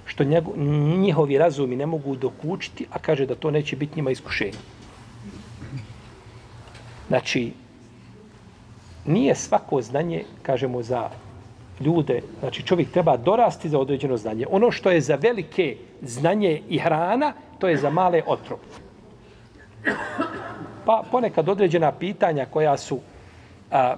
što 0.06 0.24
njego, 0.24 0.56
njihovi 0.98 1.38
razumi 1.38 1.76
ne 1.76 1.86
mogu 1.86 2.16
dokučiti, 2.16 2.86
a 2.90 2.98
kaže 2.98 3.26
da 3.26 3.34
to 3.34 3.50
neće 3.50 3.76
biti 3.76 3.96
njima 3.96 4.10
iskušenje. 4.10 4.58
Znači, 7.08 7.52
nije 9.06 9.34
svako 9.34 9.82
znanje, 9.82 10.24
kažemo, 10.42 10.82
za 10.82 11.10
ljude, 11.84 12.20
znači 12.40 12.62
čovjek 12.62 12.90
treba 12.90 13.16
dorasti 13.16 13.68
za 13.68 13.78
određeno 13.78 14.16
znanje. 14.16 14.46
Ono 14.50 14.70
što 14.70 14.90
je 14.90 15.00
za 15.00 15.14
velike 15.14 15.76
znanje 16.02 16.60
i 16.68 16.78
hrana, 16.78 17.32
to 17.58 17.68
je 17.68 17.76
za 17.76 17.90
male 17.90 18.22
otrov. 18.26 18.58
Pa 20.84 21.02
ponekad 21.10 21.48
određena 21.48 21.92
pitanja 21.92 22.46
koja 22.50 22.76
su 22.76 22.98
a, 23.70 23.96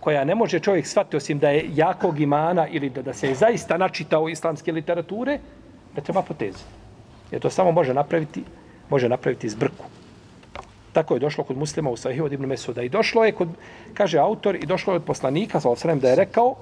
koja 0.00 0.24
ne 0.24 0.34
može 0.34 0.60
čovjek 0.60 0.86
shvatiti 0.86 1.16
osim 1.16 1.38
da 1.38 1.50
je 1.50 1.70
jakog 1.74 2.20
imana 2.20 2.68
ili 2.68 2.90
da, 2.90 3.02
da 3.02 3.12
se 3.12 3.28
je 3.28 3.34
zaista 3.34 3.78
načitao 3.78 4.28
islamske 4.28 4.72
literature, 4.72 5.38
ne 5.96 6.02
treba 6.02 6.22
potezati. 6.22 6.64
Jer 7.30 7.42
to 7.42 7.50
samo 7.50 7.72
može 7.72 7.94
napraviti, 7.94 8.44
može 8.90 9.08
napraviti 9.08 9.48
zbrku. 9.48 9.84
Tako 10.92 11.14
je 11.14 11.20
došlo 11.20 11.44
kod 11.44 11.58
muslima 11.58 11.90
u 11.90 11.96
Sahih 11.96 12.22
od 12.22 12.32
Ibn 12.32 12.46
Mesuda. 12.46 12.82
I 12.82 12.88
došlo 12.88 13.24
je 13.24 13.32
kod, 13.32 13.48
kaže 13.94 14.18
autor, 14.18 14.56
i 14.56 14.66
došlo 14.66 14.92
je 14.92 14.96
od 14.96 15.04
poslanika, 15.04 15.60
sa 15.60 15.94
da 15.94 16.08
je 16.08 16.16
rekao, 16.16 16.54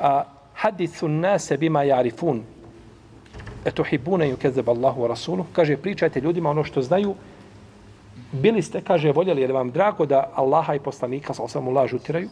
a 0.00 0.24
hadithu 0.54 1.08
nase 1.08 1.56
bima 1.56 1.82
jarifun. 1.82 2.42
Etuhibune 3.64 4.28
ju 4.28 4.36
kezeb 4.36 4.68
Allahu 4.68 5.02
wa 5.02 5.44
kaže 5.52 5.76
pričajte 5.76 6.20
ljudima 6.20 6.50
ono 6.50 6.64
što 6.64 6.82
znaju. 6.82 7.14
Bili 8.32 8.62
ste 8.62 8.80
kaže 8.80 9.12
voljeli 9.12 9.42
jer 9.42 9.52
vam 9.52 9.70
drago 9.70 10.06
da 10.06 10.30
Allaha 10.34 10.74
i 10.74 10.80
poslanika 10.80 11.34
sa 11.34 11.42
osam 11.42 11.68
lažu 11.68 11.98
tiraju 11.98 12.28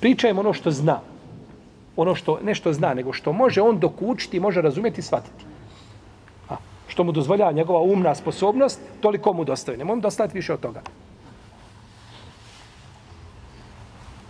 pričajmo 0.00 0.40
ono 0.40 0.52
što 0.52 0.70
zna. 0.70 1.00
Ono 1.96 2.14
što 2.14 2.38
nešto 2.42 2.72
zna 2.72 2.94
nego 2.94 3.12
što 3.12 3.32
može 3.32 3.62
on 3.62 3.78
dokučiti 3.78 4.40
može 4.40 4.62
razumjeti 4.62 5.00
i 5.00 5.02
shvatiti. 5.02 5.44
A, 6.48 6.56
što 6.88 7.04
mu 7.04 7.12
dozvoljava 7.12 7.52
njegova 7.52 7.80
umna 7.80 8.14
sposobnost 8.14 8.80
toliko 9.00 9.32
mu 9.32 9.44
dostaje 9.44 9.78
nemoj 9.78 9.96
mu 9.96 10.02
dostaviti 10.02 10.38
više 10.38 10.52
od 10.52 10.60
toga. 10.60 10.80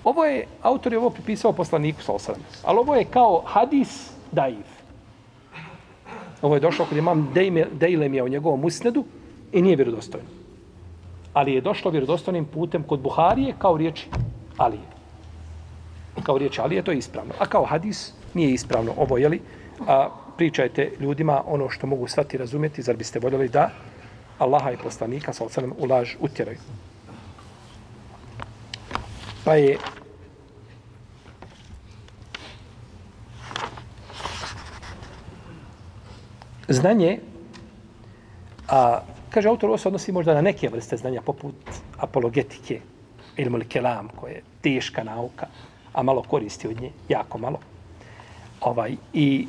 Ovo 0.07 0.25
je, 0.25 0.47
autor 0.63 0.93
je 0.93 0.99
ovo 0.99 1.11
pripisao 1.11 1.53
poslaniku 1.53 2.03
sa 2.03 2.13
osram. 2.13 2.39
Ali 2.65 2.79
ovo 2.79 2.95
je 2.95 3.05
kao 3.05 3.43
hadis 3.47 4.11
daif. 4.33 4.67
Ovo 6.43 6.55
je 6.55 6.61
došlo 6.61 6.85
kod 6.85 6.99
imam 6.99 7.35
Dejlemija 7.73 8.25
u 8.25 8.29
njegovom 8.29 8.65
usnedu 8.65 9.05
i 9.53 9.63
nije 9.63 9.77
vjerodostojno. 9.77 10.29
Ali 11.33 11.55
je 11.55 11.61
došlo 11.61 11.91
vjerodostojnim 11.91 12.45
putem 12.45 12.83
kod 12.83 13.01
Buharije 13.01 13.55
kao 13.59 13.77
riječi 13.77 14.07
Alije. 14.57 14.87
Kao 16.23 16.39
riječ 16.39 16.59
Alije 16.59 16.83
to 16.83 16.91
je 16.91 16.99
ispravno. 16.99 17.35
A 17.39 17.47
kao 17.47 17.65
hadis 17.65 18.13
nije 18.35 18.53
ispravno. 18.53 18.93
Ovo 18.97 19.19
jeli? 19.19 19.41
A, 19.87 20.09
pričajte 20.37 20.93
ljudima 21.01 21.43
ono 21.47 21.71
što 21.71 21.87
mogu 21.87 22.09
svati 22.09 22.39
razumjeti, 22.39 22.83
zar 22.83 22.97
biste 22.97 23.19
voljeli 23.19 23.49
da 23.49 23.71
Allaha 24.39 24.71
i 24.71 24.77
poslanika 24.77 25.33
sa 25.33 25.45
osanem 25.45 25.73
ulaž 25.79 26.15
utjeraju. 26.21 26.59
Pa 29.47 29.55
je 29.55 29.79
znanje, 36.69 37.19
a 38.69 39.01
kaže 39.31 39.49
autor, 39.49 39.69
ovo 39.69 39.79
se 39.79 39.89
odnosi 39.89 40.13
možda 40.13 40.35
na 40.35 40.41
neke 40.41 40.69
vrste 40.69 40.97
znanja, 40.97 41.23
poput 41.23 41.55
apologetike, 41.99 42.81
ili 43.37 43.65
kelam, 43.69 44.09
koja 44.09 44.33
je 44.33 44.43
teška 44.61 45.05
nauka, 45.05 45.47
a 45.93 46.03
malo 46.03 46.23
koristi 46.23 46.69
od 46.69 46.81
nje, 46.81 46.91
jako 47.09 47.39
malo. 47.39 47.59
Ovaj, 48.61 48.97
I 49.13 49.47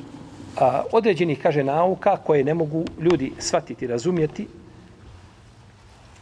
a, 0.58 0.84
određenih, 0.92 1.42
kaže, 1.42 1.64
nauka 1.64 2.18
koje 2.18 2.44
ne 2.44 2.54
mogu 2.54 2.86
ljudi 3.02 3.32
shvatiti, 3.40 3.88
razumjeti, 3.88 4.48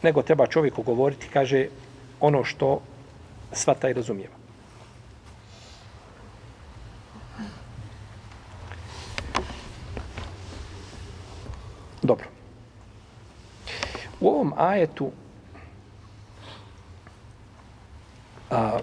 nego 0.03 0.21
treba 0.21 0.47
čovjeku 0.47 0.83
govoriti, 0.83 1.27
kaže, 1.33 1.67
ono 2.19 2.43
što 2.43 2.79
svata 3.55 3.89
i 3.89 3.93
razumijeva. 3.93 4.35
Dobro. 12.01 12.25
U 14.19 14.27
ovom 14.27 14.53
ajetu 14.57 15.11
a, 18.51 18.79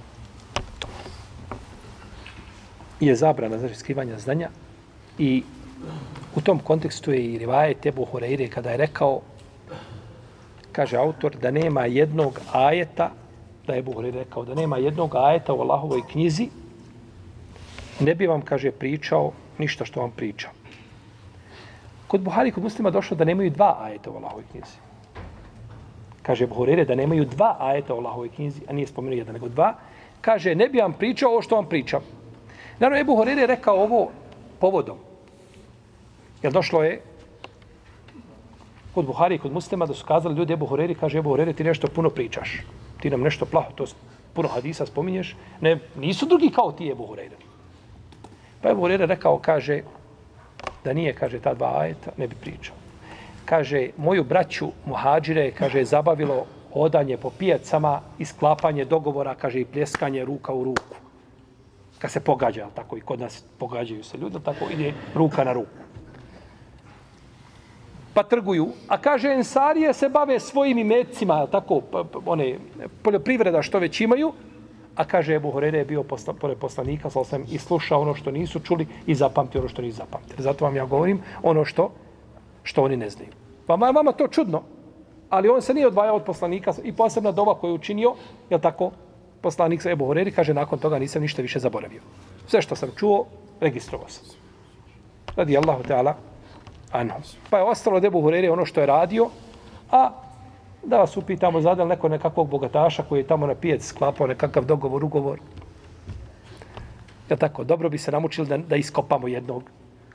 je 3.01 3.17
zabrana 3.17 3.59
znači, 3.59 3.75
skrivanja 3.75 4.19
znanja 4.19 4.49
i 5.19 5.43
u 6.37 6.41
tom 6.41 6.59
kontekstu 6.59 7.13
je 7.13 7.25
i 7.25 7.39
Rivaje 7.39 7.75
Tebu 7.75 8.05
Horeire 8.05 8.49
kada 8.49 8.71
je 8.71 8.77
rekao 8.77 9.21
kaže 10.73 10.97
autor 10.97 11.37
da 11.37 11.51
nema 11.51 11.87
jednog 11.87 12.41
ajeta 12.53 13.11
da 13.67 13.75
je 13.75 13.83
Buhari 13.83 14.11
rekao 14.11 14.45
da 14.45 14.55
nema 14.55 14.77
jednog 14.77 15.15
ajeta 15.15 15.55
u 15.55 15.61
Allahovoj 15.61 16.03
knjizi 16.11 16.49
ne 18.01 18.15
bi 18.15 18.27
vam, 18.27 18.43
kaže, 18.43 18.71
pričao 18.71 19.33
ništa 19.59 19.85
što 19.85 20.01
vam 20.01 20.11
pričam. 20.11 20.51
Kod 22.07 22.21
Buhari, 22.21 22.51
kod 22.53 22.63
muslima 22.63 22.91
došlo 22.91 23.17
da 23.17 23.25
nemaju 23.25 23.51
dva 23.51 23.77
ajeta 23.81 24.11
u 24.11 24.17
Allahovoj 24.17 24.45
knjizi. 24.51 24.77
Kaže 26.23 26.47
Buhari 26.47 26.85
da 26.85 26.95
nemaju 26.95 27.25
dva 27.25 27.57
ajeta 27.61 27.95
u 27.95 27.99
Allahovoj 27.99 28.29
knjizi, 28.29 28.61
a 28.69 28.73
nije 28.73 28.87
spomenuo 28.87 29.19
jedan, 29.19 29.35
nego 29.35 29.49
dva. 29.49 29.75
Kaže, 30.21 30.55
ne 30.55 30.69
bi 30.69 30.79
vam 30.79 30.93
pričao 30.93 31.31
ovo 31.31 31.43
što 31.43 31.57
vam 31.57 31.67
pričam. 31.67 32.03
Naravno, 32.79 33.01
Ebu 33.01 33.17
Horere 33.17 33.47
rekao 33.47 33.83
ovo 33.83 34.11
povodom. 34.61 34.99
Jer 36.43 36.53
došlo 36.53 36.83
je 36.83 37.01
kod 38.95 39.07
Buhari 39.07 39.35
i 39.35 39.39
kod 39.39 39.53
muslima 39.53 39.87
da 39.87 39.95
su 39.95 40.07
kazali 40.07 40.35
ljudi 40.35 40.53
Ebu 40.53 40.67
Horeri, 40.67 40.95
kaže 40.95 41.19
Ebu 41.19 41.31
Horeri, 41.31 41.53
ti 41.53 41.65
nešto 41.65 41.89
puno 41.89 42.11
pričaš. 42.11 42.61
Ti 43.01 43.11
nam 43.11 43.21
nešto 43.21 43.47
plaho, 43.47 43.73
to 43.73 43.85
puno 44.33 44.49
hadisa 44.49 44.87
spominješ. 44.87 45.37
Ne, 45.61 45.79
nisu 45.97 46.27
drugi 46.27 46.51
kao 46.51 46.73
ti 46.73 46.91
Ebu 46.91 47.07
Horeri. 47.07 47.37
Pa 48.63 48.71
Ebu 48.71 48.81
Horeri 48.81 49.07
rekao, 49.07 49.39
kaže, 49.39 49.83
da 50.85 50.93
nije, 50.93 51.15
kaže, 51.15 51.41
ta 51.41 51.55
dva 51.55 51.81
ajeta, 51.81 52.11
ne 52.17 52.29
bi 52.29 52.35
pričao. 52.41 52.77
Kaže, 53.45 53.89
moju 53.97 54.25
braću 54.25 54.69
muhađire, 54.87 55.51
kaže, 55.51 55.85
zabavilo 55.85 56.47
odanje 56.73 57.17
po 57.17 57.31
pijacama 57.31 58.01
i 58.19 58.25
sklapanje 58.25 58.85
dogovora, 58.85 59.35
kaže, 59.35 59.61
i 59.61 59.65
pljeskanje 59.65 60.25
ruka 60.25 60.53
u 60.53 60.65
ruku. 60.65 60.97
Kad 61.99 62.11
se 62.11 62.21
pogađa, 62.21 62.67
tako 62.75 62.97
i 62.97 63.01
kod 63.01 63.21
nas 63.21 63.45
pogađaju 63.59 64.05
se 64.05 64.19
ljudi, 64.19 64.39
tako 64.45 64.65
ide 64.71 64.93
ruka 65.15 65.45
na 65.45 65.53
ruku 65.53 65.83
pa 68.15 68.23
trguju. 68.23 68.69
A 68.89 68.99
kaže, 68.99 69.29
ensarije 69.29 69.93
se 69.93 70.09
bave 70.09 70.41
svojim 70.41 70.79
imecima, 70.79 71.47
tako, 71.47 71.81
pa, 71.81 72.05
pa, 72.05 72.19
one 72.27 72.59
poljoprivreda 73.03 73.63
što 73.63 73.79
već 73.79 74.01
imaju, 74.01 74.33
a 74.97 75.05
kaže, 75.05 75.35
Ebu 75.35 75.51
Horere 75.51 75.79
je 75.79 75.85
bio 75.85 76.03
posla, 76.03 76.35
pored 76.35 76.59
poslanika, 76.59 77.11
sa 77.11 77.25
sam 77.25 77.45
i 77.51 77.59
slušao 77.59 78.01
ono 78.01 78.15
što 78.15 78.31
nisu 78.31 78.61
čuli 78.61 78.87
i 79.07 79.15
zapamti 79.15 79.59
ono 79.59 79.69
što 79.69 79.83
nisu 79.83 79.97
zapamtili. 79.97 80.43
Zato 80.43 80.65
vam 80.65 80.77
ja 80.77 80.87
govorim 80.87 81.23
ono 81.43 81.65
što, 81.65 81.91
što 82.63 82.83
oni 82.83 82.97
ne 82.97 83.11
znaju. 83.11 83.31
Pa 83.67 83.73
vama 83.73 83.87
je 83.87 83.93
vama 83.93 84.13
to 84.13 84.29
čudno, 84.29 84.63
ali 85.31 85.49
on 85.49 85.63
se 85.63 85.75
nije 85.75 85.87
odvajao 85.87 86.17
od 86.17 86.25
poslanika 86.25 86.73
i 86.85 86.93
posebna 86.93 87.33
doba 87.33 87.55
koju 87.55 87.71
je 87.71 87.75
učinio, 87.75 88.15
je 88.51 88.59
tako, 88.59 88.91
poslanik 89.41 89.83
sa 89.83 89.91
Ebu 89.91 90.07
Horeri, 90.07 90.31
kaže, 90.31 90.55
nakon 90.55 90.79
toga 90.79 90.99
nisam 90.99 91.23
ništa 91.23 91.43
više 91.43 91.59
zaboravio. 91.59 92.01
Sve 92.47 92.63
što 92.63 92.77
sam 92.77 92.91
čuo, 92.97 93.27
registrovao 93.61 94.09
sam. 94.09 94.25
Radi 95.37 95.57
Allahu 95.57 95.83
Teala, 95.83 96.15
anhu. 96.93 97.21
Pa 97.51 97.59
je 97.59 97.65
ostalo 97.65 98.01
Debu 98.01 98.21
Hurere 98.21 98.51
ono 98.51 98.67
što 98.67 98.81
je 98.81 98.87
radio, 98.87 99.29
a 99.91 100.11
da 100.85 100.99
vas 100.99 101.17
upitamo, 101.17 101.61
zadal 101.61 101.89
neko 101.89 102.09
nekakvog 102.09 102.49
bogataša 102.49 103.03
koji 103.03 103.21
je 103.21 103.27
tamo 103.27 103.47
na 103.47 103.55
pijec 103.55 103.87
sklapao 103.87 104.27
nekakav 104.27 104.65
dogovor, 104.65 105.05
ugovor. 105.05 105.39
Ja 107.31 107.37
tako, 107.37 107.65
dobro 107.65 107.89
bi 107.89 107.99
se 107.99 108.13
namučili 108.13 108.49
da, 108.49 108.57
da 108.57 108.77
iskopamo 108.77 109.29
jednog 109.29 109.63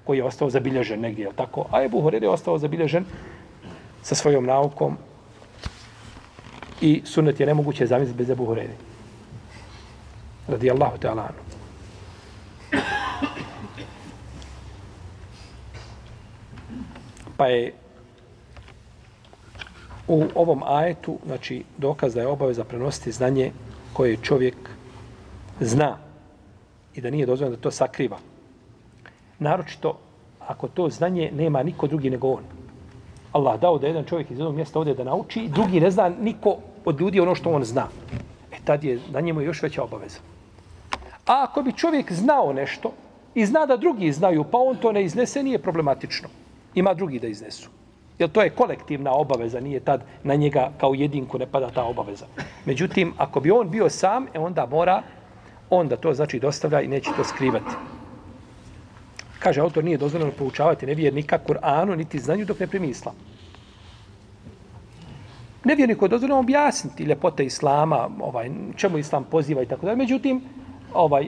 koji 0.04 0.18
je 0.18 0.24
ostao 0.24 0.50
zabilježen 0.50 1.00
negdje, 1.00 1.26
je 1.26 1.34
tako? 1.36 1.66
A 1.72 1.84
Ebu 1.84 2.02
Hurere 2.02 2.26
je 2.26 2.30
ostao 2.30 2.58
zabilježen 2.58 3.06
sa 4.02 4.16
svojom 4.16 4.46
naukom 4.46 4.98
i 6.82 7.02
sunet 7.06 7.40
je 7.40 7.46
nemoguće 7.46 7.86
zamisliti 7.86 8.18
bez 8.18 8.30
Ebu 8.30 8.46
Hurere. 8.46 8.76
Radi 10.48 10.72
Allahu 10.72 10.98
te 10.98 11.10
Pa 17.38 17.48
je 17.48 17.74
u 20.08 20.24
ovom 20.36 20.64
ajetu, 20.66 21.18
znači, 21.26 21.64
dokaz 21.78 22.14
da 22.14 22.22
je 22.22 22.28
obaveza 22.28 22.64
prenositi 22.64 23.12
znanje 23.12 23.52
koje 23.94 24.18
čovjek 24.18 24.56
zna 25.60 25.98
i 26.96 27.02
da 27.02 27.10
nije 27.10 27.26
dozvoljeno 27.26 27.56
da 27.56 27.62
to 27.62 27.72
sakriva. 27.72 28.18
Naročito, 29.40 29.98
ako 30.40 30.68
to 30.68 30.90
znanje 30.90 31.32
nema 31.34 31.64
niko 31.64 31.88
drugi 31.88 32.10
nego 32.10 32.28
on. 32.28 32.44
Allah 33.32 33.60
dao 33.60 33.78
da 33.78 33.88
jedan 33.88 34.04
čovjek 34.04 34.32
iz 34.32 34.38
jednog 34.38 34.56
mjesta 34.56 34.80
ode 34.80 34.94
da 34.94 35.04
nauči 35.04 35.50
drugi 35.54 35.80
ne 35.80 35.92
zna 35.92 36.10
niko 36.10 36.58
od 36.86 37.02
ljudi 37.02 37.20
ono 37.20 37.36
što 37.36 37.50
on 37.50 37.64
zna. 37.64 37.88
E 38.52 38.58
tad 38.66 38.84
je 38.84 39.00
na 39.12 39.20
njemu 39.20 39.42
još 39.42 39.62
veća 39.62 39.84
obaveza. 39.84 40.20
A 41.26 41.44
ako 41.44 41.62
bi 41.62 41.74
čovjek 41.74 42.12
znao 42.12 42.54
nešto 42.54 42.92
i 43.36 43.46
zna 43.46 43.66
da 43.66 43.78
drugi 43.78 44.12
znaju, 44.12 44.44
pa 44.44 44.58
on 44.58 44.76
to 44.76 44.92
ne 44.92 45.04
iznese, 45.04 45.44
nije 45.44 45.60
problematično 45.60 46.30
ima 46.78 46.94
drugi 46.94 47.20
da 47.20 47.28
iznesu. 47.28 47.70
Jer 48.20 48.30
to 48.30 48.42
je 48.42 48.50
kolektivna 48.50 49.12
obaveza, 49.12 49.60
nije 49.60 49.80
tad 49.80 50.04
na 50.24 50.36
njega 50.36 50.72
kao 50.78 50.94
jedinku 50.94 51.38
ne 51.38 51.46
pada 51.46 51.70
ta 51.70 51.84
obaveza. 51.84 52.26
Međutim, 52.66 53.14
ako 53.18 53.40
bi 53.40 53.52
on 53.52 53.70
bio 53.70 53.90
sam, 53.90 54.28
e 54.34 54.40
onda 54.40 54.66
mora, 54.66 55.02
onda 55.70 55.98
to 55.98 56.14
znači 56.14 56.40
dostavlja 56.40 56.82
i 56.82 56.88
neće 56.88 57.12
to 57.18 57.24
skrivati. 57.24 57.74
Kaže, 59.40 59.62
autor 59.62 59.84
nije 59.84 59.98
dozvoljeno 59.98 60.32
poučavati 60.38 60.86
nevjernika 60.86 61.40
Kur'anu 61.48 61.96
niti 61.96 62.20
znanju 62.20 62.46
dok 62.46 62.60
ne 62.60 62.68
primi 62.68 62.88
islam. 62.90 63.16
Nevjerniku 65.64 66.06
je 66.06 66.10
dozvoljeno 66.10 66.40
objasniti 66.40 67.04
ljepote 67.04 67.46
islama, 67.46 68.10
ovaj, 68.20 68.52
čemu 68.76 68.98
islam 68.98 69.24
poziva 69.32 69.64
i 69.64 69.66
tako 69.66 69.86
da. 69.86 69.96
Međutim, 69.96 70.42
ovaj, 70.94 71.28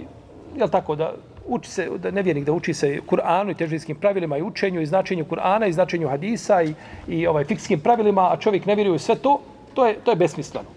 je 0.56 0.72
tako 0.72 0.96
da 0.96 1.14
uči 1.50 1.70
se, 1.72 1.90
da 1.98 2.12
nevjernik 2.12 2.46
da 2.46 2.54
uči 2.54 2.74
se 2.74 3.00
Kur'anu 3.08 3.52
i 3.52 3.58
težinskim 3.58 3.96
pravilima 3.96 4.38
i 4.38 4.42
učenju 4.42 4.82
i 4.82 4.86
značenju 4.86 5.26
Kur'ana 5.26 5.68
i 5.68 5.74
značenju 5.74 6.10
hadisa 6.10 6.62
i, 6.64 6.74
i 7.08 7.28
ovaj 7.28 7.44
fikskim 7.44 7.80
pravilima, 7.80 8.32
a 8.32 8.38
čovjek 8.38 8.66
ne 8.66 8.76
vjeruje 8.76 9.00
sve 9.00 9.16
to, 9.16 9.42
to 9.74 9.88
je, 9.88 9.96
to 10.04 10.12
je 10.12 10.16
besmisleno. 10.16 10.70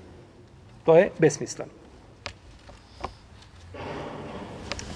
To 0.85 0.97
je 0.97 1.11
besmisleno. 1.19 1.71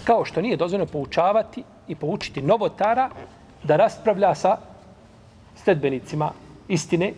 Kao 0.04 0.24
što 0.24 0.42
nije 0.42 0.56
dozvoljeno 0.56 0.86
poučavati 0.86 1.62
i 1.88 1.94
poučiti 1.94 2.42
novotara 2.42 3.10
da 3.64 3.76
raspravlja 3.76 4.34
sa 4.34 4.56
sledbenicima 5.56 6.32
istine 6.68 7.12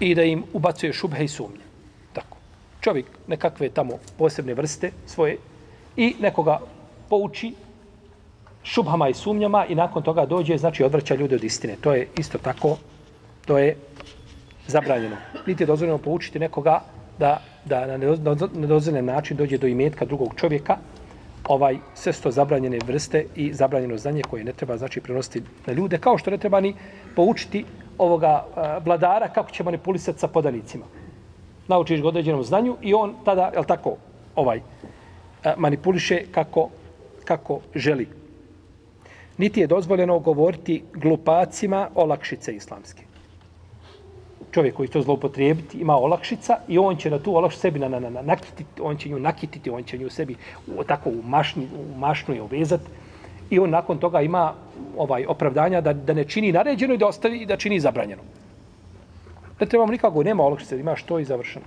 i 0.00 0.14
da 0.14 0.22
im 0.22 0.44
ubacuje 0.52 0.92
šubhe 0.92 1.24
i 1.24 1.28
sumnje. 1.28 1.64
Tako. 2.12 2.36
Čovjek 2.80 3.06
nekakve 3.26 3.68
tamo 3.68 3.98
posebne 4.18 4.54
vrste 4.54 4.90
svoje 5.06 5.36
i 5.96 6.14
nekoga 6.20 6.60
pouči 7.08 7.54
šubhama 8.64 9.08
i 9.08 9.14
sumnjama 9.14 9.66
i 9.66 9.74
nakon 9.74 10.02
toga 10.02 10.26
dođe, 10.26 10.58
znači 10.58 10.84
odvraća 10.84 11.14
ljude 11.14 11.36
od 11.36 11.44
istine. 11.44 11.76
To 11.80 11.94
je 11.94 12.08
isto 12.18 12.38
tako, 12.38 12.76
to 13.46 13.58
je 13.58 13.76
zabranjeno. 14.66 15.16
Niti 15.46 15.62
je 15.62 15.66
dozvoljeno 15.66 15.98
poučiti 15.98 16.38
nekoga 16.38 16.80
da, 17.18 17.40
da 17.64 17.86
na 17.86 17.96
nedozvoljen 18.54 19.04
način 19.04 19.36
dođe 19.36 19.58
do 19.58 19.66
imetka 19.66 20.04
drugog 20.04 20.34
čovjeka, 20.36 20.76
ovaj 21.48 21.78
sve 21.94 22.12
sto 22.12 22.30
zabranjene 22.30 22.78
vrste 22.86 23.26
i 23.34 23.52
zabranjeno 23.52 23.98
znanje 23.98 24.22
koje 24.22 24.44
ne 24.44 24.52
treba 24.52 24.76
znači 24.76 25.00
prenositi 25.00 25.42
na 25.66 25.72
ljude, 25.72 25.98
kao 25.98 26.18
što 26.18 26.30
ne 26.30 26.38
treba 26.38 26.60
ni 26.60 26.74
poučiti 27.16 27.64
ovoga 27.98 28.44
uh, 28.46 28.86
vladara 28.86 29.28
kako 29.28 29.50
će 29.50 29.64
manipulisati 29.64 30.18
sa 30.18 30.28
podanicima. 30.28 30.84
Naučiš 31.68 32.02
ga 32.02 32.08
određenom 32.08 32.44
znanju 32.44 32.76
i 32.82 32.94
on 32.94 33.14
tada, 33.24 33.52
je 33.56 33.66
tako, 33.66 33.96
ovaj, 34.34 34.58
uh, 34.58 35.50
manipuliše 35.56 36.24
kako 36.32 36.68
kako 37.26 37.60
želi. 37.74 38.08
niti 39.38 39.60
je 39.60 39.66
dozvoljeno 39.66 40.18
govoriti 40.18 40.82
glupacima 40.94 41.88
olakšice 41.94 42.54
islamske. 42.56 43.02
Čovjek 44.50 44.74
koji 44.74 44.88
to 44.88 45.02
zloupotrijebiti 45.02 45.78
ima 45.78 45.96
olakšica 45.96 46.58
i 46.68 46.78
on 46.78 46.96
će 46.96 47.10
na 47.10 47.18
tu 47.18 47.36
olakšicu 47.36 47.60
sebi 47.60 47.78
na, 47.78 47.88
na, 47.88 48.00
na, 48.00 48.22
nakititi, 48.22 48.80
on 48.80 48.96
će 48.96 49.08
nju 49.08 49.18
nakititi, 49.18 49.70
on 49.70 49.82
će 49.82 49.98
nju 49.98 50.10
sebi 50.10 50.36
u, 50.66 50.84
tako 50.84 51.10
u, 51.10 51.22
mašni, 51.22 51.68
u 51.78 51.98
mašnu 51.98 52.34
je 52.34 52.42
uvezati 52.42 52.88
i 53.50 53.58
on 53.58 53.70
nakon 53.70 53.98
toga 53.98 54.20
ima 54.20 54.54
ovaj 54.96 55.26
opravdanja 55.26 55.80
da, 55.80 55.92
da 55.92 56.14
ne 56.14 56.24
čini 56.24 56.52
naređeno 56.52 56.94
i 56.94 56.98
da 56.98 57.06
ostavi 57.06 57.42
i 57.42 57.46
da 57.46 57.56
čini 57.56 57.80
zabranjeno. 57.80 58.22
Ne 59.60 59.66
trebamo 59.66 59.92
nikako, 59.92 60.22
nema 60.22 60.42
olakšice, 60.42 60.80
imaš 60.80 61.02
to 61.02 61.18
i 61.18 61.24
završeno. 61.24 61.64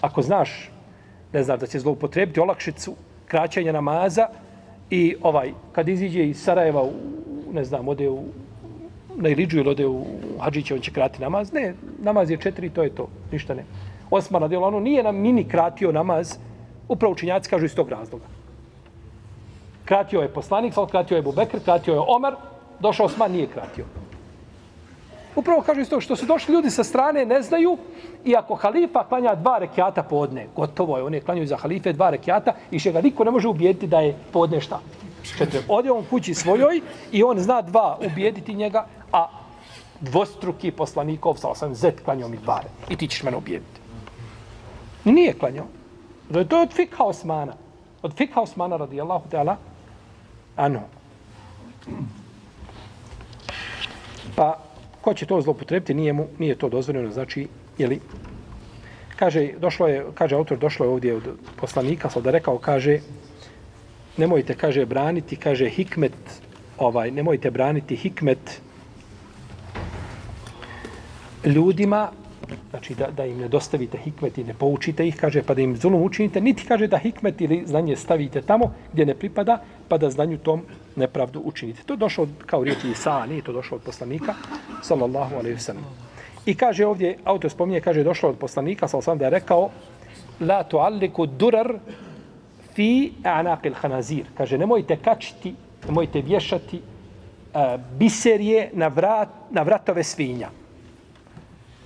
Ako 0.00 0.22
znaš, 0.22 0.69
ne 1.32 1.42
znam, 1.42 1.58
da 1.58 1.66
će 1.66 1.78
zloupotrebiti 1.78 2.40
olakšicu 2.40 2.94
kraćanja 3.26 3.72
namaza 3.72 4.26
i 4.90 5.16
ovaj 5.22 5.52
kad 5.72 5.88
iziđe 5.88 6.28
iz 6.28 6.42
Sarajeva 6.42 6.82
u, 6.82 6.92
ne 7.52 7.64
znam, 7.64 7.88
ode 7.88 8.08
u 8.08 8.24
na 9.16 9.28
Iliđu 9.28 9.58
ili 9.58 9.70
ode 9.70 9.86
u 9.86 10.04
Hadžiće, 10.40 10.74
on 10.74 10.80
će 10.80 10.90
krati 10.90 11.22
namaz. 11.22 11.52
Ne, 11.52 11.74
namaz 11.98 12.30
je 12.30 12.36
četiri, 12.36 12.70
to 12.70 12.82
je 12.82 12.94
to, 12.94 13.08
ništa 13.32 13.54
ne. 13.54 13.64
Osman 14.10 14.42
radijel, 14.42 14.64
ono 14.64 14.80
nije 14.80 15.02
nam 15.02 15.16
mini 15.16 15.44
kratio 15.48 15.92
namaz, 15.92 16.36
upravo 16.88 17.12
učinjaci 17.12 17.50
kažu 17.50 17.64
iz 17.64 17.74
tog 17.74 17.88
razloga. 17.88 18.24
Kratio 19.84 20.20
je 20.20 20.28
poslanik, 20.28 20.74
kratio 20.90 21.16
je 21.16 21.22
Bubekr, 21.22 21.58
kratio 21.64 21.94
je 21.94 22.00
Omar, 22.06 22.34
došao 22.80 23.06
Osman, 23.06 23.32
nije 23.32 23.46
kratio. 23.46 23.84
Upravo 25.40 25.62
kažu 25.62 25.80
isto 25.80 26.00
što 26.00 26.16
su 26.16 26.26
došli 26.26 26.54
ljudi 26.54 26.70
sa 26.70 26.84
strane, 26.84 27.24
ne 27.26 27.42
znaju, 27.42 27.78
i 28.24 28.36
ako 28.36 28.54
halifa 28.54 29.04
klanja 29.08 29.34
dva 29.34 29.58
rekiata 29.58 30.02
podne, 30.02 30.46
gotovo 30.56 30.96
je, 30.96 31.04
oni 31.04 31.20
klanjaju 31.20 31.46
za 31.46 31.56
halife 31.56 31.92
dva 31.92 32.10
rekiata 32.10 32.52
i 32.70 32.78
še 32.78 32.92
ga 32.92 33.00
niko 33.00 33.24
ne 33.24 33.30
može 33.30 33.48
ubijediti 33.48 33.86
da 33.86 34.00
je 34.00 34.16
podne 34.32 34.60
šta. 34.60 34.80
Četiri. 35.38 35.62
Ode 35.68 35.90
on 35.90 36.04
kući 36.10 36.34
svojoj 36.34 36.80
i 37.12 37.22
on 37.22 37.40
zna 37.40 37.62
dva 37.62 37.98
ubijediti 38.06 38.54
njega, 38.54 38.86
a 39.12 39.28
dvostruki 40.00 40.70
poslanikov, 40.70 41.36
sa 41.40 41.48
osam 41.48 41.74
zet 41.74 42.04
klanjao 42.04 42.28
mi 42.28 42.36
dva 42.36 42.60
i 42.90 42.96
ti 42.96 43.08
ćeš 43.08 43.22
mene 43.22 43.36
ubijediti. 43.36 43.80
Nije 45.04 45.38
klanjao. 45.38 45.66
To 46.32 46.56
je 46.56 46.62
od 46.62 46.72
fikha 46.72 47.04
Osmana. 47.04 47.56
Od 48.02 48.16
fikha 48.16 48.40
Osmana 48.40 48.76
radijallahu 48.76 49.28
ta'ala. 49.32 49.56
Ano. 50.56 50.80
Pa, 54.36 54.69
ko 55.00 55.14
će 55.14 55.26
to 55.26 55.40
zlopotrebiti, 55.40 55.94
nije 55.94 56.12
mu, 56.12 56.26
nije 56.38 56.54
to 56.54 56.68
dozvoljeno, 56.68 57.10
znači, 57.10 57.48
je 57.78 57.86
li, 57.86 58.00
kaže, 59.16 59.52
došlo 59.60 59.88
je, 59.88 60.04
kaže 60.14 60.36
autor, 60.36 60.58
došlo 60.58 60.86
je 60.86 60.90
ovdje 60.90 61.14
od 61.14 61.28
poslanika, 61.56 62.10
sad 62.10 62.24
da 62.24 62.30
rekao, 62.30 62.58
kaže, 62.58 62.98
nemojte, 64.16 64.54
kaže, 64.54 64.86
braniti, 64.86 65.36
kaže, 65.36 65.68
hikmet, 65.68 66.16
ovaj, 66.78 67.10
nemojte 67.10 67.50
braniti 67.50 67.96
hikmet 67.96 68.60
ljudima, 71.44 72.10
znači 72.70 72.94
da, 72.94 73.10
da 73.10 73.26
im 73.26 73.38
ne 73.38 73.48
dostavite 73.48 73.98
hikmet 73.98 74.38
i 74.38 74.44
ne 74.44 74.54
poučite 74.54 75.06
ih, 75.08 75.16
kaže, 75.16 75.42
pa 75.42 75.54
da 75.54 75.62
im 75.62 75.76
zulum 75.76 76.02
učinite, 76.02 76.40
niti 76.40 76.64
kaže 76.68 76.86
da 76.86 76.98
hikmet 76.98 77.40
ili 77.40 77.62
znanje 77.66 77.96
stavite 77.96 78.42
tamo 78.42 78.74
gdje 78.92 79.06
ne 79.06 79.14
pripada, 79.14 79.62
pa 79.90 79.98
da 79.98 80.10
znanju 80.10 80.38
tom 80.38 80.62
nepravdu 80.96 81.42
učinite. 81.44 81.82
To 81.82 81.92
je 81.92 81.96
došlo 81.96 82.28
kao 82.46 82.64
riječi 82.64 82.90
Isa, 82.90 83.26
nije 83.26 83.42
to 83.42 83.52
došlo 83.52 83.76
od 83.76 83.82
poslanika, 83.82 84.34
sallallahu 84.82 85.34
alaihi 85.34 85.56
wa 85.56 85.60
sallam. 85.60 85.84
I 86.46 86.54
kaže 86.54 86.86
ovdje, 86.86 87.18
autor 87.24 87.50
spominje, 87.50 87.80
kaže, 87.80 88.04
došlo 88.04 88.30
od 88.30 88.38
poslanika, 88.38 88.88
sallallahu 88.88 89.10
alaihi 89.10 89.18
da 89.18 89.26
je 89.26 89.40
rekao, 89.40 89.70
la 90.40 90.62
tualliku 90.62 91.26
durar 91.26 91.74
fi 92.74 93.12
anaqil 93.22 93.74
khanazir. 93.74 94.30
Kaže, 94.36 94.58
nemojte 94.58 94.96
kačiti, 94.96 95.54
nemojte 95.88 96.20
vješati 96.20 96.76
eh, 96.76 97.58
uh, 97.58 97.80
biserije 97.98 98.70
na, 98.72 98.88
vrat, 98.88 99.28
na 99.50 99.62
vratove 99.62 100.04
svinja. 100.04 100.48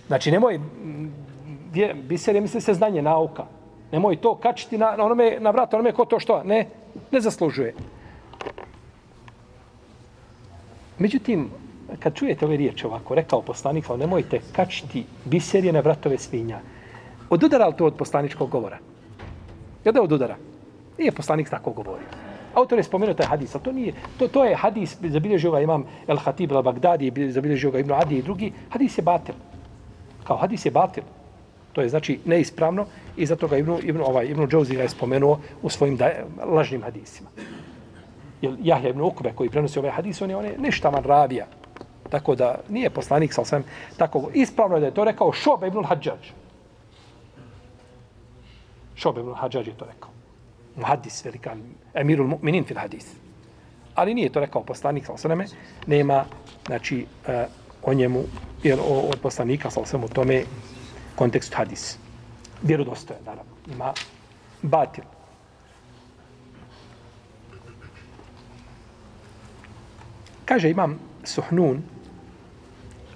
Znači, 0.07 0.30
nemoj, 0.30 0.59
mm, 0.59 1.12
vje, 1.72 1.94
biserije 1.94 2.40
misli 2.40 2.61
se 2.61 2.74
znanje, 2.74 3.02
nauka. 3.02 3.46
Nemoj 3.92 4.16
to 4.16 4.34
kačiti 4.34 4.78
na, 4.78 4.96
na, 4.96 5.05
onome, 5.05 5.36
na 5.40 5.50
vrat, 5.50 5.74
onome 5.74 5.92
ko 5.92 6.05
to 6.05 6.20
što, 6.20 6.42
ne, 6.44 6.66
ne 7.11 7.20
zaslužuje. 7.20 7.74
Međutim, 10.99 11.51
kad 11.99 12.14
čujete 12.14 12.45
ove 12.45 12.57
riječi 12.57 12.86
ovako, 12.86 13.14
rekao 13.14 13.42
poslanik, 13.42 13.88
nemojte 13.99 14.40
kačiti 14.53 15.05
biserje 15.24 15.72
na 15.72 15.80
vratove 15.80 16.18
svinja. 16.18 16.61
Odudara 17.30 17.66
li 17.66 17.76
to 17.76 17.86
od 17.86 17.95
poslaničkog 17.95 18.51
govora? 18.51 18.78
Je 19.84 19.92
da 19.92 20.03
odudara? 20.03 20.36
Nije 20.99 21.12
poslanik 21.12 21.51
tako 21.51 21.72
govorio. 21.72 22.07
Autor 22.55 22.78
je 22.78 22.84
spomenuo 22.84 23.14
taj 23.14 23.26
hadis, 23.26 23.57
to 23.62 23.72
nije, 23.72 23.92
to, 24.18 24.28
to 24.28 24.45
je 24.45 24.57
hadis, 24.57 24.97
zabilježio 25.03 25.51
ga 25.51 25.61
imam 25.61 25.84
El 26.07 26.16
Hatib 26.16 26.53
al 26.53 26.62
Bagdadi, 26.62 27.30
zabilježio 27.30 27.70
ga 27.70 27.78
Ibn 27.78 27.92
Adi 27.92 28.18
i 28.18 28.22
drugi, 28.22 28.53
hadis 28.70 28.99
je 28.99 29.03
batil. 29.03 29.34
Kao 30.24 30.36
hadis 30.36 30.66
je 30.66 30.70
batil. 30.70 31.03
To 31.72 31.82
je 31.82 31.88
znači 31.88 32.20
neispravno 32.24 32.86
i 33.16 33.26
zato 33.26 33.49
ga 33.49 33.57
Ibn, 33.57 33.76
Ibn, 33.82 34.01
ovaj, 34.01 34.26
Ibn 34.26 34.47
Džouzi 34.47 34.74
je 34.74 34.88
spomenuo 34.88 35.40
u 35.62 35.70
svojim 35.70 35.97
da, 35.97 36.11
lažnim 36.47 36.82
hadisima. 36.82 37.30
Jer 38.45 38.57
Jahja 38.62 38.90
Ibn 38.90 39.01
Ukbe 39.01 39.32
koji 39.34 39.51
prenosi 39.51 39.78
ovaj 39.78 39.90
hadis, 39.90 40.22
on 40.22 40.30
je, 40.30 40.36
on 40.36 40.45
je 40.45 40.57
neštavan 40.59 41.05
rabija. 41.05 41.47
Tako 42.11 42.34
da 42.34 42.55
nije 42.68 42.90
poslanik, 42.90 43.32
sal 43.32 43.45
sam 43.45 43.64
tako 43.97 44.30
ispravno 44.34 44.76
je 44.76 44.80
da 44.80 44.86
je 44.86 44.95
to 44.95 45.05
rekao 45.05 45.32
Šob 45.32 45.64
Ibn 45.64 45.84
Hadžađ. 45.84 46.32
Šob 48.95 49.18
Ibn 49.18 49.34
Hadžađ 49.34 49.68
je 49.68 49.76
to 49.76 49.84
rekao 49.84 50.14
muhaddis 50.76 51.24
velikan, 51.24 51.62
emirul 51.95 52.28
mu'minin 52.28 52.64
fil 52.64 52.78
hadis. 52.78 53.14
Ali 53.95 54.14
nije 54.14 54.32
to 54.32 54.40
rekao 54.40 54.62
poslanik, 54.62 55.07
sa 55.07 55.16
sveme, 55.16 55.47
nema, 55.86 56.24
znači, 56.66 57.07
uh, 57.28 57.34
o 57.82 57.95
njemu, 57.95 58.22
jer 58.62 58.78
o, 58.80 59.01
od 59.12 59.20
poslanika, 59.22 59.70
sa 59.70 59.84
sveme, 59.84 60.05
u 60.05 60.09
tome 60.09 60.42
kontekstu 61.14 61.57
hadis. 61.57 61.99
Vjerodostoje, 62.62 63.20
naravno. 63.26 63.53
Ima 63.66 63.92
batil. 64.62 65.05
Kaže, 70.45 70.70
imam 70.70 70.99
suhnun, 71.24 71.82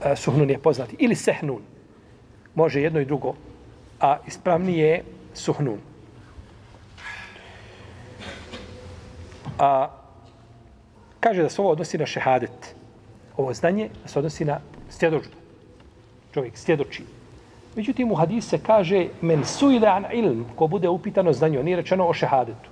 uh, 0.00 0.16
suhnun 0.16 0.50
je 0.50 0.58
poznati, 0.58 0.96
ili 0.98 1.14
sehnun, 1.14 1.62
može 2.54 2.82
jedno 2.82 3.00
i 3.00 3.04
drugo, 3.04 3.34
a 4.00 4.16
ispravnije 4.26 4.88
je 4.88 5.04
suhnun. 5.34 5.78
A 9.58 9.90
kaže 11.20 11.42
da 11.42 11.48
se 11.48 11.60
ovo 11.60 11.70
odnosi 11.70 11.98
na 11.98 12.06
šehadet. 12.06 12.74
Ovo 13.36 13.54
znanje 13.54 13.88
da 14.02 14.08
se 14.08 14.18
odnosi 14.18 14.44
na 14.44 14.60
stjedočbu. 14.90 15.34
Čovjek 16.34 16.56
stjedoči. 16.58 17.02
Međutim, 17.76 18.12
u 18.12 18.14
hadisu 18.14 18.48
se 18.48 18.58
kaže 18.58 19.06
men 19.20 19.44
suile 19.44 19.88
an 19.88 20.04
ilm, 20.12 20.44
ko 20.56 20.66
bude 20.66 20.88
upitano 20.88 21.32
znanje, 21.32 21.62
nije 21.62 21.76
rečeno 21.76 22.06
o 22.06 22.14
šehadetu. 22.14 22.70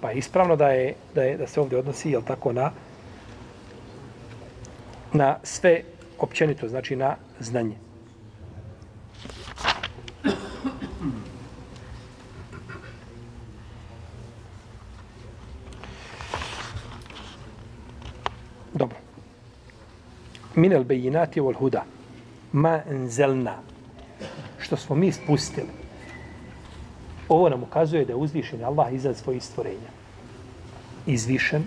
Pa 0.00 0.10
je 0.10 0.18
ispravno 0.18 0.56
da, 0.56 0.68
je, 0.68 0.94
da, 1.14 1.22
je, 1.22 1.36
da 1.36 1.46
se 1.46 1.60
ovdje 1.60 1.78
odnosi, 1.78 2.10
jel 2.10 2.22
tako, 2.22 2.52
na, 2.52 2.70
na 5.12 5.38
sve 5.42 5.82
općenito, 6.18 6.68
znači 6.68 6.96
na 6.96 7.16
znanje. 7.40 7.76
Dobro. 18.74 18.96
Min 20.54 20.74
al 20.74 20.84
bejinati 20.84 21.40
wal 21.40 21.54
huda. 21.54 21.84
Ma 22.52 22.80
enzelna. 22.90 23.56
Što 24.58 24.76
smo 24.76 24.96
mi 24.96 25.12
spustili. 25.12 25.68
Ovo 27.28 27.48
nam 27.48 27.62
ukazuje 27.62 28.04
da 28.04 28.12
je 28.12 28.16
uzvišen 28.16 28.64
Allah 28.64 28.92
iznad 28.92 29.16
svojih 29.16 29.44
stvorenja. 29.44 29.90
Izvišen, 31.06 31.64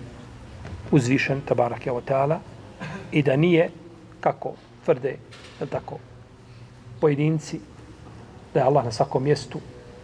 uzvišen, 0.90 1.40
tabarak 1.40 1.86
je 1.86 1.92
ta'ala, 1.92 2.38
i 3.14 3.22
da 3.22 3.36
nije, 3.36 3.70
kako 4.20 4.52
tvrde, 4.84 5.16
je 5.60 5.66
tako, 5.70 5.98
pojedinci, 7.00 7.60
da 8.54 8.60
je 8.60 8.66
Allah 8.66 8.84
na 8.84 8.92
svakom 8.92 9.22
mjestu, 9.22 9.60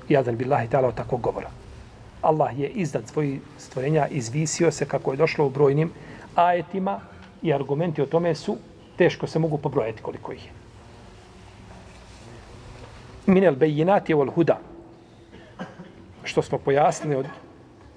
jadan 0.08 0.36
billahi 0.36 0.68
ta'ala, 0.68 0.94
tako 0.94 1.16
govora. 1.16 1.50
Allah 2.22 2.58
je 2.58 2.68
iznad 2.68 3.08
svojih 3.08 3.40
stvorenja 3.58 4.06
izvisio 4.06 4.70
se, 4.70 4.86
kako 4.86 5.10
je 5.10 5.16
došlo 5.16 5.46
u 5.46 5.50
brojnim 5.50 5.90
ajetima 6.34 7.00
i 7.42 7.52
argumenti 7.54 8.02
o 8.02 8.06
tome 8.06 8.34
su 8.34 8.56
teško 8.96 9.26
se 9.26 9.38
mogu 9.38 9.58
pobrojati 9.58 10.02
koliko 10.02 10.32
ih 10.32 10.46
je. 10.46 10.52
Minel 13.26 13.54
bejinati 13.54 14.14
wal 14.14 14.30
huda 14.34 14.58
što 16.24 16.42
smo 16.42 16.58
pojasnili 16.58 17.16
od 17.16 17.26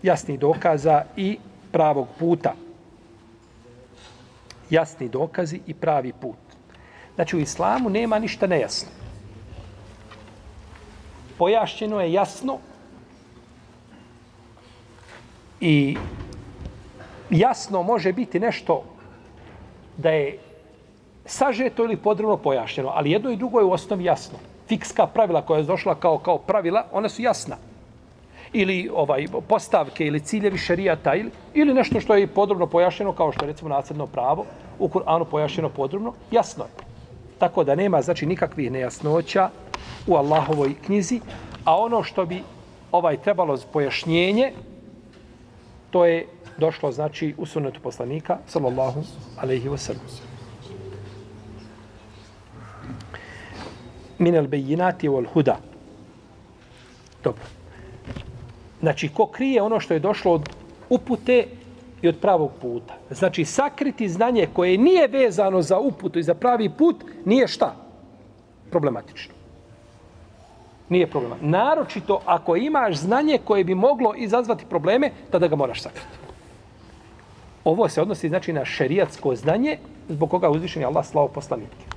jasnih 0.03 0.39
dokaza 0.39 1.03
i 1.17 1.37
pravog 1.71 2.07
puta. 2.19 2.53
Jasni 4.69 5.09
dokazi 5.09 5.59
i 5.67 5.73
pravi 5.73 6.13
put. 6.13 6.37
Znači 7.15 7.37
u 7.37 7.39
islamu 7.39 7.89
nema 7.89 8.19
ništa 8.19 8.47
nejasno. 8.47 8.89
Pojašćeno 11.37 12.01
je 12.01 12.13
jasno 12.13 12.59
I 15.63 15.97
jasno 17.29 17.83
može 17.83 18.13
biti 18.13 18.39
nešto 18.39 18.83
da 19.97 20.09
je 20.09 20.39
sažeto 21.25 21.83
ili 21.83 21.97
podrobno 21.97 22.37
pojašnjeno, 22.37 22.91
ali 22.93 23.11
jedno 23.11 23.31
i 23.31 23.37
drugo 23.37 23.59
je 23.59 23.65
u 23.65 23.71
osnovi 23.71 24.03
jasno. 24.03 24.37
Fikska 24.67 25.07
pravila 25.07 25.41
koja 25.41 25.57
je 25.57 25.63
došla 25.63 25.95
kao 25.95 26.17
kao 26.17 26.37
pravila, 26.37 26.85
ona 26.91 27.09
su 27.09 27.21
jasna. 27.21 27.57
Ili 28.53 28.89
ovaj 28.93 29.25
postavke 29.47 30.05
ili 30.05 30.19
ciljevi 30.19 30.57
šerijata 30.57 31.15
ili, 31.15 31.31
ili 31.53 31.73
nešto 31.73 31.99
što 31.99 32.15
je 32.15 32.27
podrobno 32.27 32.67
pojašnjeno 32.67 33.13
kao 33.13 33.31
što 33.31 33.45
je 33.45 33.51
recimo 33.51 33.69
nasljedno 33.69 34.07
pravo 34.07 34.45
u 34.79 34.87
Kur'anu 34.87 35.25
pojašnjeno 35.31 35.69
podrobno, 35.69 36.13
jasno 36.31 36.63
je. 36.63 36.69
Tako 37.37 37.63
da 37.63 37.75
nema 37.75 38.01
znači 38.01 38.25
nikakvih 38.25 38.71
nejasnoća 38.71 39.49
u 40.07 40.15
Allahovoj 40.15 40.73
knjizi, 40.85 41.19
a 41.65 41.77
ono 41.77 42.03
što 42.03 42.25
bi 42.25 42.43
ovaj 42.91 43.17
trebalo 43.17 43.57
pojašnjenje, 43.73 44.51
to 45.91 46.05
je 46.05 46.27
došlo 46.57 46.91
znači 46.91 47.33
u 47.37 47.45
sunnetu 47.45 47.79
poslanika 47.81 48.37
sallallahu 48.47 49.03
alejhi 49.37 49.69
ve 49.69 49.77
sellem. 49.77 50.01
Min 54.19 54.35
al-bayyinati 54.35 55.09
wal 55.09 55.25
huda. 55.33 55.57
Dobro. 57.23 57.62
Znači 58.83 59.09
ko 59.09 59.25
krije 59.25 59.61
ono 59.61 59.79
što 59.79 59.93
je 59.93 59.99
došlo 59.99 60.31
od 60.31 60.49
upute 60.89 61.45
i 62.01 62.07
od 62.07 62.17
pravog 62.21 62.51
puta. 62.61 62.93
Znači 63.09 63.45
sakriti 63.45 64.09
znanje 64.09 64.47
koje 64.53 64.77
nije 64.77 65.07
vezano 65.07 65.61
za 65.61 65.79
uputu 65.79 66.19
i 66.19 66.23
za 66.23 66.33
pravi 66.33 66.69
put 66.69 67.03
nije 67.25 67.47
šta? 67.47 67.75
Problematično. 68.71 69.33
Nije 70.89 71.07
problema. 71.07 71.35
Naročito 71.41 72.19
ako 72.25 72.55
imaš 72.55 72.95
znanje 72.95 73.39
koje 73.45 73.63
bi 73.63 73.75
moglo 73.75 74.13
izazvati 74.17 74.65
probleme, 74.65 75.11
tada 75.31 75.47
ga 75.47 75.55
moraš 75.55 75.81
sakriti. 75.81 76.17
Ovo 77.63 77.89
se 77.89 78.01
odnosi 78.01 78.29
znači 78.29 78.53
na 78.53 78.65
šerijatsko 78.65 79.35
znanje 79.35 79.77
zbog 80.09 80.29
koga 80.29 80.49
uzvišen 80.49 80.81
je 80.81 80.85
Allah 80.85 81.05
slao 81.05 81.27
poslanike. 81.27 81.92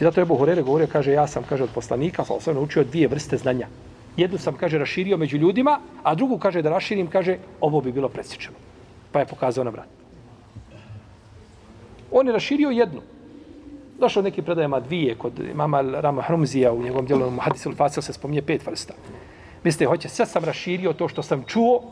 I 0.00 0.04
zato 0.04 0.20
je 0.20 0.24
Buhurere 0.24 0.62
govorio, 0.62 0.86
kaže, 0.92 1.12
ja 1.12 1.26
sam, 1.26 1.42
kaže, 1.48 1.64
od 1.64 1.70
poslanika, 1.74 2.24
sam 2.24 2.40
sve 2.40 2.54
naučio 2.54 2.84
dvije 2.84 3.08
vrste 3.08 3.36
znanja. 3.36 3.66
Jednu 4.16 4.38
sam, 4.38 4.54
kaže, 4.54 4.78
raširio 4.78 5.16
među 5.16 5.36
ljudima, 5.36 5.80
a 6.02 6.14
drugu, 6.14 6.38
kaže, 6.38 6.62
da 6.62 6.70
raširim, 6.70 7.06
kaže, 7.06 7.38
ovo 7.60 7.80
bi 7.80 7.92
bilo 7.92 8.08
presječeno. 8.08 8.56
Pa 9.12 9.20
je 9.20 9.26
pokazao 9.26 9.64
na 9.64 9.70
vrat. 9.70 9.88
On 12.12 12.26
je 12.26 12.32
raširio 12.32 12.70
jednu. 12.70 13.00
Došao 13.98 14.22
neki 14.22 14.42
predajama 14.42 14.80
dvije, 14.80 15.14
kod 15.14 15.32
mama 15.54 15.80
Rama 15.80 16.22
Hrumzija 16.22 16.72
u 16.72 16.82
njegovom 16.82 17.06
djelu 17.06 17.30
Muhadisul 17.30 17.74
Fasil 17.74 18.02
se 18.02 18.12
spominje 18.12 18.42
pet 18.42 18.66
vrsta. 18.66 18.94
Mislite, 19.64 19.86
hoće, 19.86 20.08
sve 20.08 20.26
sam 20.26 20.44
raširio 20.44 20.92
to 20.92 21.08
što 21.08 21.22
sam 21.22 21.44
čuo, 21.46 21.82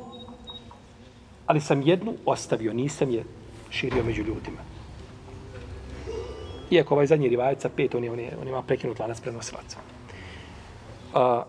ali 1.46 1.60
sam 1.60 1.82
jednu 1.82 2.14
ostavio, 2.26 2.72
nisam 2.72 3.10
je 3.10 3.24
širio 3.70 4.04
među 4.04 4.22
ljudima. 4.22 4.75
Iako 6.70 6.94
ovaj 6.94 7.06
zadnji 7.06 7.28
rivajac 7.28 7.62
sa 7.62 7.68
pet, 7.68 7.94
on, 7.94 8.04
je, 8.04 8.10
on, 8.10 8.18
je, 8.18 8.32
on 8.42 8.48
ima 8.48 8.62
prekinut 8.62 8.98
lanac 8.98 9.20
prenosilaca. 9.20 9.78
A, 11.14 11.42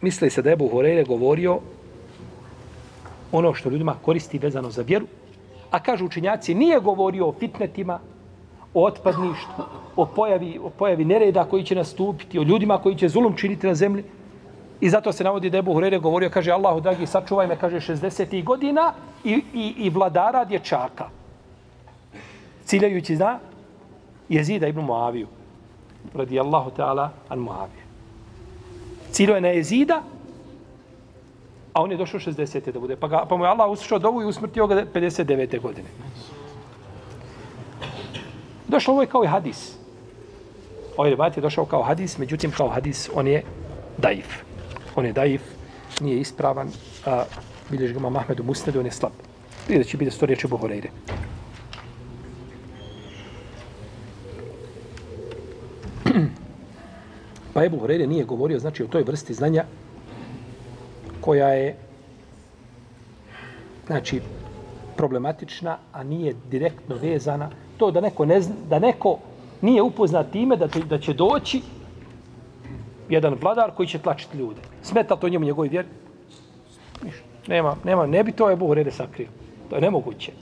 misli 0.00 0.30
se 0.30 0.42
da 0.42 0.50
je 0.50 0.56
Buhoreire 0.56 1.04
govorio 1.04 1.60
ono 3.32 3.54
što 3.54 3.70
ljudima 3.70 3.94
koristi 4.02 4.38
vezano 4.38 4.70
za 4.70 4.82
vjeru, 4.82 5.06
a 5.70 5.82
kažu 5.82 6.06
učenjaci, 6.06 6.54
nije 6.54 6.80
govorio 6.80 7.28
o 7.28 7.32
fitnetima, 7.32 8.00
o 8.74 8.84
otpadništvu, 8.84 9.64
o 9.96 10.06
pojavi, 10.06 10.58
o 10.62 10.70
pojavi 10.70 11.04
nereda 11.04 11.44
koji 11.44 11.64
će 11.64 11.74
nastupiti, 11.74 12.38
o 12.38 12.42
ljudima 12.42 12.78
koji 12.78 12.96
će 12.96 13.08
zulum 13.08 13.36
činiti 13.36 13.66
na 13.66 13.74
zemlji. 13.74 14.04
I 14.80 14.90
zato 14.90 15.12
se 15.12 15.24
navodi 15.24 15.50
da 15.50 15.56
je 15.56 15.62
Buhurere 15.62 15.98
govorio, 15.98 16.30
kaže 16.30 16.50
Allahu 16.52 16.80
dragi, 16.80 17.06
sačuvaj 17.06 17.46
me, 17.46 17.56
kaže 17.56 17.76
60. 17.76 18.44
godina 18.44 18.92
i, 19.24 19.42
i, 19.54 19.74
i 19.76 19.90
vladara 19.90 20.44
dječaka. 20.44 21.08
Ciljajući, 22.68 23.16
zna, 23.16 23.38
jezida 24.28 24.68
ibn 24.68 24.80
Muaviju. 24.80 25.26
Radi 26.14 26.40
Allahu 26.40 26.70
ta'ala 26.76 27.08
an 27.28 27.38
Muavije. 27.38 27.82
Cilo 29.12 29.34
je 29.34 29.40
na 29.40 29.48
jezida, 29.48 30.02
a 31.72 31.82
on 31.82 31.90
je 31.90 31.96
došao 31.96 32.20
60. 32.20 32.72
da 32.72 32.80
bude. 32.80 32.96
Pa, 32.96 33.08
ga, 33.08 33.24
pa 33.28 33.36
mu 33.36 33.44
je 33.44 33.50
Allah 33.50 33.70
uslišao 33.70 33.98
dovu 33.98 34.22
i 34.22 34.26
usmrtio 34.26 34.66
ga 34.66 34.84
59. 34.94 35.60
godine. 35.60 35.88
Došlo 38.68 38.92
ovo 38.92 39.02
je 39.02 39.06
kao 39.08 39.24
i 39.24 39.26
hadis. 39.26 39.76
Ovaj 40.96 41.10
ribat 41.10 41.36
je 41.36 41.40
došao 41.40 41.64
kao 41.64 41.82
hadis, 41.82 42.18
međutim 42.18 42.50
kao 42.50 42.68
hadis 42.68 43.08
on 43.14 43.28
je 43.28 43.42
daif. 43.98 44.42
On 44.96 45.06
je 45.06 45.12
daif, 45.12 45.42
nije 46.00 46.20
ispravan, 46.20 46.68
a 47.06 47.24
bilješ 47.70 47.92
ga 47.92 47.98
Mahmedu 47.98 48.44
Musnedu, 48.44 48.80
on 48.80 48.86
je 48.86 48.92
slab. 48.92 49.12
Vidjet 49.68 49.88
će 49.88 49.96
biti 49.96 50.10
sto 50.10 50.26
riječi 50.26 50.46
Buhoreire. 50.46 50.90
Pa 57.58 57.64
Ebu 57.64 57.78
Horeire 57.78 58.06
nije 58.06 58.24
govorio 58.24 58.58
znači 58.58 58.82
o 58.82 58.86
toj 58.86 59.02
vrsti 59.02 59.34
znanja 59.34 59.64
koja 61.20 61.48
je 61.48 61.76
znači 63.86 64.20
problematična, 64.96 65.78
a 65.92 66.02
nije 66.02 66.34
direktno 66.50 66.96
vezana 66.96 67.50
to 67.76 67.90
da 67.90 68.00
neko 68.00 68.24
ne 68.24 68.40
zna, 68.40 68.54
da 68.68 68.78
neko 68.78 69.18
nije 69.62 69.82
upoznat 69.82 70.30
time 70.30 70.56
da, 70.56 70.68
te, 70.68 70.80
da 70.80 70.98
će 70.98 71.12
doći 71.12 71.62
jedan 73.08 73.34
vladar 73.40 73.70
koji 73.76 73.88
će 73.88 73.98
tlačiti 73.98 74.38
ljude. 74.38 74.60
Smeta 74.82 75.16
to 75.16 75.28
njemu 75.28 75.44
njegovi 75.44 75.68
vjeri? 75.68 75.88
Ništa. 77.04 77.22
Nema, 77.48 77.76
nema, 77.84 78.06
ne 78.06 78.24
bi 78.24 78.32
to 78.32 78.50
Ebu 78.50 78.66
Horere 78.66 78.90
sakrio. 78.90 79.28
To 79.70 79.76
je 79.76 79.82
nemoguće. 79.82 80.32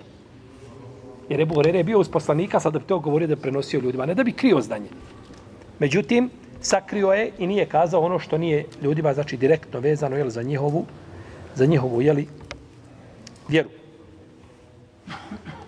Jer 1.29 1.41
Ebu 1.41 1.55
Horere 1.55 1.79
je 1.79 1.85
bio 1.85 2.01
uz 2.01 2.09
poslanika, 2.09 2.61
sad 2.61 2.73
da 2.73 2.79
bi 2.79 2.85
to 2.85 2.99
govorio 2.99 3.27
da 3.27 3.33
je 3.33 3.47
prenosio 3.47 3.81
ljudima, 3.81 4.07
ne 4.07 4.15
da 4.15 4.25
bi 4.25 4.33
krio 4.33 4.61
zdanje. 4.61 4.89
Međutim, 5.79 6.31
sakrio 6.61 7.13
je 7.13 7.31
i 7.39 7.47
nije 7.47 7.67
kazao 7.67 8.01
ono 8.01 8.19
što 8.19 8.39
nije 8.39 8.65
ljudima, 8.83 9.15
znači 9.15 9.37
direktno 9.37 9.81
vezano 9.81 10.17
jel, 10.17 10.29
za 10.29 10.43
njihovu, 10.43 10.85
za 11.55 11.67
njihovu 11.67 12.03
jeli, 12.03 12.29
vjeru. 13.49 13.69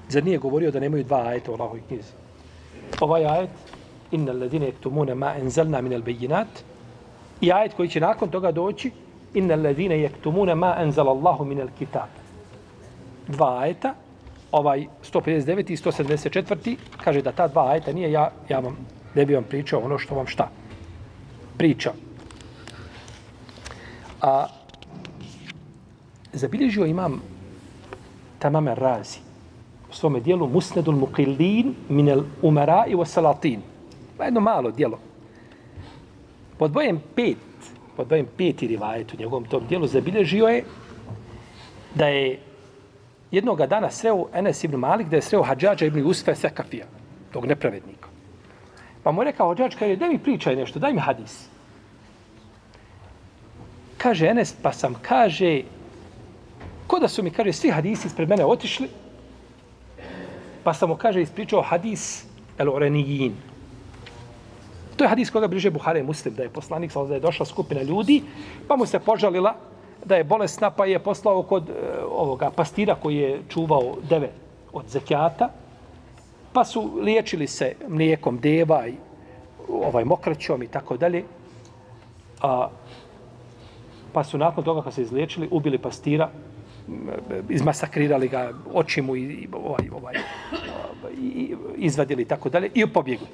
Zar 0.09 0.25
nije 0.25 0.39
govorio 0.39 0.71
da 0.71 0.81
nemaju 0.81 1.05
dva 1.05 1.27
ajeta 1.27 1.51
u 1.51 1.55
Allahovoj 1.55 1.81
knjizi? 1.89 2.13
Ovaj 3.01 3.27
ajet, 3.27 3.51
inna 4.11 4.33
ladine 4.33 4.73
yaktumuna 4.73 5.15
ma 5.15 5.35
enzelna 5.37 5.81
minel 5.81 6.03
bejinat, 6.03 6.49
i 7.41 7.53
ajet 7.53 7.75
koji 7.75 7.89
će 7.89 8.01
nakon 8.01 8.31
toga 8.31 8.53
doći, 8.53 8.91
inna 9.35 9.55
alladine 9.55 9.97
yaktumuna 9.97 10.55
ma 10.55 10.77
enzel 10.79 11.09
Allahu 11.09 11.45
minel 11.45 11.69
kitab. 11.79 12.09
Dva 13.29 13.59
ajeta, 13.59 13.95
ovaj 14.53 14.87
159. 15.13 15.71
i 15.71 15.77
174. 15.77 16.77
kaže 17.05 17.23
da 17.23 17.33
ta 17.33 17.49
dva 17.49 17.71
ajeta 17.71 17.93
nije, 17.93 18.13
ja, 18.13 18.31
ja 18.49 18.59
vam 18.59 18.77
ne 19.15 19.27
bi 19.27 19.35
vam 19.35 19.45
pričao 19.45 19.81
ono 19.81 19.99
što 19.99 20.15
vam 20.15 20.27
šta 20.27 20.49
priča. 21.59 21.93
A 24.21 24.47
zabilježio 26.33 26.87
imam 26.87 27.23
tamame 28.39 28.75
razi 28.75 29.19
u 29.91 29.95
svome 29.95 30.21
dijelu 30.21 30.49
Musnedul 30.49 30.95
Muqillin 30.95 31.75
minel 31.89 32.23
umara 32.43 32.85
i 32.89 32.95
wasalatin. 32.95 33.59
Pa 34.17 34.25
jedno 34.25 34.41
malo 34.41 34.71
dijelo. 34.71 34.99
Pod 36.59 36.71
bojem 36.71 37.01
pet, 37.15 37.37
pod 37.97 38.09
bojem 38.09 38.27
peti 38.37 38.67
rivajet 38.67 39.15
u 39.15 39.17
njegovom 39.17 39.45
tom 39.45 39.67
dijelu 39.69 39.87
zabilježio 39.87 40.47
je 40.47 40.65
da 41.95 42.07
je 42.07 42.41
jednoga 43.31 43.67
dana 43.67 43.91
sreo 43.91 44.27
Enes 44.35 44.65
ibn 44.65 44.77
Malik, 44.77 45.09
da 45.09 45.17
je 45.17 45.23
sreo 45.23 45.43
Hadžađa 45.43 45.87
ibn 45.87 46.07
Usfe 46.07 46.35
Sekafija, 46.35 46.87
tog 47.33 47.47
nepravednika. 47.47 48.08
Pa 49.09 49.13
mu 49.13 49.23
je 49.23 49.31
rekao 49.33 49.49
Hadžađ, 49.49 49.73
kaže, 49.73 49.97
daj 49.97 50.09
mi 50.09 50.19
pričaj 50.21 50.57
nešto, 50.57 50.79
daj 50.79 50.93
mi 50.93 51.01
hadis. 51.01 51.49
Kaže 53.97 54.27
Enes, 54.29 54.53
pa 54.53 54.69
sam, 54.73 54.99
kaže, 55.01 55.63
ko 56.87 56.99
da 57.01 57.09
su 57.09 57.23
mi, 57.25 57.31
kaže, 57.33 57.53
svi 57.57 57.71
hadisi 57.73 58.07
ispred 58.07 58.29
mene 58.29 58.45
otišli, 58.45 58.89
Pa 60.65 60.75
samo 60.75 60.97
kaže, 60.97 61.23
ispričao 61.23 61.63
hadis 61.63 62.27
el 62.59 62.69
orenijin. 62.69 63.33
To 64.97 65.05
je 65.05 65.09
hadis 65.09 65.31
koga 65.31 65.49
bliže 65.49 65.71
Buhare 65.71 66.03
Muslim, 66.03 66.35
da 66.35 66.43
je 66.43 66.53
poslanik, 66.53 66.93
da 66.93 67.15
je 67.15 67.21
došla 67.21 67.47
skupina 67.47 67.83
ljudi, 67.83 68.23
pa 68.69 68.77
mu 68.77 68.87
se 68.87 68.99
požalila 68.99 69.55
da 70.05 70.17
je 70.17 70.25
bolesna, 70.25 70.71
pa 70.71 70.85
je 70.85 70.99
poslao 70.99 71.43
kod 71.43 71.71
e, 71.71 71.73
ovoga 72.05 72.51
pastira 72.51 72.95
koji 72.95 73.17
je 73.17 73.41
čuvao 73.49 73.97
deve 74.11 74.31
od 74.73 74.85
zekijata, 74.89 75.49
pa 76.53 76.65
su 76.65 76.99
liječili 77.01 77.47
se 77.47 77.75
mlijekom 77.89 78.39
deva 78.39 78.87
i 78.89 78.95
ovaj 79.69 80.05
mokraćom 80.05 80.63
i 80.63 80.69
tako 80.69 80.97
dalje. 80.97 81.25
A, 82.43 82.69
pa 84.13 84.25
su 84.25 84.39
nakon 84.39 84.65
toga 84.65 84.83
kad 84.83 84.95
se 84.95 85.03
izliječili, 85.03 85.49
ubili 85.51 85.79
pastira, 85.79 86.31
izmasakrirali 87.49 88.29
ga, 88.29 88.53
oči 88.75 89.03
mu 89.03 89.17
i, 89.17 89.49
ovaj, 89.53 89.89
ovaj, 89.93 90.15
i, 91.19 91.55
izvadili 91.77 92.23
i 92.23 92.27
tako 92.27 92.49
dalje 92.49 92.71
i 92.75 92.87
pobjegli. 92.87 93.27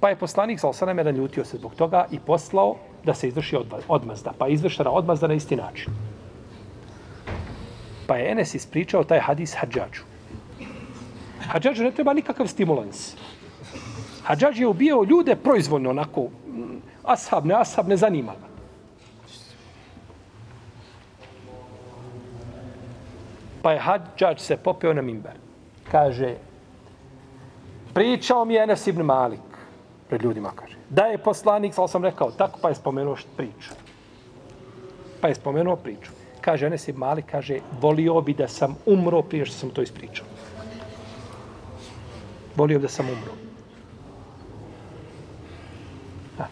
Pa 0.00 0.08
je 0.08 0.16
poslanik 0.16 0.60
sa 0.60 0.68
osaname 0.68 1.04
naljutio 1.04 1.44
se 1.44 1.56
zbog 1.56 1.74
toga 1.74 2.06
i 2.10 2.18
poslao 2.26 2.76
da 3.04 3.14
se 3.14 3.28
izvrši 3.28 3.56
odmazda. 3.88 4.32
Pa 4.38 4.46
je 4.46 4.52
izvršena 4.52 4.90
odmazda 4.90 5.26
na 5.26 5.34
isti 5.34 5.56
način. 5.56 5.92
Pa 8.06 8.16
je 8.16 8.30
Enes 8.30 8.54
ispričao 8.54 9.04
taj 9.04 9.20
hadis 9.20 9.54
hađaču. 9.56 10.09
Hadžađu 11.48 11.84
ne 11.84 11.90
treba 11.90 12.12
nikakav 12.12 12.46
stimulans. 12.46 13.14
Hadžađ 14.22 14.60
je 14.60 14.66
ubio 14.66 15.04
ljude 15.04 15.36
proizvoljno, 15.36 15.90
onako, 15.90 16.28
ashab, 17.04 17.46
ne 17.46 17.54
ashab, 17.54 17.88
ne 17.88 17.96
zanima 17.96 18.32
ga. 18.32 18.50
Pa 23.62 23.72
je 23.72 23.80
Hadžađ 23.80 24.40
se 24.40 24.56
popeo 24.56 24.92
na 24.92 25.02
mimber. 25.02 25.32
Kaže, 25.90 26.34
pričao 27.94 28.44
mi 28.44 28.54
je 28.54 28.62
Enes 28.62 28.86
ibn 28.86 29.02
Malik 29.02 29.40
pred 30.08 30.22
ljudima, 30.22 30.50
kaže. 30.56 30.76
Da 30.88 31.04
je 31.04 31.18
poslanik, 31.18 31.74
sam 31.74 31.88
sam 31.88 32.04
rekao, 32.04 32.30
tako 32.30 32.58
pa 32.62 32.68
je 32.68 32.74
spomenuo 32.74 33.16
priču. 33.36 33.70
Pa 35.20 35.28
je 35.28 35.34
spomenuo 35.34 35.76
priču. 35.76 36.10
Kaže 36.40 36.66
Enes 36.66 36.88
ibn 36.88 36.98
Malik, 36.98 37.24
kaže, 37.30 37.58
volio 37.80 38.20
bi 38.20 38.34
da 38.34 38.48
sam 38.48 38.76
umro 38.86 39.22
prije 39.22 39.46
što 39.46 39.56
sam 39.56 39.70
to 39.70 39.82
ispričao. 39.82 40.26
Volio 42.60 42.78
da 42.78 42.88
sam 42.88 43.06
umro. 43.08 43.32
Ha. 46.38 46.46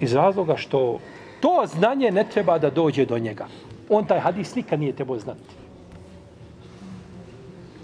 Iz 0.00 0.12
razloga 0.14 0.56
što 0.56 1.00
to 1.40 1.64
znanje 1.66 2.10
ne 2.10 2.24
treba 2.30 2.58
da 2.58 2.70
dođe 2.70 3.06
do 3.06 3.18
njega. 3.18 3.46
On 3.88 4.06
taj 4.06 4.20
hadis 4.20 4.54
nikad 4.54 4.80
nije 4.80 4.92
trebao 4.92 5.18
znati 5.18 5.62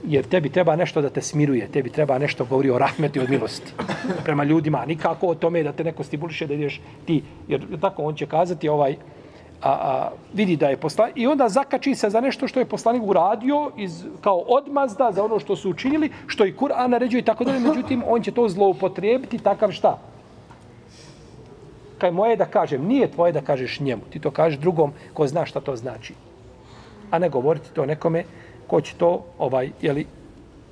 jer 0.08 0.24
tebi 0.24 0.48
treba 0.48 0.76
nešto 0.76 1.02
da 1.02 1.10
te 1.10 1.22
smiruje, 1.22 1.68
tebi 1.72 1.90
treba 1.90 2.18
nešto 2.18 2.44
govori 2.44 2.70
o 2.70 2.78
rahmeti, 2.78 3.20
od 3.20 3.30
milosti 3.30 3.72
prema 4.24 4.44
ljudima, 4.44 4.84
nikako 4.86 5.26
o 5.26 5.34
tome 5.34 5.62
da 5.62 5.72
te 5.72 5.84
neko 5.84 6.04
stimuliše 6.04 6.46
da 6.46 6.54
ideš 6.54 6.80
ti, 7.06 7.22
jer 7.48 7.66
tako 7.80 8.02
on 8.02 8.14
će 8.14 8.26
kazati 8.26 8.68
ovaj, 8.68 8.96
a, 9.62 9.70
a, 9.70 10.10
vidi 10.32 10.56
da 10.56 10.68
je 10.68 10.76
poslanik, 10.76 11.16
i 11.16 11.26
onda 11.26 11.48
zakači 11.48 11.94
se 11.94 12.10
za 12.10 12.20
nešto 12.20 12.48
što 12.48 12.60
je 12.60 12.66
poslanik 12.66 13.02
uradio 13.02 13.70
iz, 13.76 14.04
kao 14.20 14.38
odmazda 14.38 15.12
za 15.12 15.24
ono 15.24 15.38
što 15.38 15.56
su 15.56 15.70
učinili, 15.70 16.10
što 16.26 16.46
i 16.46 16.54
Kur'an 16.54 16.86
naređuje 16.86 17.20
i 17.20 17.24
tako 17.24 17.44
dalje, 17.44 17.60
međutim, 17.60 18.02
on 18.06 18.22
će 18.22 18.30
to 18.30 18.48
zloupotrijebiti 18.48 19.38
takav 19.38 19.72
šta? 19.72 19.98
Kaj 21.98 22.10
moje 22.10 22.36
da 22.36 22.46
kažem, 22.46 22.86
nije 22.86 23.10
tvoje 23.10 23.32
da 23.32 23.40
kažeš 23.40 23.80
njemu, 23.80 24.02
ti 24.10 24.20
to 24.20 24.30
kažeš 24.30 24.58
drugom 24.58 24.92
ko 25.14 25.26
zna 25.26 25.46
šta 25.46 25.60
to 25.60 25.76
znači. 25.76 26.14
A 27.10 27.18
ne 27.18 27.28
govoriti 27.28 27.74
to 27.74 27.86
nekome 27.86 28.24
ko 28.66 28.80
će 28.80 28.94
to 28.94 29.24
ovaj 29.38 29.70
je 29.82 29.92
li 29.92 30.06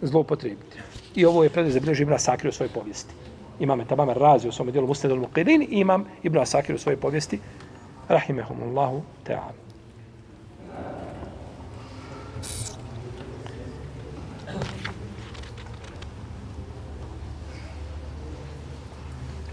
zloupotrijebiti. 0.02 0.78
I 1.14 1.24
ovo 1.24 1.42
je 1.42 1.50
predaj 1.50 1.72
zabilježi 1.72 2.02
Ibn 2.02 2.12
Asakir 2.12 2.48
u 2.48 2.52
svojoj 2.52 2.70
povijesti. 2.74 3.14
Imam 3.60 3.80
Etabama 3.80 4.12
Razi 4.12 4.48
u 4.48 4.52
svom 4.52 4.70
dijelu 4.70 4.86
Musned 4.86 5.12
al-Muqirin 5.12 5.66
i 5.68 5.80
imam 5.80 6.04
Ibn 6.22 6.38
Asakir 6.38 6.74
u 6.74 6.78
svojoj 6.78 6.96
povijesti 6.96 7.38
rahimehumullahu 8.08 9.02
ta'ala. 9.24 9.66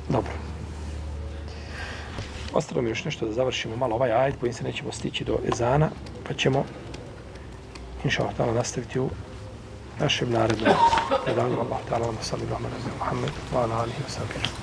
Dobro. 0.09 0.31
Ostalo 2.53 2.81
mi 2.81 2.89
još 2.89 3.05
nešto 3.05 3.25
da 3.25 3.33
završimo 3.33 3.75
malo 3.75 3.95
ovaj 3.95 4.11
ajd, 4.11 4.35
kojim 4.39 4.53
se 4.53 4.63
nećemo 4.63 4.91
stići 4.91 5.23
do 5.23 5.39
ezana, 5.53 5.89
pa 6.27 6.33
ćemo 6.33 6.65
inša 8.03 8.23
Allah 8.23 8.55
nastaviti 8.55 8.99
u 8.99 9.09
našem 9.99 10.31
narednom 10.31 10.73
predanju. 11.25 11.59
Allah 11.59 11.79
ta'ala 11.89 12.05
vam 12.05 12.17
salli 12.21 12.45
rahman 12.51 12.71
azim 12.79 12.91
Muhammed 12.99 13.31
wa 13.53 13.63
ala 13.63 13.75
alihi 13.75 14.03
wa 14.03 14.09
sallam. 14.09 14.62